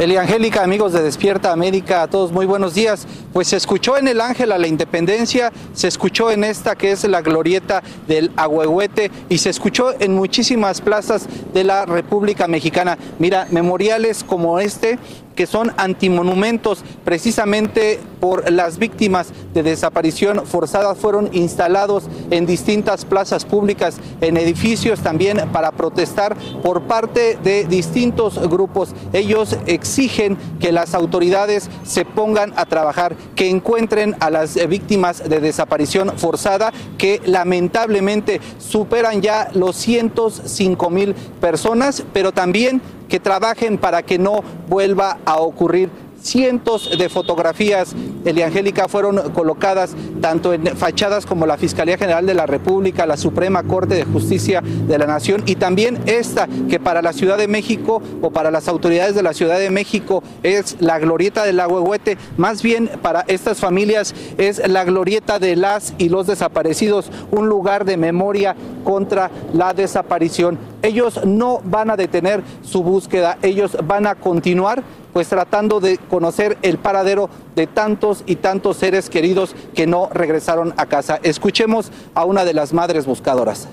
Eli 0.00 0.16
Angélica, 0.16 0.62
amigos 0.62 0.94
de 0.94 1.02
Despierta 1.02 1.52
América, 1.52 2.00
a 2.00 2.08
todos 2.08 2.32
muy 2.32 2.46
buenos 2.46 2.72
días. 2.72 3.06
Pues 3.34 3.48
se 3.48 3.58
escuchó 3.58 3.98
en 3.98 4.08
el 4.08 4.22
Ángel 4.22 4.50
a 4.50 4.56
la 4.56 4.66
Independencia, 4.66 5.52
se 5.74 5.88
escuchó 5.88 6.30
en 6.30 6.42
esta 6.42 6.74
que 6.74 6.90
es 6.90 7.04
la 7.04 7.20
glorieta 7.20 7.82
del 8.08 8.30
Agüehuete 8.34 9.10
y 9.28 9.36
se 9.36 9.50
escuchó 9.50 9.92
en 10.00 10.14
muchísimas 10.14 10.80
plazas 10.80 11.26
de 11.52 11.64
la 11.64 11.84
República 11.84 12.48
Mexicana. 12.48 12.96
Mira, 13.18 13.46
memoriales 13.50 14.24
como 14.24 14.58
este 14.58 14.98
que 15.40 15.46
son 15.46 15.72
antimonumentos 15.78 16.84
precisamente 17.02 17.98
por 18.20 18.52
las 18.52 18.76
víctimas 18.76 19.28
de 19.54 19.62
desaparición 19.62 20.44
forzada 20.44 20.94
fueron 20.94 21.30
instalados 21.32 22.10
en 22.30 22.44
distintas 22.44 23.06
plazas 23.06 23.46
públicas, 23.46 23.96
en 24.20 24.36
edificios 24.36 25.00
también 25.00 25.48
para 25.50 25.72
protestar 25.72 26.36
por 26.62 26.82
parte 26.82 27.38
de 27.42 27.64
distintos 27.64 28.38
grupos. 28.50 28.90
Ellos 29.14 29.56
exigen 29.64 30.36
que 30.60 30.72
las 30.72 30.92
autoridades 30.94 31.70
se 31.84 32.04
pongan 32.04 32.52
a 32.56 32.66
trabajar, 32.66 33.16
que 33.34 33.48
encuentren 33.48 34.16
a 34.20 34.28
las 34.28 34.56
víctimas 34.68 35.26
de 35.26 35.40
desaparición 35.40 36.18
forzada 36.18 36.70
que 36.98 37.22
lamentablemente 37.24 38.42
superan 38.58 39.22
ya 39.22 39.48
los 39.54 39.74
105 39.76 40.90
mil 40.90 41.14
personas, 41.40 42.04
pero 42.12 42.30
también 42.30 42.82
que 43.10 43.20
trabajen 43.20 43.76
para 43.76 44.02
que 44.02 44.18
no 44.18 44.42
vuelva 44.68 45.18
a 45.26 45.36
ocurrir 45.40 45.90
cientos 46.22 46.96
de 46.96 47.08
fotografías, 47.08 47.94
Eliangélica, 48.24 48.88
fueron 48.88 49.32
colocadas 49.32 49.94
tanto 50.20 50.52
en 50.52 50.76
fachadas 50.76 51.26
como 51.26 51.46
la 51.46 51.56
Fiscalía 51.56 51.98
General 51.98 52.26
de 52.26 52.34
la 52.34 52.46
República, 52.46 53.06
la 53.06 53.16
Suprema 53.16 53.62
Corte 53.62 53.94
de 53.94 54.04
Justicia 54.04 54.62
de 54.62 54.98
la 54.98 55.06
Nación 55.06 55.42
y 55.46 55.56
también 55.56 55.98
esta 56.06 56.48
que 56.68 56.78
para 56.78 57.02
la 57.02 57.12
Ciudad 57.12 57.38
de 57.38 57.48
México 57.48 58.02
o 58.20 58.30
para 58.30 58.50
las 58.50 58.68
autoridades 58.68 59.14
de 59.14 59.22
la 59.22 59.32
Ciudad 59.32 59.58
de 59.58 59.70
México 59.70 60.22
es 60.42 60.76
la 60.80 60.98
glorieta 60.98 61.44
del 61.44 61.60
Agüehuete, 61.60 62.18
más 62.36 62.62
bien 62.62 62.90
para 63.02 63.24
estas 63.26 63.58
familias 63.58 64.14
es 64.38 64.66
la 64.68 64.84
glorieta 64.84 65.38
de 65.38 65.56
las 65.56 65.94
y 65.98 66.08
los 66.08 66.26
desaparecidos, 66.26 67.10
un 67.30 67.48
lugar 67.48 67.84
de 67.84 67.96
memoria 67.96 68.56
contra 68.84 69.30
la 69.52 69.72
desaparición. 69.72 70.58
Ellos 70.82 71.20
no 71.24 71.60
van 71.64 71.90
a 71.90 71.96
detener 71.96 72.42
su 72.62 72.82
búsqueda, 72.82 73.38
ellos 73.42 73.76
van 73.84 74.06
a 74.06 74.14
continuar 74.14 74.82
pues 75.12 75.28
tratando 75.28 75.80
de 75.80 75.98
conocer 75.98 76.58
el 76.62 76.78
paradero 76.78 77.28
de 77.56 77.66
tantos 77.66 78.22
y 78.26 78.36
tantos 78.36 78.76
seres 78.76 79.10
queridos 79.10 79.54
que 79.74 79.86
no 79.86 80.08
regresaron 80.12 80.74
a 80.76 80.86
casa. 80.86 81.20
Escuchemos 81.22 81.90
a 82.14 82.24
una 82.24 82.44
de 82.44 82.54
las 82.54 82.72
madres 82.72 83.06
buscadoras. 83.06 83.68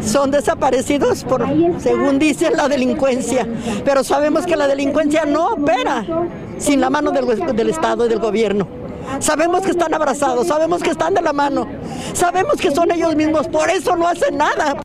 Son 0.00 0.30
desaparecidos 0.30 1.24
por, 1.24 1.44
según 1.78 2.18
dice 2.18 2.50
la 2.50 2.68
delincuencia, 2.68 3.46
pero 3.84 4.04
sabemos 4.04 4.46
que 4.46 4.56
la 4.56 4.68
delincuencia 4.68 5.24
no 5.24 5.48
opera 5.48 6.06
sin 6.58 6.80
la 6.80 6.90
mano 6.90 7.10
del, 7.10 7.26
del 7.56 7.70
Estado 7.70 8.06
y 8.06 8.08
del 8.08 8.20
gobierno. 8.20 8.68
Sabemos 9.18 9.62
que 9.62 9.70
están 9.70 9.92
abrazados, 9.94 10.46
sabemos 10.46 10.82
que 10.82 10.90
están 10.90 11.14
de 11.14 11.22
la 11.22 11.32
mano, 11.32 11.66
sabemos 12.12 12.56
que 12.56 12.70
son 12.70 12.90
ellos 12.90 13.14
mismos, 13.16 13.48
por 13.48 13.68
eso 13.68 13.96
no 13.96 14.06
hacen 14.06 14.36
nada. 14.36 14.80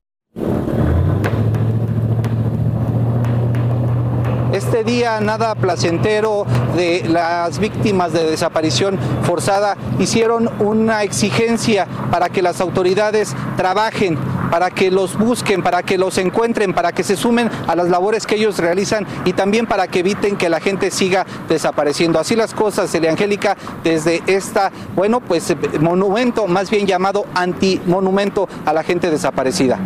Este 4.63 4.83
día 4.83 5.19
nada 5.21 5.55
placentero 5.55 6.45
de 6.75 7.03
las 7.07 7.57
víctimas 7.57 8.13
de 8.13 8.23
desaparición 8.23 8.99
forzada, 9.23 9.75
hicieron 9.97 10.49
una 10.59 11.01
exigencia 11.01 11.87
para 12.11 12.29
que 12.29 12.43
las 12.43 12.61
autoridades 12.61 13.35
trabajen, 13.57 14.19
para 14.51 14.69
que 14.69 14.91
los 14.91 15.17
busquen, 15.17 15.63
para 15.63 15.81
que 15.81 15.97
los 15.97 16.19
encuentren, 16.19 16.73
para 16.73 16.91
que 16.91 17.03
se 17.03 17.17
sumen 17.17 17.49
a 17.67 17.75
las 17.75 17.89
labores 17.89 18.27
que 18.27 18.35
ellos 18.35 18.59
realizan 18.59 19.07
y 19.25 19.33
también 19.33 19.65
para 19.65 19.87
que 19.87 19.99
eviten 19.99 20.37
que 20.37 20.49
la 20.49 20.59
gente 20.59 20.91
siga 20.91 21.25
desapareciendo. 21.49 22.19
Así 22.19 22.35
las 22.35 22.53
cosas, 22.53 22.93
Elia 22.93 23.11
Angélica, 23.11 23.57
desde 23.83 24.21
esta, 24.27 24.71
bueno, 24.95 25.21
pues 25.21 25.55
monumento, 25.79 26.45
más 26.45 26.69
bien 26.69 26.85
llamado 26.85 27.25
antimonumento 27.33 28.47
a 28.65 28.73
la 28.73 28.83
gente 28.83 29.09
desaparecida. 29.09 29.79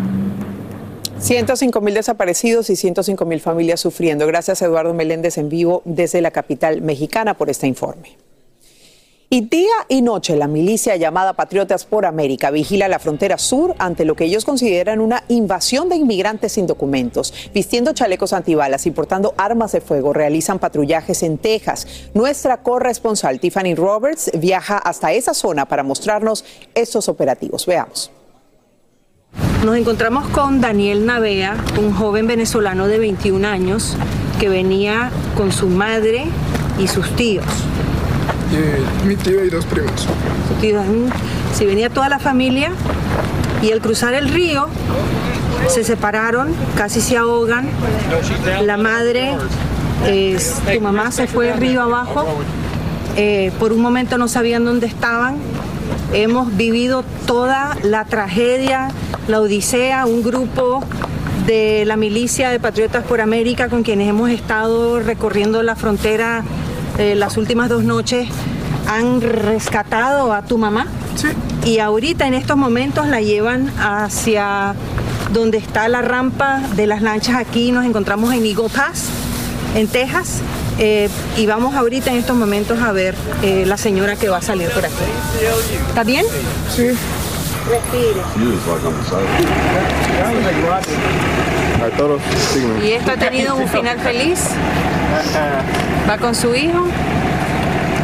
105 1.20 1.82
mil 1.82 1.94
desaparecidos 1.94 2.70
y 2.70 2.76
105 2.76 3.26
mil 3.26 3.40
familias 3.40 3.80
sufriendo. 3.80 4.28
Gracias 4.28 4.62
Eduardo 4.62 4.94
Meléndez 4.94 5.38
en 5.38 5.50
vivo 5.50 5.82
desde 5.86 6.22
la 6.22 6.32
capital 6.32 6.82
mexicana 6.82 7.36
por 7.36 7.50
este 7.50 7.68
informe. 7.68 8.18
Y 9.28 9.42
día 9.42 9.74
y 9.90 10.04
noche 10.04 10.36
la 10.36 10.48
milicia 10.48 10.96
llamada 10.98 11.34
Patriotas 11.34 11.86
por 11.86 12.06
América 12.06 12.52
vigila 12.52 12.88
la 12.88 13.00
frontera 13.00 13.40
sur 13.40 13.74
ante 13.80 14.06
lo 14.06 14.16
que 14.16 14.26
ellos 14.26 14.46
consideran 14.46 15.02
una 15.02 15.24
invasión 15.30 15.90
de 15.90 15.96
inmigrantes 15.96 16.52
sin 16.52 16.68
documentos. 16.68 17.34
Vistiendo 17.54 17.94
chalecos 17.94 18.34
antibalas 18.34 18.86
y 18.86 18.92
portando 18.92 19.34
armas 19.36 19.72
de 19.72 19.82
fuego 19.82 20.14
realizan 20.14 20.60
patrullajes 20.60 21.24
en 21.24 21.40
Texas. 21.40 21.88
Nuestra 22.14 22.62
corresponsal 22.62 23.40
Tiffany 23.40 23.74
Roberts 23.74 24.32
viaja 24.38 24.78
hasta 24.78 25.12
esa 25.12 25.34
zona 25.34 25.66
para 25.66 25.82
mostrarnos 25.82 26.46
estos 26.76 27.10
operativos. 27.10 27.66
Veamos. 27.66 28.12
Nos 29.66 29.78
encontramos 29.78 30.28
con 30.28 30.62
Daniel 30.62 31.06
Navea, 31.06 31.58
un 31.80 31.94
joven 31.94 32.28
venezolano 32.28 32.88
de 32.88 33.00
21 33.00 33.48
años 33.48 33.98
que 34.40 34.50
venía 34.50 35.10
con 35.36 35.52
su 35.52 35.68
madre 35.68 36.26
y 36.80 36.88
sus 36.88 37.10
tíos. 37.16 37.46
mi 39.06 39.16
tío 39.16 39.44
y 39.44 39.50
dos 39.50 39.66
primos. 39.66 40.08
Si 41.54 41.66
venía 41.66 41.90
toda 41.90 42.10
la 42.10 42.20
familia 42.20 42.72
y 43.62 43.72
al 43.72 43.82
cruzar 43.82 44.14
el 44.14 44.30
río 44.30 44.68
se 45.68 45.84
separaron, 45.84 46.54
casi 46.78 47.02
se 47.02 47.18
ahogan. 47.18 47.68
La 48.64 48.78
madre, 48.78 49.36
tu 50.74 50.82
mamá 50.82 51.12
se 51.12 51.28
fue 51.28 51.54
río 51.54 51.82
abajo. 51.82 52.26
Eh, 53.18 53.52
por 53.60 53.72
un 53.72 53.82
momento 53.82 54.18
no 54.18 54.28
sabían 54.28 54.66
dónde 54.66 54.88
estaban. 54.88 55.38
Hemos 56.14 56.56
vivido 56.56 57.04
toda 57.26 57.78
la 57.84 58.06
tragedia, 58.06 58.90
la 59.28 59.42
Odisea, 59.42 60.06
un 60.06 60.24
grupo 60.24 60.84
de 61.46 61.86
la 61.86 61.96
milicia 61.96 62.50
de 62.50 62.60
Patriotas 62.60 63.04
por 63.04 63.22
América 63.22 63.70
con 63.70 63.84
quienes 63.84 64.10
hemos 64.10 64.30
estado 64.30 65.00
recorriendo 65.00 65.62
la 65.64 65.76
frontera 65.76 66.44
eh, 66.98 67.14
las 67.16 67.36
últimas 67.38 67.68
dos 67.68 67.84
noches, 67.84 68.28
han 68.88 69.22
rescatado 69.22 70.32
a 70.32 70.44
tu 70.44 70.58
mamá. 70.58 70.88
Sí. 71.16 71.28
Y 71.70 71.80
ahorita 71.80 72.28
en 72.28 72.34
estos 72.34 72.56
momentos 72.56 73.08
la 73.08 73.22
llevan 73.22 73.72
hacia 73.80 74.76
donde 75.34 75.58
está 75.58 75.90
la 75.90 76.02
rampa 76.02 76.62
de 76.76 76.88
las 76.88 77.02
lanchas 77.02 77.36
aquí. 77.36 77.72
Nos 77.72 77.86
encontramos 77.86 78.34
en 78.34 78.46
Eagle 78.46 78.70
Pass, 78.70 79.08
en 79.76 79.88
Texas. 79.88 80.42
Eh, 80.78 81.10
y 81.38 81.46
vamos 81.46 81.76
ahorita 81.76 82.12
en 82.12 82.18
estos 82.18 82.36
momentos 82.36 82.82
a 82.82 82.92
ver 82.92 83.16
eh, 83.42 83.66
la 83.66 83.78
señora 83.78 84.16
que 84.16 84.30
va 84.30 84.38
a 84.38 84.42
salir 84.42 84.70
por 84.70 84.86
aquí. 84.86 84.96
¿Está 85.90 86.04
bien? 86.04 86.26
Sí. 86.74 86.92
Respire. 87.68 88.22
Y 92.84 92.92
esto 92.92 93.12
ha 93.12 93.18
tenido 93.18 93.56
un 93.56 93.68
final 93.68 94.00
feliz. 94.00 94.40
Va 96.10 96.18
con 96.18 96.36
su 96.36 96.54
hijo. 96.56 96.86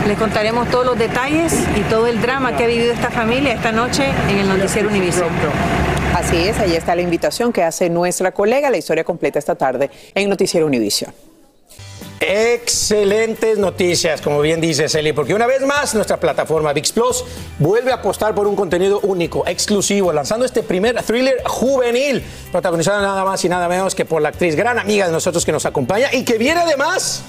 Les 0.07 0.17
contaremos 0.17 0.67
todos 0.69 0.85
los 0.85 0.97
detalles 0.97 1.53
y 1.75 1.81
todo 1.81 2.07
el 2.07 2.21
drama 2.21 2.57
que 2.57 2.63
ha 2.63 2.67
vivido 2.67 2.91
esta 2.91 3.11
familia 3.11 3.53
esta 3.53 3.71
noche 3.71 4.05
en 4.29 4.39
el 4.39 4.47
Noticiero 4.47 4.89
Univision. 4.89 5.29
Así 6.15 6.47
es, 6.47 6.59
ahí 6.59 6.75
está 6.75 6.95
la 6.95 7.03
invitación 7.03 7.53
que 7.53 7.63
hace 7.63 7.89
nuestra 7.89 8.31
colega. 8.31 8.69
La 8.71 8.77
historia 8.77 9.03
completa 9.03 9.37
esta 9.37 9.55
tarde 9.55 9.91
en 10.15 10.27
Noticiero 10.29 10.65
Univision. 10.65 11.13
Excelentes 12.23 13.57
noticias, 13.57 14.21
como 14.21 14.41
bien 14.41 14.61
dice 14.61 14.87
Celi, 14.87 15.11
porque 15.11 15.33
una 15.33 15.47
vez 15.47 15.65
más 15.65 15.95
nuestra 15.95 16.17
plataforma 16.17 16.71
VIX 16.71 16.91
Plus 16.91 17.25
vuelve 17.57 17.91
a 17.91 17.95
apostar 17.95 18.35
por 18.35 18.45
un 18.45 18.55
contenido 18.55 18.99
único, 18.99 19.43
exclusivo, 19.47 20.13
lanzando 20.13 20.45
este 20.45 20.61
primer 20.61 21.01
thriller 21.01 21.41
juvenil, 21.47 22.23
protagonizado 22.51 23.01
nada 23.01 23.25
más 23.25 23.43
y 23.43 23.49
nada 23.49 23.67
menos 23.67 23.95
que 23.95 24.05
por 24.05 24.21
la 24.21 24.29
actriz 24.29 24.55
gran 24.55 24.77
amiga 24.77 25.07
de 25.07 25.11
nosotros 25.11 25.43
que 25.43 25.51
nos 25.51 25.65
acompaña 25.65 26.13
y 26.13 26.23
que 26.23 26.37
viene 26.37 26.61
además 26.61 27.23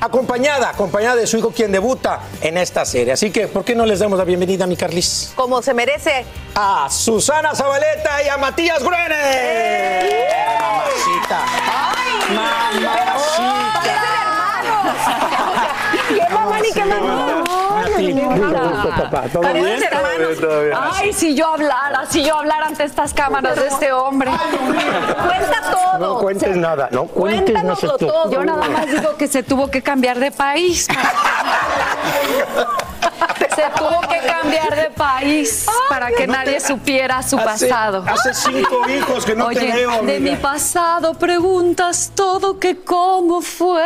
acompañada, 0.00 0.70
acompañada 0.70 1.16
de 1.16 1.26
su 1.26 1.36
hijo 1.36 1.50
quien 1.50 1.70
debuta 1.70 2.20
en 2.40 2.56
esta 2.56 2.86
serie. 2.86 3.12
Así 3.12 3.30
que, 3.30 3.48
¿por 3.48 3.66
qué 3.66 3.74
no 3.74 3.84
les 3.84 3.98
damos 3.98 4.18
la 4.18 4.24
bienvenida 4.24 4.64
a 4.64 4.66
mi 4.66 4.76
Carlis? 4.76 5.34
Como 5.36 5.60
se 5.60 5.74
merece. 5.74 6.24
A 6.54 6.88
Susana 6.90 7.54
Zabaleta 7.54 8.22
y 8.24 8.28
a 8.30 8.38
Matías 8.38 8.82
Gruene. 8.82 9.14
¡Eh! 9.14 10.28
Mamacita. 10.58 11.44
¡Ay! 11.70 12.34
Mamacita. 12.34 14.21
¡Qué 16.08 16.34
mamá 16.34 16.58
ni 16.60 16.72
qué 16.72 16.84
mamá! 16.84 17.44
¿Todo 19.32 19.52
bien? 19.52 19.80
Ay, 20.74 21.12
si 21.12 21.34
yo 21.34 21.48
hablara, 21.48 22.06
si 22.08 22.24
yo 22.24 22.36
hablara 22.36 22.66
ante 22.66 22.84
estas 22.84 23.12
cámaras 23.14 23.56
de 23.56 23.66
este 23.66 23.92
hombre. 23.92 24.30
Cuenta 24.30 25.60
todo. 25.70 25.98
No 25.98 26.18
cuentes 26.18 26.56
nada, 26.56 26.88
no 26.90 27.04
cuentes 27.06 27.54
tú. 27.80 28.06
todo. 28.06 28.30
Yo 28.30 28.44
nada 28.44 28.68
más 28.68 28.86
digo 28.86 29.16
que 29.16 29.28
se 29.28 29.42
tuvo 29.42 29.70
que 29.70 29.82
cambiar 29.82 30.18
de 30.18 30.30
país. 30.30 30.88
Se 33.62 33.78
tuvo 33.78 34.00
que 34.08 34.18
cambiar 34.26 34.74
de 34.74 34.90
país 34.90 35.66
para 35.88 36.10
que 36.10 36.26
nadie 36.26 36.60
supiera 36.60 37.22
su 37.22 37.36
Hace- 37.38 37.68
pasado. 37.68 38.04
hace 38.08 38.34
cinco 38.34 38.88
hijos 38.88 39.24
que 39.24 39.34
no 39.36 39.48
te 39.48 39.58
Oye, 39.60 39.72
veo, 39.72 40.02
De 40.02 40.20
mi 40.20 40.36
pasado 40.36 41.14
preguntas 41.14 42.10
todo 42.14 42.58
que 42.58 42.80
cómo 42.82 43.40
fue. 43.40 43.82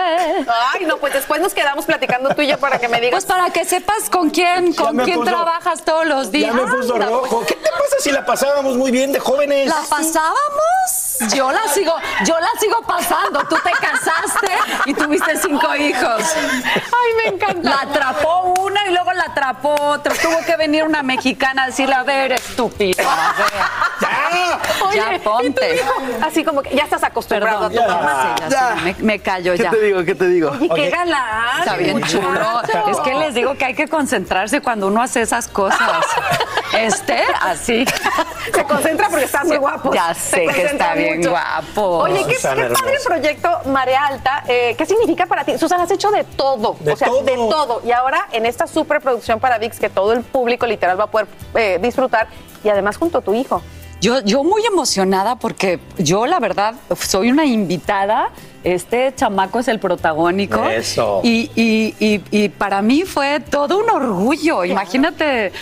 Ay, 0.74 0.85
no, 0.87 0.97
pues 0.99 1.12
después 1.12 1.41
nos 1.41 1.53
quedamos 1.55 1.85
platicando 1.85 2.35
tú 2.35 2.43
y 2.43 2.49
yo 2.49 2.59
para 2.59 2.79
que 2.79 2.89
me 2.89 2.97
digas. 3.01 3.12
Pues 3.12 3.27
para 3.27 3.51
que 3.51 3.64
sepas 3.64 4.09
con 4.11 4.31
quién, 4.31 4.72
Ya 4.72 4.83
con 4.85 4.97
quién 4.99 5.18
puso- 5.20 5.31
trabajas 5.31 5.85
todos 5.85 6.07
los 6.07 6.31
días. 6.31 6.55
Ya 6.55 6.62
me 6.62 6.70
puso 6.72 6.97
rojo. 6.99 7.45
¿Qué 7.47 7.55
te 7.55 7.68
pasa 7.70 7.97
si 8.01 8.11
la 8.12 8.24
pasábamos 8.24 8.77
muy 8.77 8.91
bien 8.91 9.12
de 9.12 9.18
jóvenes? 9.20 9.68
¿La 9.68 9.83
pasábamos? 9.89 11.06
Yo 11.35 11.51
la 11.51 11.67
sigo, 11.69 11.95
yo 12.25 12.39
la 12.39 12.49
sigo 12.61 12.83
pasando. 12.83 13.45
Tú 13.45 13.57
te 13.57 13.71
casaste 13.73 14.51
y 14.87 14.95
tuviste 14.95 15.37
cinco 15.39 15.75
hijos. 15.75 16.23
Ay, 16.37 17.12
me 17.17 17.35
encanta. 17.35 17.71
La 17.71 17.81
atrapó 17.83 18.55
una 18.61 18.87
y 18.87 18.93
luego 18.93 19.12
la 19.12 19.25
atrapó 19.25 19.75
otra. 19.81 20.14
Tuvo 20.14 20.39
que 20.45 20.57
venir 20.57 20.85
una 20.85 21.03
mexicana 21.03 21.64
a 21.64 21.67
decirle, 21.67 21.95
a 21.95 22.03
ver, 22.03 22.33
estúpida. 22.33 23.03
a 23.05 24.31
ver". 24.33 24.56
¡Ya! 24.81 24.85
Oye, 24.89 24.97
Ya 24.97 25.14
¿y 25.14 25.19
tu 25.19 25.25
ponte. 25.31 25.75
hijo? 25.77 25.93
Así 26.23 26.45
como 26.45 26.62
que 26.62 26.75
ya 26.75 26.85
estás 26.85 27.03
acostumbrado 27.05 27.69
Perdón, 27.69 27.85
a 27.85 27.87
tu 27.87 27.93
mamá. 27.93 28.35
sí, 28.39 28.45
ya, 28.51 28.77
sí, 28.77 28.85
me, 28.85 29.05
me 29.05 29.19
callo 29.21 29.53
¿Qué 29.53 29.62
ya. 29.62 29.71
te 29.71 29.81
digo? 29.81 30.05
¿Qué 30.05 30.14
te 30.14 30.29
digo? 30.29 30.51
Oye, 30.51 30.69
qué 30.75 30.91
galán. 30.91 31.59
Está 31.61 31.77
bien 31.77 32.03
chulo. 32.05 32.62
Es 32.91 32.99
que 33.01 33.14
les 33.14 33.35
digo 33.35 33.55
que 33.57 33.64
hay 33.64 33.75
que 33.75 33.89
concentrarse 33.89 34.61
cuando 34.61 34.87
uno 34.89 35.03
hace 35.03 35.21
esas 35.23 35.49
cosas. 35.49 35.81
Este, 36.77 37.23
así. 37.41 37.87
Se 38.53 38.64
concentra 38.64 39.09
porque 39.09 39.25
está 39.25 39.45
muy 39.45 39.57
guapo. 39.57 39.95
Ya 39.95 40.12
sé 40.12 40.47
que 40.47 40.62
está 40.64 40.95
bien 40.95 41.23
guapo. 41.27 41.99
Oye, 42.01 42.25
qué, 42.27 42.35
qué 42.35 42.69
padre 42.69 42.99
proyecto 43.05 43.49
Marea 43.67 44.07
Alta. 44.07 44.43
Eh, 44.47 44.75
¿Qué 44.77 44.85
significa 44.85 45.25
para 45.27 45.45
ti? 45.45 45.57
Susana, 45.57 45.85
has 45.85 45.91
hecho 45.93 46.11
de 46.11 46.25
todo. 46.25 46.77
De 46.81 46.93
o 46.93 46.97
sea, 46.97 47.09
todo. 47.09 47.23
de 47.23 47.35
todo. 47.35 47.81
Y 47.85 47.93
ahora 47.93 48.27
en 48.33 48.45
esta 48.45 48.67
superproducción 48.67 49.41
para 49.41 49.59
VIX 49.59 49.79
que 49.79 49.89
todo 49.89 50.12
el 50.12 50.23
público 50.23 50.67
literal 50.67 50.99
va 51.01 51.05
a 51.05 51.11
poder 51.11 51.29
eh, 51.55 51.79
disfrutar 51.81 52.27
y 52.62 52.69
además 52.69 52.97
junto 52.99 53.19
a 53.19 53.21
tu 53.23 53.33
hijo. 53.33 53.62
Yo, 54.01 54.21
yo 54.25 54.45
muy 54.45 54.65
emocionada 54.67 55.37
porque 55.37 55.81
yo, 55.99 56.27
la 56.27 56.39
verdad, 56.39 56.75
soy 57.01 57.31
una 57.31 57.45
invitada. 57.47 58.29
Este 58.63 59.13
chamaco 59.15 59.59
es 59.61 59.69
el 59.69 59.79
protagónico. 59.81 60.65
Eso. 60.65 61.21
Y, 61.25 61.51
y- 61.55 61.95
y- 61.99 62.23
y 62.31 62.49
para 62.51 62.83
mí 62.83 63.03
fue 63.03 63.41
todo 63.41 63.79
un 63.79 63.89
orgullo. 63.91 64.65
Imagínate 64.65 65.53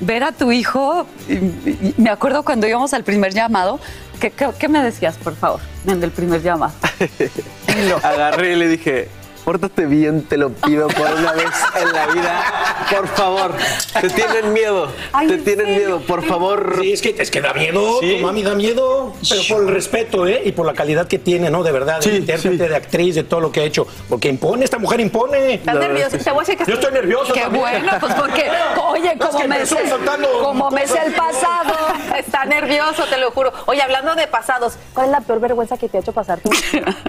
ver 0.00 0.24
a 0.24 0.32
tu 0.32 0.50
hijo. 0.52 1.06
y- 1.28 1.34
y 1.34 1.94
me 1.98 2.10
acuerdo 2.10 2.42
cuando 2.42 2.66
íbamos 2.66 2.92
al 2.94 3.04
primer 3.04 3.32
llamado. 3.32 3.78
¿Qué, 4.20 4.30
qué, 4.30 4.48
qué 4.58 4.68
me 4.68 4.82
decías, 4.82 5.16
por 5.16 5.34
favor, 5.36 5.60
en 5.86 6.02
el 6.02 6.10
primer 6.10 6.42
llamado? 6.42 6.72
Agarré 8.02 8.52
y 8.52 8.56
le 8.56 8.68
dije, 8.68 9.08
pórtate 9.44 9.86
bien, 9.86 10.22
te 10.24 10.36
lo 10.36 10.50
pido 10.50 10.88
por 10.88 11.06
una 11.12 11.32
vez 11.34 11.50
en 11.80 11.92
la 11.92 12.06
vida. 12.06 12.44
Por 12.90 13.08
favor, 13.08 13.52
te 14.00 14.08
tienen 14.10 14.52
miedo. 14.52 14.88
Ay, 15.12 15.28
te 15.28 15.34
¿en 15.34 15.44
tienen 15.44 15.66
serio? 15.66 15.78
miedo, 15.80 16.00
por 16.00 16.24
favor. 16.24 16.78
Sí, 16.80 16.92
es 16.92 17.02
que, 17.02 17.14
es 17.18 17.30
que 17.30 17.40
da 17.40 17.52
miedo, 17.52 17.98
Sí. 18.00 18.16
tu 18.16 18.26
mami 18.26 18.42
da 18.42 18.54
miedo, 18.54 19.14
pero 19.28 19.42
por 19.48 19.62
el 19.62 19.68
respeto, 19.68 20.26
¿eh? 20.26 20.42
Y 20.44 20.52
por 20.52 20.66
la 20.66 20.72
calidad 20.74 21.06
que 21.06 21.18
tiene, 21.18 21.50
¿no? 21.50 21.62
De 21.62 21.72
verdad, 21.72 21.96
de 22.00 22.02
Sí, 22.10 22.16
intérprete, 22.16 22.64
sí. 22.64 22.68
de 22.70 22.76
actriz, 22.76 23.14
de 23.14 23.24
todo 23.24 23.40
lo 23.40 23.52
que 23.52 23.60
ha 23.60 23.64
hecho. 23.64 23.86
Porque 24.08 24.28
impone, 24.28 24.64
esta 24.64 24.78
mujer 24.78 25.00
impone. 25.00 25.54
¿Estás 25.54 25.74
nervioso? 25.76 26.16
Te 26.18 26.30
voy 26.30 26.38
a 26.38 26.40
decir 26.40 26.56
que 26.58 26.64
Yo 26.66 26.74
estoy 26.74 26.92
nervioso 26.92 27.32
Qué 27.32 27.40
también. 27.40 27.62
bueno, 27.62 27.92
pues 28.00 28.14
porque, 28.14 28.50
oye, 28.88 29.12
Es 29.12 29.18
como 29.18 29.38
que 29.38 29.48
me, 29.48 29.58
me 29.58 30.28
como 30.42 30.70
me 30.70 30.86
sé 30.86 30.98
el 31.06 31.12
pasado. 31.12 31.74
Está 32.18 32.44
nervioso, 32.44 33.04
te 33.04 33.18
lo 33.18 33.30
juro. 33.30 33.52
Oye, 33.66 33.82
hablando 33.82 34.14
de 34.14 34.26
pasados, 34.26 34.74
¿cuál 34.94 35.06
es 35.06 35.12
la 35.12 35.20
peor 35.20 35.40
vergüenza 35.40 35.76
que 35.76 35.88
te 35.88 35.98
ha 35.98 36.00
hecho 36.00 36.12
pasar 36.12 36.40
tú? 36.40 36.50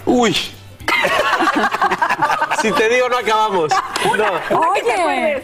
Uy, 0.05 0.35
Si 2.65 2.71
te 2.71 2.89
digo, 2.89 3.09
no 3.09 3.17
acabamos. 3.17 3.71
No. 4.17 4.59
Oye. 4.71 5.43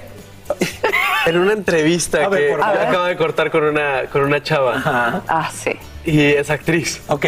En 1.28 1.38
una 1.38 1.53
entrevista 1.53 2.28
ver, 2.30 2.39
que 2.39 2.49
por 2.49 2.59
favor. 2.59 2.78
acabo 2.78 3.03
de 3.05 3.15
cortar 3.15 3.51
con 3.51 3.63
una, 3.63 4.03
con 4.11 4.24
una 4.24 4.41
chava. 4.41 4.82
Ah, 5.28 5.49
sí. 5.53 5.72
Y 6.03 6.19
es 6.22 6.49
actriz. 6.49 7.01
Ok. 7.07 7.26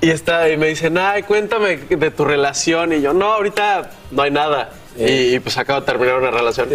Y 0.00 0.10
está, 0.10 0.48
y 0.48 0.56
me 0.56 0.68
dicen, 0.68 0.96
ay, 0.96 1.22
cuéntame 1.22 1.76
de 1.76 2.10
tu 2.10 2.24
relación. 2.24 2.92
Y 2.94 3.02
yo, 3.02 3.12
no, 3.12 3.32
ahorita 3.32 3.90
no 4.10 4.22
hay 4.22 4.30
nada. 4.30 4.70
Y, 4.96 5.34
y, 5.34 5.38
pues 5.40 5.58
acabo 5.58 5.80
de 5.80 5.86
terminar 5.86 6.16
una 6.16 6.30
relación. 6.30 6.68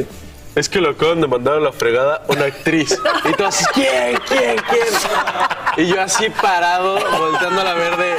Es 0.55 0.69
que 0.69 0.79
lo 0.79 0.91
acaban 0.91 1.19
de 1.21 1.27
mandar 1.27 1.55
a 1.55 1.59
la 1.59 1.71
fregada 1.71 2.21
una 2.27 2.45
actriz. 2.45 2.97
Y 3.27 3.33
tú 3.33 3.43
así, 3.45 3.65
¿quién? 3.73 4.17
¿Quién? 4.27 4.55
¿Quién? 4.69 4.83
Y 5.85 5.87
yo 5.87 5.99
así 6.01 6.29
parado, 6.29 6.99
volteando 7.17 7.61
a 7.61 7.63
la 7.63 7.73
verde. 7.73 8.13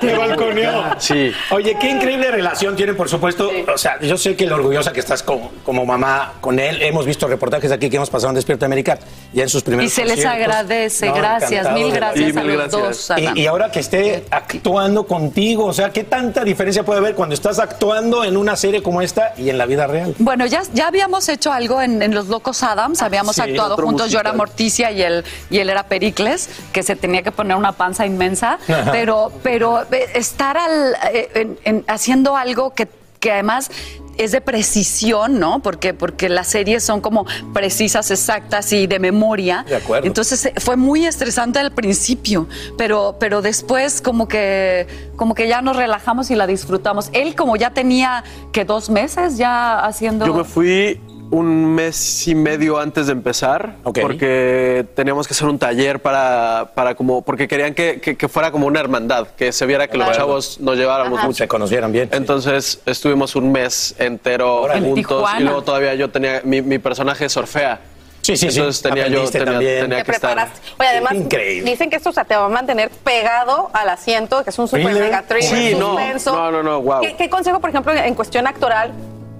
Te 0.00 0.16
balconeó. 0.16 0.84
Sí. 0.98 1.32
Oye, 1.50 1.76
qué 1.80 1.90
increíble 1.90 2.30
relación 2.30 2.76
tienen, 2.76 2.96
por 2.96 3.08
supuesto. 3.08 3.50
O 3.72 3.78
sea, 3.78 3.98
yo 4.00 4.16
sé 4.16 4.36
que 4.36 4.46
lo 4.46 4.54
orgullosa 4.54 4.92
que 4.92 5.00
estás 5.00 5.24
como, 5.24 5.50
como 5.64 5.84
mamá 5.84 6.34
con 6.40 6.60
él. 6.60 6.80
Hemos 6.82 7.04
visto 7.04 7.26
reportajes 7.26 7.72
aquí 7.72 7.90
que 7.90 7.96
hemos 7.96 8.10
pasado 8.10 8.28
en 8.30 8.36
Despierta 8.36 8.66
América 8.66 8.98
ya 9.32 9.42
en 9.42 9.48
sus 9.48 9.64
primeros 9.64 9.90
Y 9.90 9.94
se 9.94 10.04
les 10.04 10.24
agradece, 10.24 11.06
No, 11.08 11.14
gracias, 11.14 11.72
mil 11.72 11.92
gracias 11.92 12.26
vida. 12.32 12.40
a 12.40 12.44
los 12.44 12.70
dos. 12.70 13.10
Adán. 13.10 13.36
Y, 13.36 13.40
y 13.42 13.46
ahora 13.46 13.70
que 13.72 13.80
esté 13.80 14.24
actuando 14.30 15.04
contigo, 15.06 15.64
o 15.66 15.72
sea, 15.72 15.90
¿qué 15.90 16.04
tanta 16.04 16.44
diferencia 16.44 16.84
puede 16.84 17.00
haber 17.00 17.14
cuando 17.16 17.34
estás 17.34 17.58
actuando 17.58 18.22
en 18.22 18.36
una 18.36 18.54
serie 18.54 18.82
como 18.82 19.02
esta 19.02 19.34
y 19.36 19.50
en 19.50 19.58
la 19.58 19.66
vida 19.66 19.88
real? 19.88 20.14
Bueno, 20.18 20.46
ya, 20.46 20.62
ya 20.72 20.86
habíamos 20.86 21.28
hecho 21.28 21.52
algo 21.56 21.82
en, 21.82 22.02
en 22.02 22.14
Los 22.14 22.28
Locos 22.28 22.62
Adams, 22.62 23.02
habíamos 23.02 23.36
Sí, 23.36 23.42
actuado 23.42 23.76
juntos, 23.76 24.10
yo 24.10 24.20
era. 24.20 24.32
Morticia 24.32 24.90
y 24.92 25.02
él, 25.02 25.24
y 25.50 25.58
él 25.58 25.70
era 25.70 25.84
Pericles, 25.88 26.48
que 26.72 26.82
se 26.82 26.94
tenía 26.96 27.22
que 27.22 27.32
poner 27.32 27.56
una 27.56 27.72
panza 27.72 28.06
inmensa, 28.06 28.58
Ajá. 28.68 28.92
pero, 28.92 29.32
pero 29.42 29.82
eh, 29.92 30.06
estar 30.14 30.56
al, 30.56 30.94
eh, 31.12 31.28
en- 31.34 31.58
en- 31.64 31.84
haciendo 31.88 32.36
algo 32.36 32.74
que, 32.74 32.88
que 33.20 33.32
además 33.32 33.70
es 34.18 34.32
de 34.32 34.40
precisión, 34.40 35.38
¿no? 35.38 35.60
Porque, 35.60 35.92
porque 35.92 36.30
las 36.30 36.46
series 36.48 36.82
son 36.82 37.02
como 37.02 37.26
precisas, 37.52 38.10
exactas 38.10 38.72
y 38.72 38.86
de 38.86 38.98
memoria. 38.98 39.64
De 39.68 39.76
acuerdo. 39.76 40.06
Entonces 40.06 40.46
eh, 40.46 40.54
fue 40.56 40.76
muy 40.76 41.04
estresante 41.04 41.58
al 41.58 41.70
principio, 41.72 42.48
pero, 42.78 43.16
pero 43.20 43.42
después 43.42 44.00
como 44.00 44.26
que, 44.26 44.86
como 45.16 45.34
que 45.34 45.48
ya 45.48 45.60
nos 45.60 45.76
relajamos 45.76 46.30
y 46.30 46.34
la 46.34 46.46
disfrutamos. 46.46 47.10
Él 47.12 47.34
como 47.34 47.56
ya 47.56 47.70
tenía 47.74 48.24
que 48.52 48.64
dos 48.64 48.88
meses 48.88 49.36
ya 49.36 49.80
haciendo... 49.80 50.24
Yo 50.26 50.32
me 50.34 50.44
fui 50.44 50.98
un 51.30 51.74
mes 51.74 52.28
y 52.28 52.34
medio 52.36 52.78
antes 52.78 53.06
de 53.06 53.12
empezar 53.12 53.74
porque 53.82 54.86
teníamos 54.94 55.26
que 55.26 55.34
hacer 55.34 55.48
un 55.48 55.58
taller 55.58 56.00
para, 56.00 56.70
para 56.74 56.94
como 56.94 57.22
porque 57.22 57.48
querían 57.48 57.74
que, 57.74 58.00
que- 58.00 58.16
que 58.16 58.28
fuera 58.28 58.52
como 58.52 58.66
una 58.68 58.78
hermandad 58.80 59.26
que 59.36 59.50
se 59.50 59.66
viera 59.66 59.88
que 59.88 59.98
los 59.98 60.06
Claro. 60.06 60.18
chavos 60.20 60.60
nos 60.60 60.76
lleváramos 60.76 61.18
Ajá. 61.18 61.26
mucho 61.26 61.38
Se 61.38 61.48
conocieran 61.48 61.90
bien. 61.90 62.08
entonces 62.12 62.80
estuvimos 62.86 63.34
un 63.34 63.50
mes 63.50 63.94
entero 63.98 64.62
Órale. 64.62 64.86
En 64.86 64.94
juntos 64.94 65.16
Tijuana. 65.18 65.40
y 65.40 65.42
luego 65.44 65.62
todavía 65.62 65.94
yo 65.94 66.10
tenía 66.10 66.40
mi, 66.44 66.62
mi 66.62 66.78
personaje 66.78 67.28
surfea 67.28 67.80
Sí, 68.22 68.36
sí, 68.36 68.50
sí. 68.50 68.58
entonces 68.58 68.82
tenía 68.82 69.04
yo 69.08 69.20
Aprendiste 69.20 69.38
tenía, 69.38 69.52
también. 69.52 69.80
tenía 69.82 69.98
Te 69.98 70.04
que 70.04 70.10
estar. 70.12 70.48
Oye, 70.80 70.88
además, 70.88 71.12
Increíble. 71.14 71.70
dicen 71.70 71.90
que 71.90 71.96
esto 71.96 72.10
o 72.10 72.12
sea, 72.12 72.24
te 72.24 72.34
va 72.34 72.46
a 72.46 72.48
mantener 72.48 72.90
pegado 73.04 73.70
al 73.72 73.88
asiento, 73.88 74.42
que 74.42 74.50
es 74.50 74.58
un 74.58 74.66
super 74.66 74.84
Really? 74.84 74.98
mega 75.00 75.22
thriller, 75.22 75.44
Sí, 75.44 75.76
no, 75.78 75.96
no, 76.32 76.50
no, 76.50 76.62
no, 76.64 76.82
wow. 76.82 77.02
¿Qué, 77.02 77.14
qué 77.16 77.30
consejo, 77.30 77.60
por 77.60 77.70
ejemplo, 77.70 77.92
en 77.92 78.14
cuestión 78.16 78.48
actoral 78.48 78.90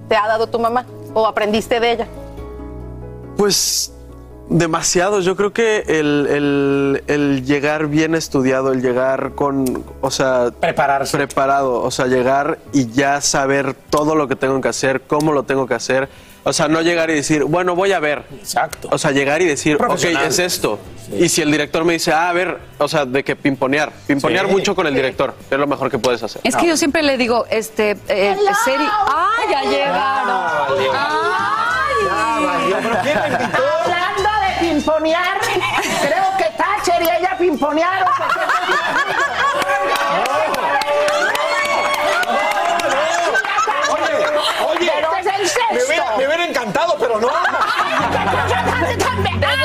te 0.09 0.15
ha 0.15 0.29
dado 0.29 0.47
tu 0.47 0.61
mamá? 0.61 0.87
¿O 1.15 1.27
aprendiste 1.27 1.81
de 1.81 1.93
ella? 1.93 2.07
Pues 3.37 3.93
demasiados. 4.49 5.25
Yo 5.25 5.35
creo 5.37 5.53
que 5.53 5.79
el, 5.89 6.27
el- 6.31 7.03
el 7.09 7.45
llegar 7.45 7.89
bien 7.89 8.15
estudiado, 8.15 8.73
el 8.73 8.81
llegar 8.83 9.33
con, 9.35 9.85
o 10.01 10.11
sea, 10.11 10.51
prepararse, 10.61 11.17
preparado, 11.17 11.83
o 11.83 11.91
sea, 11.91 12.07
llegar 12.07 12.59
y 12.73 12.87
ya 12.93 13.21
saber 13.21 13.75
todo 13.91 14.15
lo 14.15 14.29
que 14.29 14.37
tengo 14.37 14.61
que 14.61 14.69
hacer, 14.69 15.03
cómo 15.03 15.33
lo 15.33 15.43
tengo 15.43 15.67
que 15.67 15.75
hacer. 15.75 16.09
O 16.49 16.53
sea, 16.53 16.69
no 16.69 16.81
llegar 16.81 17.11
y 17.11 17.15
decir, 17.15 17.43
bueno, 17.43 17.75
voy 17.75 17.91
a 17.91 17.99
ver. 17.99 18.23
Exacto. 18.39 18.89
O 18.93 18.99
sea, 18.99 19.11
llegar 19.11 19.43
y 19.43 19.47
decir, 19.47 19.77
ok, 19.83 20.05
es 20.05 20.39
esto. 20.39 20.79
Y 21.19 21.29
si 21.29 21.43
el 21.43 21.51
director 21.51 21.85
me 21.85 21.95
dice, 21.95 22.13
ah, 22.13 22.29
a 22.31 22.33
ver, 22.33 22.61
o 22.79 22.87
sea, 22.87 23.05
de 23.05 23.25
que 23.25 23.35
pimponear, 23.35 23.91
pimponear 24.07 24.47
Sí. 24.47 24.53
mucho 24.53 24.77
con 24.77 24.87
el 24.87 24.95
director, 24.95 25.35
es 25.51 25.59
lo 25.59 25.67
mejor 25.67 25.91
que 25.91 25.99
puedes 25.99 26.23
hacer. 26.23 26.41
Es 26.45 26.55
que 26.55 26.69
yo 26.69 26.77
siempre 26.77 27.03
le 27.03 27.17
digo, 27.19 27.47
este, 27.51 27.97
eh, 28.07 28.37
serie... 28.65 28.87
¡Ah, 28.89 29.29
ya 29.51 29.63
llegaron! 29.63 30.37
Hablando 33.83 34.31
de 34.47 34.69
pimponear, 34.69 35.39
creo 35.41 36.37
que 36.39 36.45
Thatcher 36.57 37.03
y 37.03 37.09
ella 37.19 37.37
pimponearon 37.37 38.09
Pero 44.79 45.11
es 45.17 45.27
el 45.27 45.49
me 46.19 46.27
hubiera, 46.27 46.45
encantado, 46.45 46.97
pero 46.99 47.21
no. 47.21 47.29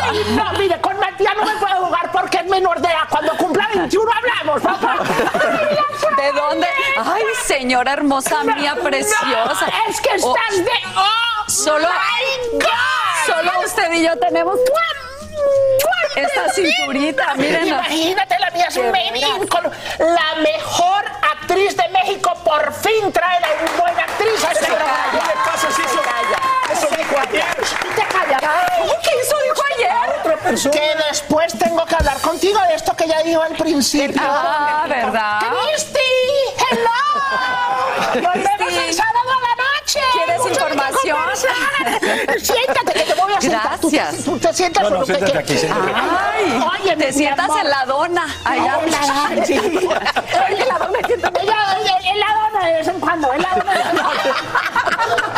Ay, 0.03 0.23
no, 0.35 0.51
mire, 0.57 0.79
con 0.81 0.99
Matías 0.99 1.35
no 1.35 1.45
me 1.45 1.55
puedo 1.55 1.85
jugar 1.85 2.11
porque 2.11 2.37
es 2.37 2.45
menor 2.47 2.79
de 2.81 2.87
edad. 2.87 3.07
Cuando 3.09 3.35
cumpla 3.37 3.67
21 3.73 4.11
hablamos, 4.11 4.61
papá. 4.61 4.97
¿De 6.17 6.31
dónde? 6.33 6.67
Ay, 7.03 7.23
señora 7.45 7.93
hermosa 7.93 8.43
mía, 8.43 8.75
preciosa. 8.81 9.67
es 9.87 10.01
que 10.01 10.15
estás 10.15 10.25
Oh, 10.25 10.57
de... 10.57 10.71
¡Oh, 10.95 11.49
Solo, 11.49 11.87
my 11.87 12.59
God! 12.59 12.67
solo 13.25 13.51
usted 13.65 13.91
y 13.93 14.03
yo 14.03 14.17
tenemos 14.17 14.57
esta 16.15 16.49
cinturita, 16.53 17.33
miren. 17.35 17.67
Imagínate 17.67 18.35
la 18.39 18.51
mía, 18.51 18.67
es 18.67 19.49
con 19.49 19.63
la 19.63 20.35
mejor 20.41 21.05
actriz 21.05 21.75
de 21.77 21.87
México. 21.89 22.33
Por 22.43 22.73
fin 22.73 23.11
trae 23.11 23.39
la 23.39 23.47
buena 23.79 24.03
actriz 24.03 24.43
a 24.43 24.51
este 24.51 24.65
programa. 24.65 24.97
¿Qué 25.11 25.17
le 25.27 25.33
pasa 25.45 25.71
si 25.71 25.81
eso, 25.81 25.91
eso 25.91 26.01
Te 26.91 28.03
callas. 28.07 28.41
¿Qué 29.01 29.09
hizo 29.21 29.35
dijo 29.43 29.63
ayer? 29.75 30.19
Otra 30.19 30.37
persona. 30.37 30.71
Que 30.73 30.95
después 31.09 31.57
tengo 31.57 31.85
que 31.85 31.95
hablar 31.95 32.19
contigo 32.21 32.59
de 32.67 32.75
esto 32.75 32.95
que 32.95 33.07
ya 33.07 33.21
dijo 33.23 33.41
al 33.41 33.55
principio. 33.55 34.21
Ah, 34.23 34.85
¿verdad? 34.87 35.39
¡Cristi! 35.39 35.99
¡Hello! 36.69 37.01
Volvemos 38.13 38.73
el 38.73 38.93
sábado 38.93 39.29
a 39.29 39.39
la 39.39 39.55
noche. 39.55 39.70
¿Quieres 39.93 40.41
que 40.41 40.49
información? 40.49 41.17
Siéntate, 42.43 42.93
que 42.93 43.03
te 43.03 43.13
voy 43.19 43.33
a 43.33 43.41
sentar. 43.41 43.79
Tú 43.79 43.89
te- 43.89 43.97
Gracias. 43.97 44.23
Tú 44.25 44.37
te 44.39 44.53
sientas 44.53 44.83
No, 44.83 44.89
no, 44.89 44.99
que- 44.99 45.05
siéntate 45.15 45.31
que- 45.31 45.37
aquí. 45.39 45.67
Ay, 45.93 46.63
Oye, 46.83 46.95
te 46.97 47.13
sientas 47.13 47.45
amor. 47.45 47.59
en 47.61 47.69
la 47.69 47.85
dona. 47.85 48.25
Allá. 48.45 48.79
En 48.83 48.91
la 48.91 48.99
dona, 48.99 49.45
sí. 49.45 49.53
En 49.53 50.67
la 50.67 50.77
dona, 50.79 50.99
siéntate. 51.07 51.41
Ella- 51.41 51.77
ella- 51.79 51.97
En 52.11 52.19
la 52.19 52.27
dona 52.33 52.65
de 52.67 52.73
vez 52.73 52.87
en 52.87 52.99
cuando. 52.99 53.33
En 53.33 53.41
la 53.41 53.49
dona. 53.49 53.71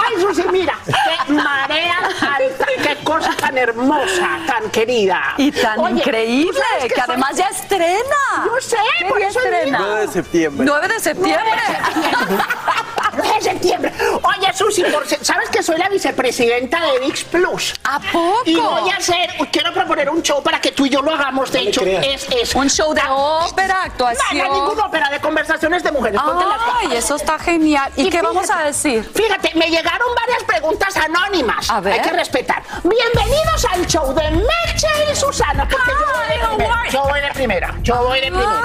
Ay, 0.06 0.22
Susi, 0.22 0.44
mira. 0.52 0.78
Qué 0.86 1.34
marea 1.34 1.98
alta. 2.22 2.66
Qué 2.84 2.98
cosa 3.04 3.32
tan 3.40 3.58
hermosa, 3.58 4.40
tan 4.48 4.70
querida. 4.70 5.22
Y 5.38 5.52
tan 5.52 5.80
Oye, 5.80 5.94
¿tú 5.94 5.98
increíble, 6.00 6.60
que 6.84 6.90
soy- 6.90 7.04
además 7.08 7.32
ya 7.36 7.48
estrena. 7.48 8.04
Yo 8.46 8.62
sé, 8.62 8.78
¿Qué 9.00 9.06
por 9.06 9.18
día 9.18 9.28
eso 9.30 9.40
estrena? 9.40 9.80
9 9.80 10.02
de 10.02 10.08
septiembre. 10.14 10.66
9 10.68 10.88
de 10.88 11.00
septiembre. 11.00 11.44
9 11.46 11.54
de 11.54 11.74
septiembre. 12.04 12.44
Oye, 13.16 14.54
Susi, 14.54 14.84
por 14.86 15.08
se- 15.08 15.24
¿sabes 15.24 15.50
que 15.50 15.62
soy 15.62 15.78
la 15.78 15.90
vicepresidenta 15.90 16.80
de 16.86 17.00
VIX 17.00 17.24
Plus? 17.26 17.74
¿A 17.84 18.00
poco? 18.00 18.42
Y 18.46 18.56
voy 18.56 18.90
a 18.90 18.96
hacer, 18.98 19.30
quiero 19.52 19.74
proponer 19.74 20.10
un 20.10 20.22
show 20.22 20.42
para 20.42 20.60
que 20.60 20.72
tú 20.72 20.86
y 20.86 20.90
yo 20.90 21.02
lo 21.02 21.14
hagamos. 21.14 21.52
De 21.52 21.62
No 21.64 21.70
hecho, 21.70 21.82
creas. 21.82 22.06
es, 22.06 22.28
es 22.32 22.56
Un 22.56 22.70
show 22.70 22.94
de 22.94 23.02
ópera, 23.08 23.76
No, 23.76 23.82
actuación. 23.82 24.48
no, 24.48 24.54
ninguna 24.54 24.86
ópera 24.86 25.10
de 25.10 25.20
conversaciones 25.20 25.84
de 25.84 25.92
mujeres. 25.92 26.22
Ponte 26.22 26.46
las 26.46 26.58
gafas. 26.60 26.76
Ay, 26.90 26.98
eso 26.98 27.16
está 27.16 27.38
genial. 27.40 27.92
¿Y, 27.96 28.08
Y 28.08 28.10
qué 28.10 28.22
vamos 28.22 28.44
fíjate, 28.44 28.64
a 28.64 28.66
decir? 28.66 29.12
Fíjate, 29.14 29.52
me 29.56 29.68
llegaron 29.70 30.08
varias 30.16 30.44
preguntas 30.44 30.96
anónimas. 30.98 31.70
A 31.70 31.80
ver. 31.82 31.94
Hay 31.94 32.02
que 32.02 32.12
respetar. 32.12 32.64
Bienvenidos 32.84 33.66
al 33.72 33.86
show 33.88 34.14
de 34.14 34.30
Meche 34.32 34.88
y 35.12 35.16
Susana, 35.16 35.68
porque 35.70 35.92
yo 35.92 36.06
voy 36.16 36.38
de 36.40 36.48
primera. 36.56 36.84
Yo 36.90 37.04
voy 37.04 37.22
de 37.22 37.30
primera. 37.32 37.76
Yo 37.84 38.04
voy 38.04 38.20
de 38.22 38.32
primera. 38.32 38.62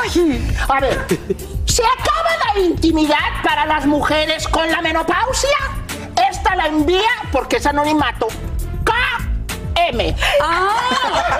A 0.69 0.81
ver, 0.81 1.07
¿se 1.79 1.85
acaba 1.85 2.31
la 2.45 2.61
intimidad 2.61 3.43
para 3.45 3.65
las 3.65 3.87
mujeres 3.87 4.49
con 4.49 4.69
la 4.69 4.83
menopausia? 4.83 5.57
Esta 6.29 6.57
la 6.57 6.67
envía 6.67 7.09
porque 7.31 7.59
es 7.59 7.67
anonimato. 7.67 8.27
KM. 8.85 10.17
Ah, 10.43 11.38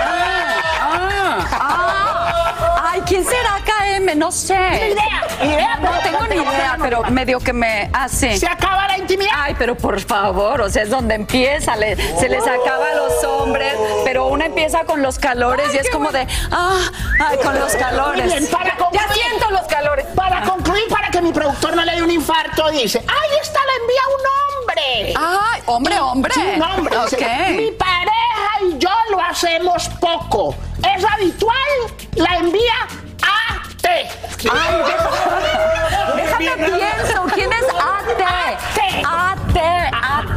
No 4.19 4.33
sé. 4.33 4.59
Ni 4.59 4.77
idea, 4.93 5.27
ni 5.43 5.49
idea, 5.55 5.77
No 5.77 5.91
tengo 6.03 6.27
ni 6.27 6.35
idea, 6.37 6.77
pero 6.81 7.03
medio 7.05 7.39
que 7.39 7.53
me 7.53 7.89
hace. 7.93 8.37
¿Se 8.37 8.47
acaba 8.49 8.89
la 8.89 8.99
intimidad? 8.99 9.31
Ay, 9.35 9.55
pero 9.59 9.77
por 9.77 10.01
favor, 10.01 10.61
o 10.61 10.69
sea, 10.71 10.83
es 10.83 10.91
donde 10.91 11.15
empieza, 11.15 11.77
le- 11.77 11.97
se 12.19 12.29
les 12.29 12.43
acaba 12.47 12.91
a 12.91 12.95
los 12.95 13.23
hombres, 13.25 13.75
pero 14.05 14.27
una 14.27 14.47
empieza 14.47 14.85
con 14.85 15.01
los 15.03 15.19
calores 15.19 15.73
y 15.75 15.79
es 15.79 15.89
como 15.91 16.11
de, 16.11 16.27
ah, 16.51 16.81
ay, 17.25 17.39
con 17.39 17.59
los 17.59 17.75
calores. 17.77 18.25
Muy 18.27 18.39
bien, 18.39 18.51
para 18.51 18.77
concluir, 18.77 19.07
ya 19.09 19.15
siento 19.15 19.51
los 19.51 19.63
calores. 19.63 20.07
Para 20.17 20.43
concluir, 20.43 20.85
para 20.91 21.11
que 21.11 21.23
mi 21.23 21.33
productor 21.33 21.77
no 21.77 21.85
le 21.85 21.95
dé 21.95 22.03
un 22.03 22.11
infarto, 22.11 22.71
dice, 22.71 22.99
¡ay, 23.07 23.31
esta 23.41 23.61
la 23.65 23.73
envía 23.81 24.03
un 24.09 24.63
hombre! 24.63 25.15
Ay, 25.17 25.63
hombre, 25.67 26.01
hombre. 26.01 26.35
Sí, 26.35 26.41
un 26.57 26.63
hombre. 26.63 26.97
Dice, 27.05 27.17
Ok. 27.17 27.57
mi 27.57 27.71
pareja 27.73 28.63
y 28.69 28.79
yo 28.79 28.91
lo 29.11 29.21
hacemos 29.21 29.89
poco. 30.01 30.55
Es 30.97 31.05
habitual, 31.05 31.57
la 32.17 32.37
envía. 32.39 32.75
Ay, 34.47 34.83
déjame 36.17 36.57
pienso. 36.57 37.25
¿Quién 37.35 37.53
es 37.53 37.65
Ate? 37.75 39.05
Ate 39.05 39.38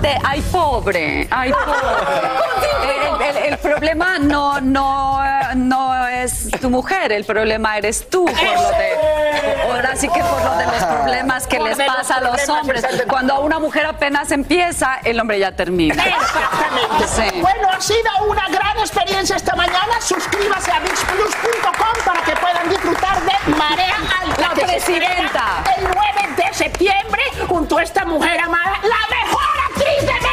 de, 0.01 0.17
ay, 0.24 0.41
pobre, 0.51 1.28
ay, 1.30 1.51
pobre. 1.51 3.28
El, 3.30 3.38
el- 3.38 3.51
el 3.51 3.57
problema 3.57 4.17
no, 4.19 4.59
no, 4.61 5.19
no 5.55 6.07
es 6.07 6.49
tu 6.61 6.69
mujer, 6.69 7.11
el 7.11 7.26
problema 7.26 7.78
eres 7.78 8.09
tú. 8.09 8.26
Por 8.26 8.34
lo 8.34 8.69
de, 8.69 9.61
ahora 9.72 9.95
sí 9.95 10.07
que 10.07 10.19
por 10.22 10.43
lo 10.43 10.55
de 10.57 10.65
los 10.65 10.84
problemas 10.84 11.47
que 11.47 11.59
les 11.59 11.78
pasa 11.78 12.15
a 12.17 12.22
los 12.22 12.47
hombres. 12.49 12.86
Cuando 13.07 13.34
a 13.36 13.39
una 13.39 13.59
mujer 13.59 13.86
apenas 13.86 14.32
empieza, 14.32 14.99
el 15.03 15.19
hombre 15.19 15.39
ya 15.39 15.51
termina. 15.51 16.03
Exactamente. 16.03 17.07
Sí. 17.07 17.41
Bueno, 17.41 17.69
ha 17.72 17.82
sido 17.82 18.09
una 18.28 18.47
gran 18.49 18.78
experiencia 18.80 19.36
esta 19.36 19.55
mañana. 19.55 19.99
Suscríbase 20.01 20.72
a 20.72 20.80
VixPlus.com 20.80 22.05
para 22.05 22.22
que 22.22 22.32
puedan 22.38 22.69
disfrutar 22.69 23.22
de 23.24 23.55
Marea 23.55 23.95
Alta. 24.22 24.41
La 24.41 24.49
presidenta. 24.53 25.63
El 25.78 25.84
9 25.84 26.00
de 26.30 26.53
septiembre, 26.53 27.22
junto 27.47 27.78
a 27.78 27.84
esta 27.84 28.05
mujer 28.05 28.39
amada, 28.39 28.80
la 28.84 29.15
mejor 29.17 29.41
actriz 29.69 30.01
de 30.01 30.13
México. 30.13 30.30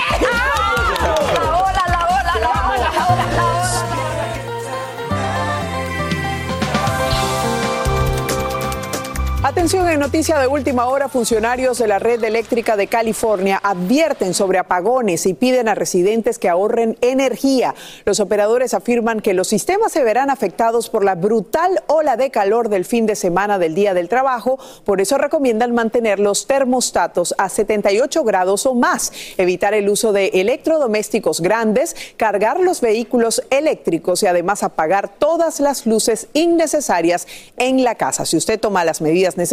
Atención 9.59 9.89
en 9.89 9.99
noticia 9.99 10.39
de 10.39 10.47
última 10.47 10.87
hora, 10.87 11.09
funcionarios 11.09 11.79
de 11.79 11.89
la 11.89 11.99
red 11.99 12.23
eléctrica 12.23 12.77
de 12.77 12.87
California 12.87 13.59
advierten 13.61 14.33
sobre 14.33 14.59
apagones 14.59 15.27
y 15.27 15.35
piden 15.35 15.67
a 15.67 15.75
residentes 15.75 16.39
que 16.39 16.49
ahorren 16.49 16.97
energía. 17.01 17.75
Los 18.05 18.21
operadores 18.21 18.73
afirman 18.73 19.19
que 19.19 19.35
los 19.35 19.49
sistemas 19.49 19.91
se 19.91 20.05
verán 20.05 20.31
afectados 20.31 20.89
por 20.89 21.05
la 21.05 21.17
brutal 21.17 21.83
ola 21.89 22.17
de 22.17 22.31
calor 22.31 22.69
del 22.69 22.85
fin 22.85 23.07
de 23.07 23.17
semana 23.17 23.59
del 23.59 23.75
Día 23.75 23.95
del 23.95 24.09
Trabajo, 24.09 24.61
por 24.85 25.01
eso 25.01 25.19
recomiendan 25.19 25.75
mantener 25.75 26.21
los 26.21 26.47
termostatos 26.47 27.35
a 27.37 27.49
78 27.49 28.23
grados 28.23 28.65
o 28.65 28.77
más, 28.77 29.11
evitar 29.39 29.75
el 29.75 29.89
uso 29.89 30.13
de 30.13 30.29
electrodomésticos 30.35 31.41
grandes, 31.41 31.97
cargar 32.17 32.61
los 32.61 32.81
vehículos 32.81 33.43
eléctricos 33.51 34.23
y 34.23 34.29
además 34.29 34.63
apagar 34.63 35.09
todas 35.19 35.59
las 35.59 35.85
luces 35.85 36.29
innecesarias 36.33 37.27
en 37.57 37.83
la 37.83 37.97
casa. 37.97 38.25
Si 38.25 38.37
usted 38.37 38.61
toma 38.61 38.85
las 38.85 39.01
medidas 39.01 39.37
necesarias, 39.37 39.48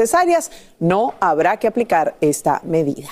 no 0.80 1.14
habrá 1.20 1.58
que 1.58 1.68
aplicar 1.68 2.16
esta 2.22 2.62
medida. 2.64 3.10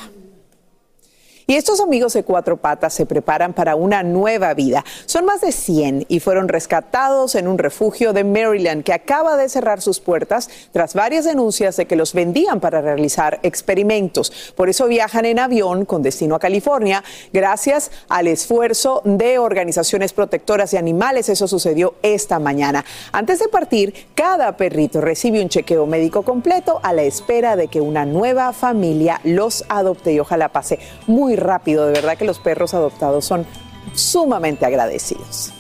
Y 1.53 1.55
estos 1.55 1.81
amigos 1.81 2.13
de 2.13 2.23
cuatro 2.23 2.57
patas 2.57 2.95
se 2.95 3.05
preparan 3.05 3.53
para 3.53 3.75
una 3.75 4.01
nueva 4.01 4.55
vida. 4.55 4.83
Son 5.05 5.23
más 5.23 5.41
de 5.41 5.51
100 5.51 6.07
y 6.07 6.19
fueron 6.19 6.47
rescatados 6.47 7.35
en 7.35 7.47
un 7.47 7.59
refugio 7.59 8.11
de 8.11 8.23
Maryland 8.23 8.83
que 8.83 8.91
acaba 8.91 9.37
de 9.37 9.47
cerrar 9.49 9.79
sus 9.79 9.99
puertas 9.99 10.49
tras 10.71 10.95
varias 10.95 11.25
denuncias 11.25 11.77
de 11.77 11.85
que 11.85 11.95
los 11.95 12.13
vendían 12.13 12.59
para 12.59 12.81
realizar 12.81 13.39
experimentos. 13.43 14.33
Por 14.55 14.67
eso 14.67 14.87
viajan 14.87 15.25
en 15.25 15.37
avión 15.37 15.85
con 15.85 16.01
destino 16.01 16.33
a 16.33 16.39
California 16.39 17.03
gracias 17.31 17.91
al 18.09 18.25
esfuerzo 18.25 19.03
de 19.05 19.37
organizaciones 19.37 20.11
protectoras 20.11 20.71
de 20.71 20.79
animales. 20.79 21.29
Eso 21.29 21.47
sucedió 21.47 21.93
esta 22.01 22.39
mañana. 22.39 22.83
Antes 23.11 23.37
de 23.37 23.47
partir, 23.47 23.93
cada 24.15 24.57
perrito 24.57 25.01
recibe 25.01 25.39
un 25.39 25.49
chequeo 25.49 25.85
médico 25.85 26.23
completo 26.23 26.79
a 26.81 26.93
la 26.93 27.03
espera 27.03 27.55
de 27.55 27.67
que 27.67 27.79
una 27.79 28.07
nueva 28.07 28.53
familia 28.53 29.21
los 29.23 29.63
adopte 29.69 30.13
y 30.13 30.19
ojalá 30.19 30.49
pase 30.49 30.79
muy. 31.05 31.42
De 31.85 31.93
verdad 31.93 32.17
que 32.17 32.25
los 32.25 32.39
perros 32.39 32.73
adoptados 32.73 33.25
son 33.25 33.45
sumamente 33.93 34.65
agradecidos. 34.65 35.53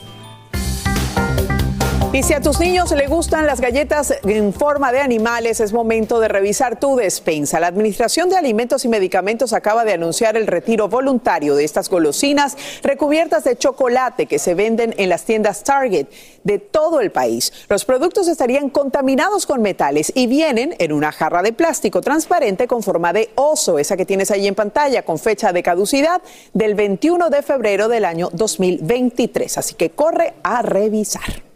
Y 2.13 2.21
si 2.21 2.35
a 2.35 2.41
tus 2.41 2.59
niños 2.59 2.91
le 2.91 3.07
gustan 3.07 3.47
las 3.47 3.59
galletas 3.59 4.13
en 4.23 4.53
forma 4.53 4.91
de 4.91 4.99
animales, 4.99 5.59
es 5.59 5.73
momento 5.73 6.19
de 6.19 6.27
revisar 6.27 6.79
tu 6.79 6.95
despensa. 6.95 7.59
La 7.59 7.65
Administración 7.65 8.29
de 8.29 8.37
Alimentos 8.37 8.85
y 8.85 8.87
Medicamentos 8.87 9.51
acaba 9.51 9.83
de 9.83 9.93
anunciar 9.93 10.37
el 10.37 10.45
retiro 10.45 10.87
voluntario 10.87 11.55
de 11.55 11.63
estas 11.63 11.89
golosinas 11.89 12.55
recubiertas 12.83 13.45
de 13.45 13.57
chocolate 13.57 14.27
que 14.27 14.37
se 14.37 14.53
venden 14.53 14.93
en 14.99 15.09
las 15.09 15.23
tiendas 15.23 15.63
Target 15.63 16.05
de 16.43 16.59
todo 16.59 17.01
el 17.01 17.11
país. 17.11 17.51
Los 17.67 17.83
productos 17.83 18.27
estarían 18.27 18.69
contaminados 18.69 19.47
con 19.47 19.63
metales 19.63 20.11
y 20.13 20.27
vienen 20.27 20.75
en 20.77 20.91
una 20.91 21.11
jarra 21.11 21.41
de 21.41 21.51
plástico 21.51 22.01
transparente 22.01 22.67
con 22.67 22.83
forma 22.83 23.11
de 23.11 23.31
oso, 23.33 23.79
esa 23.79 23.97
que 23.97 24.05
tienes 24.05 24.29
ahí 24.29 24.45
en 24.45 24.53
pantalla, 24.53 25.01
con 25.01 25.17
fecha 25.17 25.51
de 25.51 25.63
caducidad 25.63 26.21
del 26.53 26.75
21 26.75 27.31
de 27.31 27.41
febrero 27.41 27.87
del 27.87 28.05
año 28.05 28.29
2023. 28.33 29.57
Así 29.57 29.73
que 29.73 29.89
corre 29.89 30.35
a 30.43 30.61
revisar. 30.61 31.52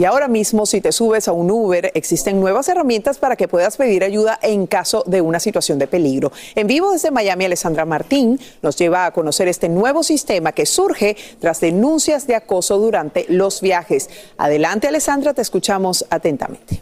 Y 0.00 0.06
ahora 0.06 0.28
mismo, 0.28 0.64
si 0.64 0.80
te 0.80 0.92
subes 0.92 1.28
a 1.28 1.32
un 1.32 1.50
Uber, 1.50 1.92
existen 1.92 2.40
nuevas 2.40 2.66
herramientas 2.70 3.18
para 3.18 3.36
que 3.36 3.48
puedas 3.48 3.76
pedir 3.76 4.02
ayuda 4.02 4.38
en 4.40 4.66
caso 4.66 5.04
de 5.06 5.20
una 5.20 5.38
situación 5.40 5.78
de 5.78 5.86
peligro. 5.86 6.32
En 6.54 6.66
vivo 6.66 6.90
desde 6.90 7.10
Miami, 7.10 7.44
Alessandra 7.44 7.84
Martín 7.84 8.40
nos 8.62 8.76
lleva 8.76 9.04
a 9.04 9.10
conocer 9.10 9.46
este 9.46 9.68
nuevo 9.68 10.02
sistema 10.02 10.52
que 10.52 10.64
surge 10.64 11.18
tras 11.38 11.60
denuncias 11.60 12.26
de 12.26 12.34
acoso 12.34 12.78
durante 12.78 13.26
los 13.28 13.60
viajes. 13.60 14.08
Adelante, 14.38 14.88
Alessandra, 14.88 15.34
te 15.34 15.42
escuchamos 15.42 16.06
atentamente. 16.08 16.80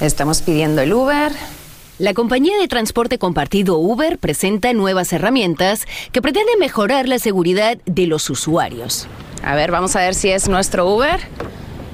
Estamos 0.00 0.40
pidiendo 0.40 0.80
el 0.80 0.94
Uber. 0.94 1.32
La 1.98 2.14
compañía 2.14 2.56
de 2.56 2.66
transporte 2.66 3.18
compartido 3.18 3.76
Uber 3.76 4.16
presenta 4.16 4.72
nuevas 4.72 5.12
herramientas 5.12 5.84
que 6.12 6.22
pretenden 6.22 6.58
mejorar 6.58 7.08
la 7.08 7.18
seguridad 7.18 7.76
de 7.84 8.06
los 8.06 8.30
usuarios. 8.30 9.06
A 9.42 9.54
ver, 9.54 9.70
vamos 9.70 9.96
a 9.96 10.00
ver 10.00 10.14
si 10.14 10.30
es 10.30 10.48
nuestro 10.48 10.90
Uber. 10.90 11.20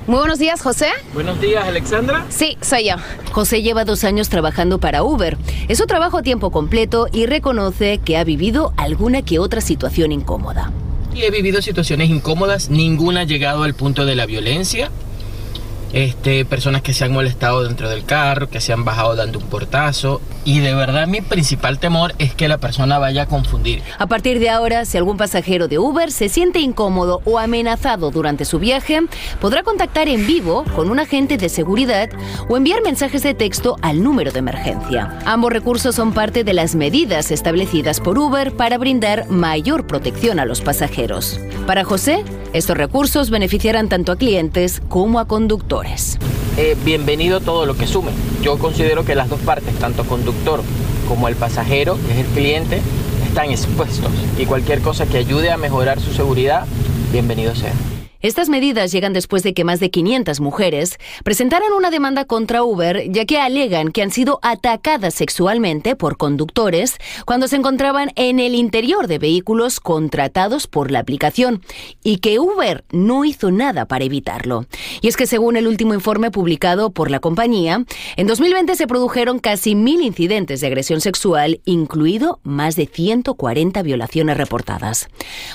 Muy 0.07 0.19
buenos 0.19 0.39
días, 0.39 0.63
José. 0.63 0.87
Buenos 1.15 1.41
días, 1.41 1.67
Alexandra. 1.67 2.25
Sí, 2.29 2.57
soy 2.61 2.91
yo. 2.91 2.95
José 3.33 3.63
lleva 3.63 3.85
dos 3.85 4.05
años 4.05 4.29
trabajando 4.29 4.79
para 4.79 5.03
Uber. 5.03 5.37
Es 5.67 5.79
su 5.79 5.87
trabajo 5.87 6.19
a 6.19 6.23
tiempo 6.23 6.53
completo 6.53 7.09
y 7.13 7.27
reconoce 7.27 7.99
que 7.99 8.17
ha 8.17 8.23
vivido 8.23 8.73
alguna 8.77 9.23
que 9.23 9.41
otra 9.41 9.61
situación 9.61 10.13
incómoda. 10.13 10.71
Y 11.13 11.23
he 11.23 11.31
vivido 11.33 11.61
situaciones 11.61 12.09
incómodas, 12.09 12.71
ninguna 12.71 13.23
ha 13.23 13.25
llegado 13.25 13.65
al 13.65 13.75
punto 13.75 14.07
de 14.07 14.15
la 14.15 14.27
violencia. 14.27 14.91
Este, 15.93 16.45
personas 16.45 16.83
que 16.83 16.93
se 16.93 17.05
han 17.05 17.13
molestado 17.13 17.65
dentro 17.65 17.89
del 17.89 18.05
carro, 18.05 18.49
que 18.49 18.61
se 18.61 18.73
han 18.73 18.85
bajado 18.85 19.17
dando 19.17 19.39
un 19.39 19.47
portazo. 19.47 20.21
Y 20.45 20.61
de 20.61 20.75
verdad 20.75 21.09
mi 21.09 21.21
principal 21.23 21.79
temor 21.79 22.15
es 22.19 22.35
que 22.35 22.49
la 22.49 22.59
persona 22.59 22.99
vaya 22.99 23.23
a 23.23 23.27
confundir. 23.27 23.83
A 23.99 24.07
partir 24.07 24.39
de 24.39 24.49
ahora, 24.49 24.85
si 24.85 24.97
algún 24.97 25.17
pasajero 25.17 25.67
de 25.67 25.79
Uber 25.79 26.13
se 26.13 26.29
siente 26.29 26.61
incómodo 26.61 27.21
o 27.25 27.39
amenazado 27.39 28.11
durante 28.11 28.45
su 28.45 28.59
viaje, 28.59 29.01
podrá 29.41 29.63
contactar 29.63 30.09
en 30.09 30.27
vivo 30.27 30.65
con 30.77 30.91
un 30.91 31.01
agente 31.01 31.37
de 31.37 31.49
seguridad 31.49 32.11
o 32.49 32.57
enviar 32.57 32.83
mensajes 32.83 33.23
de 33.23 33.35
texto 33.35 33.77
al 33.83 34.03
número 34.05 34.31
de 34.31 34.39
emergencia. 34.39 35.19
Ambos 35.25 35.53
recursos 35.53 35.95
son 35.95 36.13
parte 36.13 36.45
de 36.45 36.53
las 36.53 36.77
medidas 36.77 37.31
establecidas 37.31 38.01
por 38.01 38.19
Uber 38.19 38.53
para 38.53 38.79
brindar 38.79 39.29
mayor 39.29 39.87
protección 39.87 40.39
a 40.39 40.45
los 40.45 40.61
pasajeros. 40.61 41.41
Para 41.67 41.85
José, 41.85 42.23
estos 42.53 42.77
recursos 42.77 43.31
beneficiarán 43.31 43.89
tanto 43.89 44.13
a 44.13 44.17
clientes 44.17 44.81
como 44.89 45.19
a 45.19 45.27
conductores. 45.27 45.86
Eh, 46.57 46.77
bienvenido 46.85 47.41
todo 47.41 47.67
lo 47.67 47.77
que 47.77 47.87
sume. 47.87 48.11
Yo 48.43 48.59
considero 48.59 49.05
que 49.05 49.15
las 49.15 49.29
dos 49.29 49.41
partes, 49.41 49.75
tanto 49.79 50.05
conductor 50.05 50.63
como 51.09 51.29
el 51.29 51.37
pasajero, 51.37 51.99
que 52.07 52.13
es 52.13 52.19
el 52.27 52.33
cliente, 52.33 52.81
están 53.27 53.51
expuestos. 53.51 54.11
Y 54.39 54.47
cualquier 54.47 54.81
cosa 54.81 55.07
que 55.07 55.19
ayude 55.19 55.51
a 55.51 55.57
mejorar 55.57 56.01
su 56.01 56.13
seguridad, 56.13 56.67
bienvenido 57.13 57.55
sea. 57.55 57.73
Estas 58.27 58.49
medidas 58.49 58.91
llegan 58.91 59.13
después 59.13 59.45
de 59.45 59.55
que 59.55 59.63
más 59.63 59.79
de 59.79 59.93
500 59.93 60.41
mujeres 60.41 60.99
presentaran 61.23 61.73
una 61.73 61.91
demanda 61.91 62.25
contra 62.25 62.65
Uber, 62.65 63.05
ya 63.09 63.25
que 63.25 63.39
alegan 63.39 63.93
que 63.93 64.03
han 64.03 64.11
sido 64.11 64.41
atacadas 64.43 65.15
sexualmente 65.15 65.95
por 65.95 66.17
conductores 66.17 66.97
cuando 67.25 67.47
se 67.47 67.55
encontraban 67.55 68.11
en 68.17 68.41
el 68.41 68.57
interior 68.57 69.07
de 69.07 69.21
vehículos 69.21 69.79
contratados 69.79 70.67
por 70.67 70.91
la 70.91 70.99
aplicación 70.99 71.63
y 72.03 72.17
que 72.17 72.41
Uber 72.41 72.85
no 72.91 73.25
hizo 73.25 73.53
nada 73.53 73.87
para 73.87 74.05
evitarlo. 74.05 74.67
Y 75.03 75.07
es 75.07 75.17
que 75.17 75.29
según 75.29 75.57
el 75.57 75.69
último 75.69 75.95
informe 75.95 76.33
publicado 76.33 76.91
por 76.91 77.13
la 77.13 77.21
compañía, 77.21 77.85
en 78.17 78.27
2020 78.27 78.75
se 78.75 78.89
produjeron 78.89 79.39
casi 79.39 79.77
mil 79.77 80.03
incidentes 80.03 80.61
de 80.61 80.67
agresión 80.67 81.01
sexual, 81.01 81.61
incluido 81.65 82.41
más 82.43 82.75
de 82.75 82.87
140 82.87 83.83
violaciones 83.83 84.37
reportadas. 84.37 85.09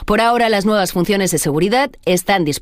Por 0.06 0.22
ahora, 0.22 0.48
las 0.48 0.66
nuevas 0.66 0.94
funciones 0.94 1.32
de 1.32 1.38
seguridad 1.38 1.92
están 2.06 2.46
disponibles 2.46 2.61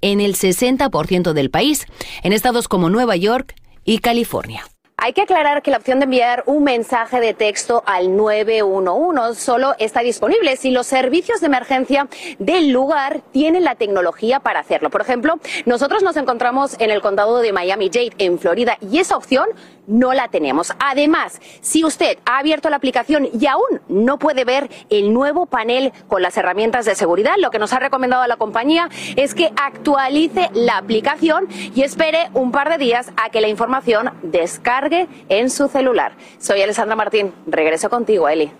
en 0.00 0.20
el 0.20 0.34
60% 0.34 1.32
del 1.32 1.50
país, 1.50 1.86
en 2.22 2.32
estados 2.32 2.66
como 2.66 2.90
Nueva 2.90 3.16
York 3.16 3.54
y 3.84 3.98
California. 3.98 4.64
Hay 4.96 5.12
que 5.12 5.22
aclarar 5.22 5.62
que 5.62 5.72
la 5.72 5.78
opción 5.78 5.98
de 5.98 6.04
enviar 6.04 6.44
un 6.46 6.62
mensaje 6.62 7.18
de 7.18 7.34
texto 7.34 7.82
al 7.84 8.16
911 8.16 9.34
solo 9.38 9.74
está 9.78 10.00
disponible 10.00 10.56
si 10.56 10.70
los 10.70 10.86
servicios 10.86 11.40
de 11.40 11.46
emergencia 11.46 12.06
del 12.38 12.70
lugar 12.70 13.20
tienen 13.32 13.64
la 13.64 13.74
tecnología 13.74 14.38
para 14.38 14.60
hacerlo. 14.60 14.90
Por 14.90 15.00
ejemplo, 15.00 15.40
nosotros 15.66 16.04
nos 16.04 16.16
encontramos 16.16 16.76
en 16.78 16.92
el 16.92 17.02
condado 17.02 17.40
de 17.40 17.52
Miami-Dade, 17.52 18.12
en 18.18 18.38
Florida, 18.38 18.78
y 18.80 18.98
esa 18.98 19.16
opción 19.16 19.48
no 19.88 20.14
la 20.14 20.28
tenemos. 20.28 20.72
Además, 20.78 21.40
si 21.60 21.84
usted 21.84 22.16
ha 22.24 22.38
abierto 22.38 22.70
la 22.70 22.76
aplicación 22.76 23.28
y 23.38 23.46
aún 23.46 23.82
no 23.88 24.18
puede 24.18 24.44
ver 24.44 24.70
el 24.88 25.12
nuevo 25.12 25.44
panel 25.44 25.92
con 26.08 26.22
las 26.22 26.38
herramientas 26.38 26.86
de 26.86 26.94
seguridad, 26.94 27.34
lo 27.36 27.50
que 27.50 27.58
nos 27.58 27.72
ha 27.72 27.80
recomendado 27.80 28.26
la 28.26 28.36
compañía 28.36 28.88
es 29.16 29.34
que 29.34 29.52
actualice 29.60 30.50
la 30.54 30.78
aplicación 30.78 31.48
y 31.74 31.82
espere 31.82 32.30
un 32.32 32.52
par 32.52 32.70
de 32.70 32.78
días 32.78 33.12
a 33.22 33.28
que 33.28 33.42
la 33.42 33.48
información 33.48 34.10
descargue 34.22 34.83
en 35.28 35.50
su 35.50 35.68
celular. 35.68 36.12
Soy 36.38 36.62
Alessandra 36.62 36.96
Martín. 36.96 37.32
Regreso 37.46 37.88
contigo, 37.90 38.28
Eli. 38.28 38.50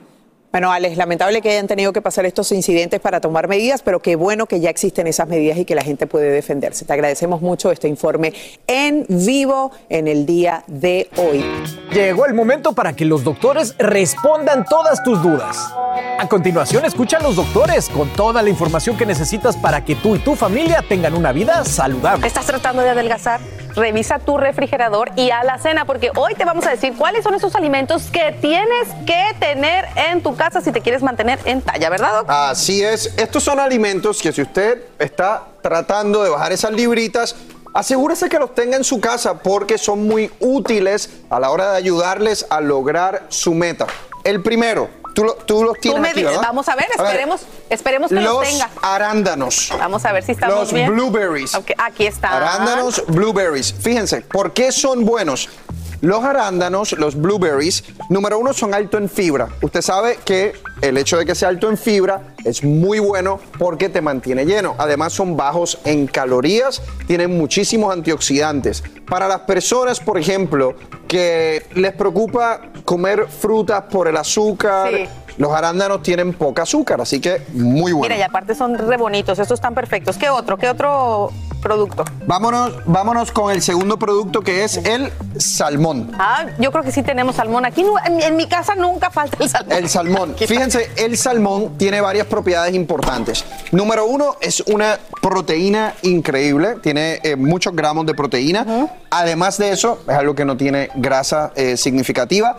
Bueno, 0.55 0.71
Alex, 0.71 0.97
lamentable 0.97 1.43
que 1.43 1.51
hayan 1.51 1.67
tenido 1.67 1.93
que 1.93 2.01
pasar 2.01 2.27
estos 2.27 2.53
incidentes 2.53 3.01
para 3.01 3.21
tomar 3.21 3.49
medidas, 3.49 3.83
pero 3.83 3.99
qué 3.99 4.15
bueno 4.15 4.47
que 4.47 4.61
ya 4.61 4.71
existen 4.71 5.09
esas 5.09 5.27
medidas 5.27 5.59
y 5.59 5.65
que 5.65 5.75
la 5.75 5.83
gente 5.83 6.07
puede 6.07 6.31
defenderse. 6.31 6.85
Te 6.85 6.93
agradecemos 6.93 7.41
mucho 7.41 7.73
este 7.73 7.89
informe 7.89 8.33
en 8.69 9.05
vivo 9.09 9.73
en 9.89 10.07
el 10.07 10.27
día 10.27 10.63
de 10.69 11.11
hoy. 11.17 11.45
Llegó 11.93 12.27
el 12.27 12.35
momento 12.35 12.73
para 12.73 12.93
que 12.93 13.05
los 13.05 13.25
doctores 13.25 13.75
respondan 13.79 14.65
todas 14.65 15.03
tus 15.03 15.21
dudas. 15.21 15.75
A 16.21 16.29
continuación, 16.29 16.85
escucha 16.85 17.17
a 17.17 17.21
los 17.21 17.35
doctores 17.35 17.89
con 17.89 18.09
toda 18.11 18.41
la 18.41 18.49
información 18.49 18.97
que 18.97 19.07
necesitas 19.07 19.57
para 19.57 19.85
que 19.85 19.97
tú 19.97 20.15
y 20.15 20.21
tu 20.21 20.37
familia 20.37 20.85
tengan 20.89 21.15
una 21.15 21.33
vida 21.33 21.65
saludable. 21.65 22.29
¿Estás 22.29 22.47
tratando 22.47 22.83
de 22.83 22.91
adelgazar? 22.91 23.41
Revisa 23.75 24.21
tu 24.21 24.39
refrigerador 24.39 25.11
y 25.17 25.31
a 25.31 25.43
la 25.43 25.59
cena, 25.59 25.85
porque 25.85 26.13
hoy 26.15 26.35
te 26.37 26.45
vamos 26.45 26.65
a 26.65 26.71
decir 26.71 26.95
cuáles 26.97 27.25
son 27.25 27.35
esos 27.35 27.57
alimentos 27.57 28.05
que 28.05 28.31
tienes 28.41 28.87
que 29.05 29.35
tener 29.41 29.87
en 29.97 30.23
tu 30.23 30.37
casa 30.37 30.44
si 30.63 30.73
te 30.73 30.81
quieres 30.81 31.03
mantener 31.03 31.39
en 31.45 31.63
talla, 31.63 31.89
¿verdad, 31.91 32.13
Doc? 32.21 32.27
Así 32.29 32.83
es. 32.83 33.13
Estos 33.17 33.43
son 33.45 33.61
alimentos 33.61 34.21
que 34.21 34.33
si 34.33 34.43
usted 34.43 34.83
está 34.99 35.45
tratando 35.63 36.23
de 36.23 36.31
bajar 36.31 36.53
esas 36.53 36.73
libritas, 36.73 37.35
asegúrese 37.73 38.29
que 38.29 38.39
los 38.39 38.55
tenga 38.55 38.77
en 38.77 38.85
su 38.85 39.01
casa 39.01 39.35
porque 39.43 39.79
son 39.79 40.07
muy 40.07 40.31
útiles 40.41 41.11
a 41.31 41.41
la 41.41 41.51
hora 41.51 41.73
de 41.73 41.77
ayudarles 41.79 42.47
a 42.51 42.61
lograr 42.61 43.25
su 43.29 43.55
meta. 43.55 43.87
El 44.23 44.43
primero, 44.43 44.89
tú, 45.15 45.25
lo- 45.25 45.35
tú 45.35 45.63
los 45.65 45.79
tienes 45.79 45.97
Tú 45.99 46.03
me 46.03 46.09
aquí, 46.11 46.23
dices, 46.23 46.39
vamos 46.41 46.69
a 46.69 46.77
ver, 46.77 46.87
A 46.99 47.03
esperemos, 47.05 47.43
esperemos 47.69 48.09
que 48.09 48.15
los, 48.15 48.25
los 48.25 48.43
tenga. 48.49 48.71
arándanos. 48.81 49.71
Vamos 49.79 50.05
a 50.05 50.13
ver 50.13 50.23
si 50.25 50.33
estamos 50.33 50.57
Los 50.57 50.73
bien. 50.73 50.91
blueberries. 50.91 51.55
Ok, 51.55 51.73
aquí 51.77 52.07
está. 52.07 52.31
Arándanos, 52.37 53.03
blueberries. 53.09 53.75
Fíjense, 53.75 54.23
¿por 54.23 54.53
qué 54.55 54.73
son 54.73 55.05
buenos? 55.05 55.49
Los 56.05 56.23
arándanos, 56.23 56.93
los 56.99 57.17
blueberries, 57.17 57.83
número 58.11 58.39
uno, 58.39 58.53
son 58.53 58.75
alto 58.75 58.99
en 58.99 59.09
fibra. 59.09 59.49
Usted 59.63 59.81
sabe 59.81 60.19
que 60.23 60.53
el 60.83 60.99
hecho 60.99 61.17
de 61.17 61.25
que 61.25 61.35
sea 61.35 61.49
alto 61.49 61.71
en 61.71 61.79
fibra 61.79 62.35
es 62.45 62.63
muy 62.63 62.99
bueno 62.99 63.41
porque 63.59 63.89
te 63.89 64.03
mantiene 64.03 64.45
lleno. 64.45 64.75
Además, 64.77 65.15
son 65.15 65.35
bajos 65.35 65.79
en 65.87 66.07
calorías, 66.07 66.83
tienen 67.07 67.39
muchísimos 67.39 67.91
antioxidantes. 67.91 68.85
Para 69.09 69.27
las 69.29 69.41
personas, 69.41 69.99
por 69.99 70.19
ejemplo, 70.19 70.75
que 71.09 71.65
les 71.75 71.95
preocupa 71.95 72.61
comer 72.85 73.27
frutas 73.29 73.85
por 73.91 74.07
el 74.07 74.19
azúcar, 74.19 74.91
Sí. 74.93 75.09
los 75.39 75.53
arándanos 75.53 76.03
tienen 76.03 76.35
poca 76.35 76.65
azúcar, 76.65 77.01
así 77.01 77.19
que 77.19 77.41
muy 77.55 77.93
bueno. 77.93 78.15
Mira, 78.15 78.19
y 78.19 78.23
aparte 78.29 78.55
son 78.55 78.77
re 78.77 78.99
bonitos, 78.99 79.39
estos 79.39 79.57
están 79.57 79.75
perfectos. 79.75 80.19
¿Qué 80.19 80.29
otro? 80.29 80.59
¿Qué 80.59 80.69
otro 80.69 81.31
producto? 81.65 82.05
Vámonos, 82.27 82.75
vámonos 82.85 83.33
con 83.33 83.51
el 83.51 83.63
segundo 83.63 83.99
producto 83.99 84.43
que 84.43 84.63
es 84.63 84.77
el 84.77 85.11
salmón. 85.39 86.13
Ah, 86.19 86.47
yo 86.61 86.71
creo 86.71 86.85
que 86.85 86.93
sí 86.93 87.03
tenemos 87.03 87.35
salmón. 87.35 87.65
Aquí 87.65 87.85
en 88.21 88.37
mi 88.37 88.47
casa 88.47 88.77
nunca 88.77 89.11
falta 89.11 89.37
el 89.43 89.49
salmón. 89.49 89.77
El 89.77 89.89
salmón. 89.89 90.35
Fíjense, 90.39 90.91
el 90.97 91.17
salmón 91.17 91.77
tiene 91.77 92.01
varias 92.01 92.27
propiedades 92.27 92.75
importantes. 92.75 93.45
Número 93.73 94.07
uno, 94.07 94.37
es 94.41 94.61
una 94.67 94.99
proteína 95.21 95.95
increíble, 96.03 96.77
tiene 96.83 97.19
eh, 97.25 97.35
muchos 97.35 97.75
gramos 97.75 98.07
de 98.07 98.15
proteína. 98.15 98.89
Además 99.11 99.59
de 99.59 99.71
eso, 99.71 100.01
es 100.07 100.15
algo 100.15 100.35
que 100.35 100.45
no 100.45 100.57
tiene 100.57 100.91
grasa 100.95 101.53
eh, 101.57 101.77
significativa. 101.77 102.59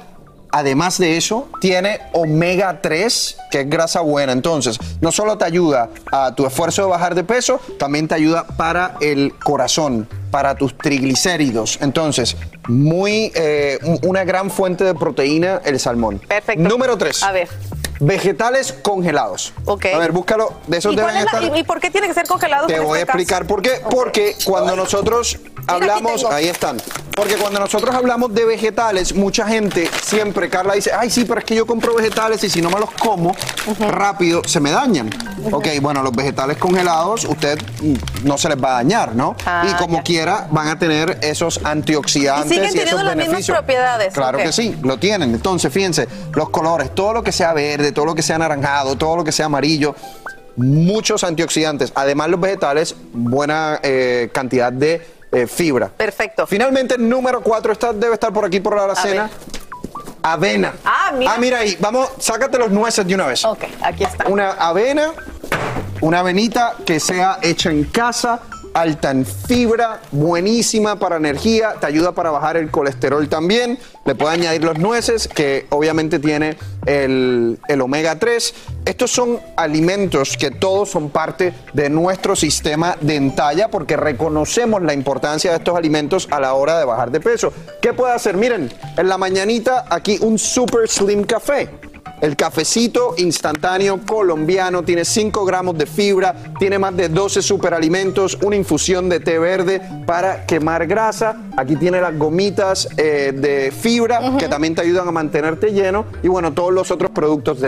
Además 0.59 0.97
de 0.99 1.17
eso, 1.17 1.49
tiene 1.59 1.99
omega 2.13 2.79
3, 2.81 3.37
que 3.51 3.59
es 3.61 3.69
grasa 3.69 3.99
buena. 3.99 4.31
Entonces, 4.31 4.79
no 5.01 5.11
solo 5.11 5.37
te 5.37 5.43
ayuda 5.43 5.89
a 6.13 6.33
tu 6.33 6.45
esfuerzo 6.45 6.83
de 6.83 6.87
bajar 6.87 7.13
de 7.13 7.25
peso, 7.25 7.59
también 7.77 8.07
te 8.07 8.15
ayuda 8.15 8.47
para 8.47 8.95
el 9.01 9.33
corazón, 9.43 10.07
para 10.31 10.55
tus 10.55 10.77
triglicéridos. 10.77 11.77
Entonces, 11.81 12.37
muy, 12.69 13.33
eh, 13.35 13.79
un- 13.83 13.99
una 14.03 14.23
gran 14.23 14.49
fuente 14.49 14.85
de 14.85 14.95
proteína 14.95 15.59
el 15.65 15.77
salmón. 15.77 16.19
Perfecto. 16.19 16.63
Número 16.63 16.97
3. 16.97 17.21
A 17.23 17.33
ver. 17.33 17.49
Vegetales 17.99 18.73
congelados. 18.81 19.53
Ok. 19.65 19.87
A 19.93 19.97
ver, 19.97 20.13
búscalo. 20.13 20.53
De 20.67 20.77
esos 20.77 20.93
¿Y, 20.93 20.95
deben 20.95 21.15
la- 21.15 21.57
y- 21.57 21.63
por 21.63 21.81
qué 21.81 21.89
tiene 21.91 22.07
que 22.07 22.13
ser 22.13 22.27
congelado? 22.27 22.67
Te 22.67 22.79
voy 22.79 22.99
a 22.99 23.01
este 23.01 23.11
explicar 23.11 23.45
por 23.45 23.61
qué. 23.61 23.71
Porque 23.89 24.35
cuando 24.45 24.75
nosotros 24.77 25.37
hablamos, 25.67 26.23
ahí 26.25 26.47
están. 26.47 26.77
Porque 27.15 27.35
cuando 27.35 27.61
nosotros 27.61 27.95
hablamos 27.95 28.33
de 28.33 28.43
vegetales, 28.43 29.15
mucha 29.15 29.47
gente 29.47 29.89
siempre, 30.03 30.49
Carla 30.49 30.73
dice, 30.73 30.91
ay, 30.97 31.09
sí, 31.09 31.23
pero 31.23 31.39
es 31.39 31.45
que 31.45 31.55
yo 31.55 31.65
compro 31.65 31.95
vegetales 31.95 32.43
y 32.43 32.49
si 32.49 32.61
no 32.61 32.69
me 32.69 32.77
los 32.77 32.91
como 32.91 33.33
rápido, 33.89 34.41
se 34.45 34.59
me 34.59 34.69
dañan. 34.69 35.09
Ok, 35.49 35.67
bueno, 35.81 36.03
los 36.03 36.11
vegetales 36.11 36.57
congelados, 36.57 37.23
usted 37.23 37.57
no 38.23 38.37
se 38.37 38.49
les 38.49 38.61
va 38.61 38.71
a 38.71 38.73
dañar, 38.73 39.15
¿no? 39.15 39.35
Ah, 39.45 39.65
y 39.69 39.73
como 39.75 39.97
ya. 39.97 40.03
quiera, 40.03 40.47
van 40.51 40.67
a 40.67 40.77
tener 40.77 41.19
esos 41.21 41.61
antioxidantes 41.63 42.51
Y 42.51 42.55
y, 42.55 42.57
siguen 42.57 42.65
esos 42.65 42.79
teniendo 42.79 43.03
las 43.03 43.15
mismas 43.15 43.27
beneficios. 43.27 43.57
propiedades, 43.57 44.13
Claro 44.13 44.37
que 44.37 44.51
sí, 44.51 44.77
lo 44.83 44.97
tienen. 44.97 45.33
Entonces, 45.33 45.71
fíjense, 45.71 46.09
los 46.33 46.49
colores, 46.49 46.93
todo 46.93 47.13
lo 47.13 47.23
que 47.23 47.31
sea 47.31 47.53
verde, 47.53 47.93
todo 47.93 48.05
lo 48.05 48.15
que 48.15 48.23
sea 48.23 48.35
anaranjado, 48.35 48.97
todo 48.97 49.15
lo 49.15 49.23
que 49.23 49.31
sea 49.31 49.45
amarillo, 49.45 49.95
muchos 50.57 51.23
antioxidantes. 51.23 51.91
Además, 51.95 52.29
los 52.29 52.39
vegetales, 52.39 52.95
buena 53.13 53.79
eh, 53.83 54.29
cantidad 54.33 54.71
de 54.71 55.14
eh, 55.35 55.47
fibra. 55.47 55.89
Perfecto. 55.89 56.47
Finalmente, 56.47 56.97
número 56.97 57.41
cuatro, 57.41 57.73
esta 57.73 57.91
debe 57.91 58.13
estar 58.13 58.31
por 58.31 58.45
aquí 58.45 58.61
por 58.61 58.75
la 58.75 58.85
alacena. 58.85 59.29
Avena. 60.23 60.73
Ah, 60.85 61.11
mira. 61.13 61.33
Ah, 61.33 61.37
mira 61.37 61.59
ahí. 61.59 61.77
Vamos, 61.79 62.09
sácate 62.19 62.57
los 62.57 62.71
nueces 62.71 63.05
de 63.05 63.13
una 63.13 63.27
vez. 63.27 63.43
Ok, 63.43 63.65
aquí 63.81 64.05
está. 64.05 64.29
Una 64.29 64.51
avena, 64.51 65.11
una 65.99 66.19
avenita 66.19 66.75
que 66.85 67.01
sea 67.01 67.39
hecha 67.41 67.69
en 67.69 67.83
casa, 67.83 68.39
alta 68.73 69.11
en 69.11 69.25
fibra, 69.25 69.99
buenísima 70.11 70.97
para 70.97 71.17
energía, 71.17 71.75
te 71.79 71.85
ayuda 71.85 72.13
para 72.13 72.31
bajar 72.31 72.55
el 72.55 72.71
colesterol 72.71 73.27
también. 73.27 73.77
Le 74.05 74.15
puede 74.15 74.35
añadir 74.35 74.63
los 74.63 74.79
nueces, 74.79 75.27
que 75.27 75.67
obviamente 75.69 76.19
tiene 76.19 76.57
el, 76.85 77.59
el 77.67 77.81
omega 77.81 78.17
3. 78.17 78.53
Estos 78.85 79.09
son 79.09 79.39
alimentos 79.55 80.37
que 80.37 80.51
todos 80.51 80.91
son 80.91 81.09
parte 81.09 81.55
de 81.73 81.89
nuestro 81.89 82.35
sistema 82.35 82.95
de 83.01 83.15
entalla 83.15 83.67
porque 83.69 83.97
reconocemos 83.97 84.83
la 84.83 84.93
importancia 84.93 85.49
de 85.49 85.57
estos 85.57 85.75
alimentos 85.75 86.27
a 86.29 86.39
la 86.39 86.53
hora 86.53 86.77
de 86.77 86.85
bajar 86.85 87.09
de 87.09 87.19
peso. 87.19 87.51
¿Qué 87.81 87.93
puede 87.93 88.13
hacer? 88.13 88.37
Miren, 88.37 88.71
en 88.95 89.09
la 89.09 89.17
mañanita 89.17 89.85
aquí 89.89 90.19
un 90.21 90.37
super 90.37 90.87
slim 90.87 91.23
café. 91.23 91.67
El 92.21 92.35
cafecito 92.35 93.15
instantáneo 93.17 93.99
colombiano 94.05 94.83
tiene 94.83 95.03
5 95.03 95.43
gramos 95.45 95.77
de 95.77 95.85
fibra, 95.87 96.35
tiene 96.59 96.79
más 96.79 96.95
de 96.95 97.09
12 97.09 97.41
superalimentos, 97.41 98.37
una 98.41 98.55
infusión 98.55 99.09
de 99.09 99.19
té 99.19 99.37
verde 99.39 99.81
para 100.05 100.45
quemar 100.45 100.85
grasa. 100.87 101.35
Aquí 101.57 101.75
tiene 101.75 101.99
las 101.99 102.17
gomitas 102.17 102.87
eh, 102.97 103.33
de 103.35 103.71
fibra 103.71 104.37
que 104.37 104.47
también 104.47 104.75
te 104.75 104.81
ayudan 104.81 105.07
a 105.07 105.11
mantenerte 105.11 105.71
lleno 105.71 106.05
y 106.21 106.27
bueno, 106.27 106.53
todos 106.53 106.71
los 106.71 106.91
otros 106.91 107.11
productos 107.11 107.59
de 107.59 107.67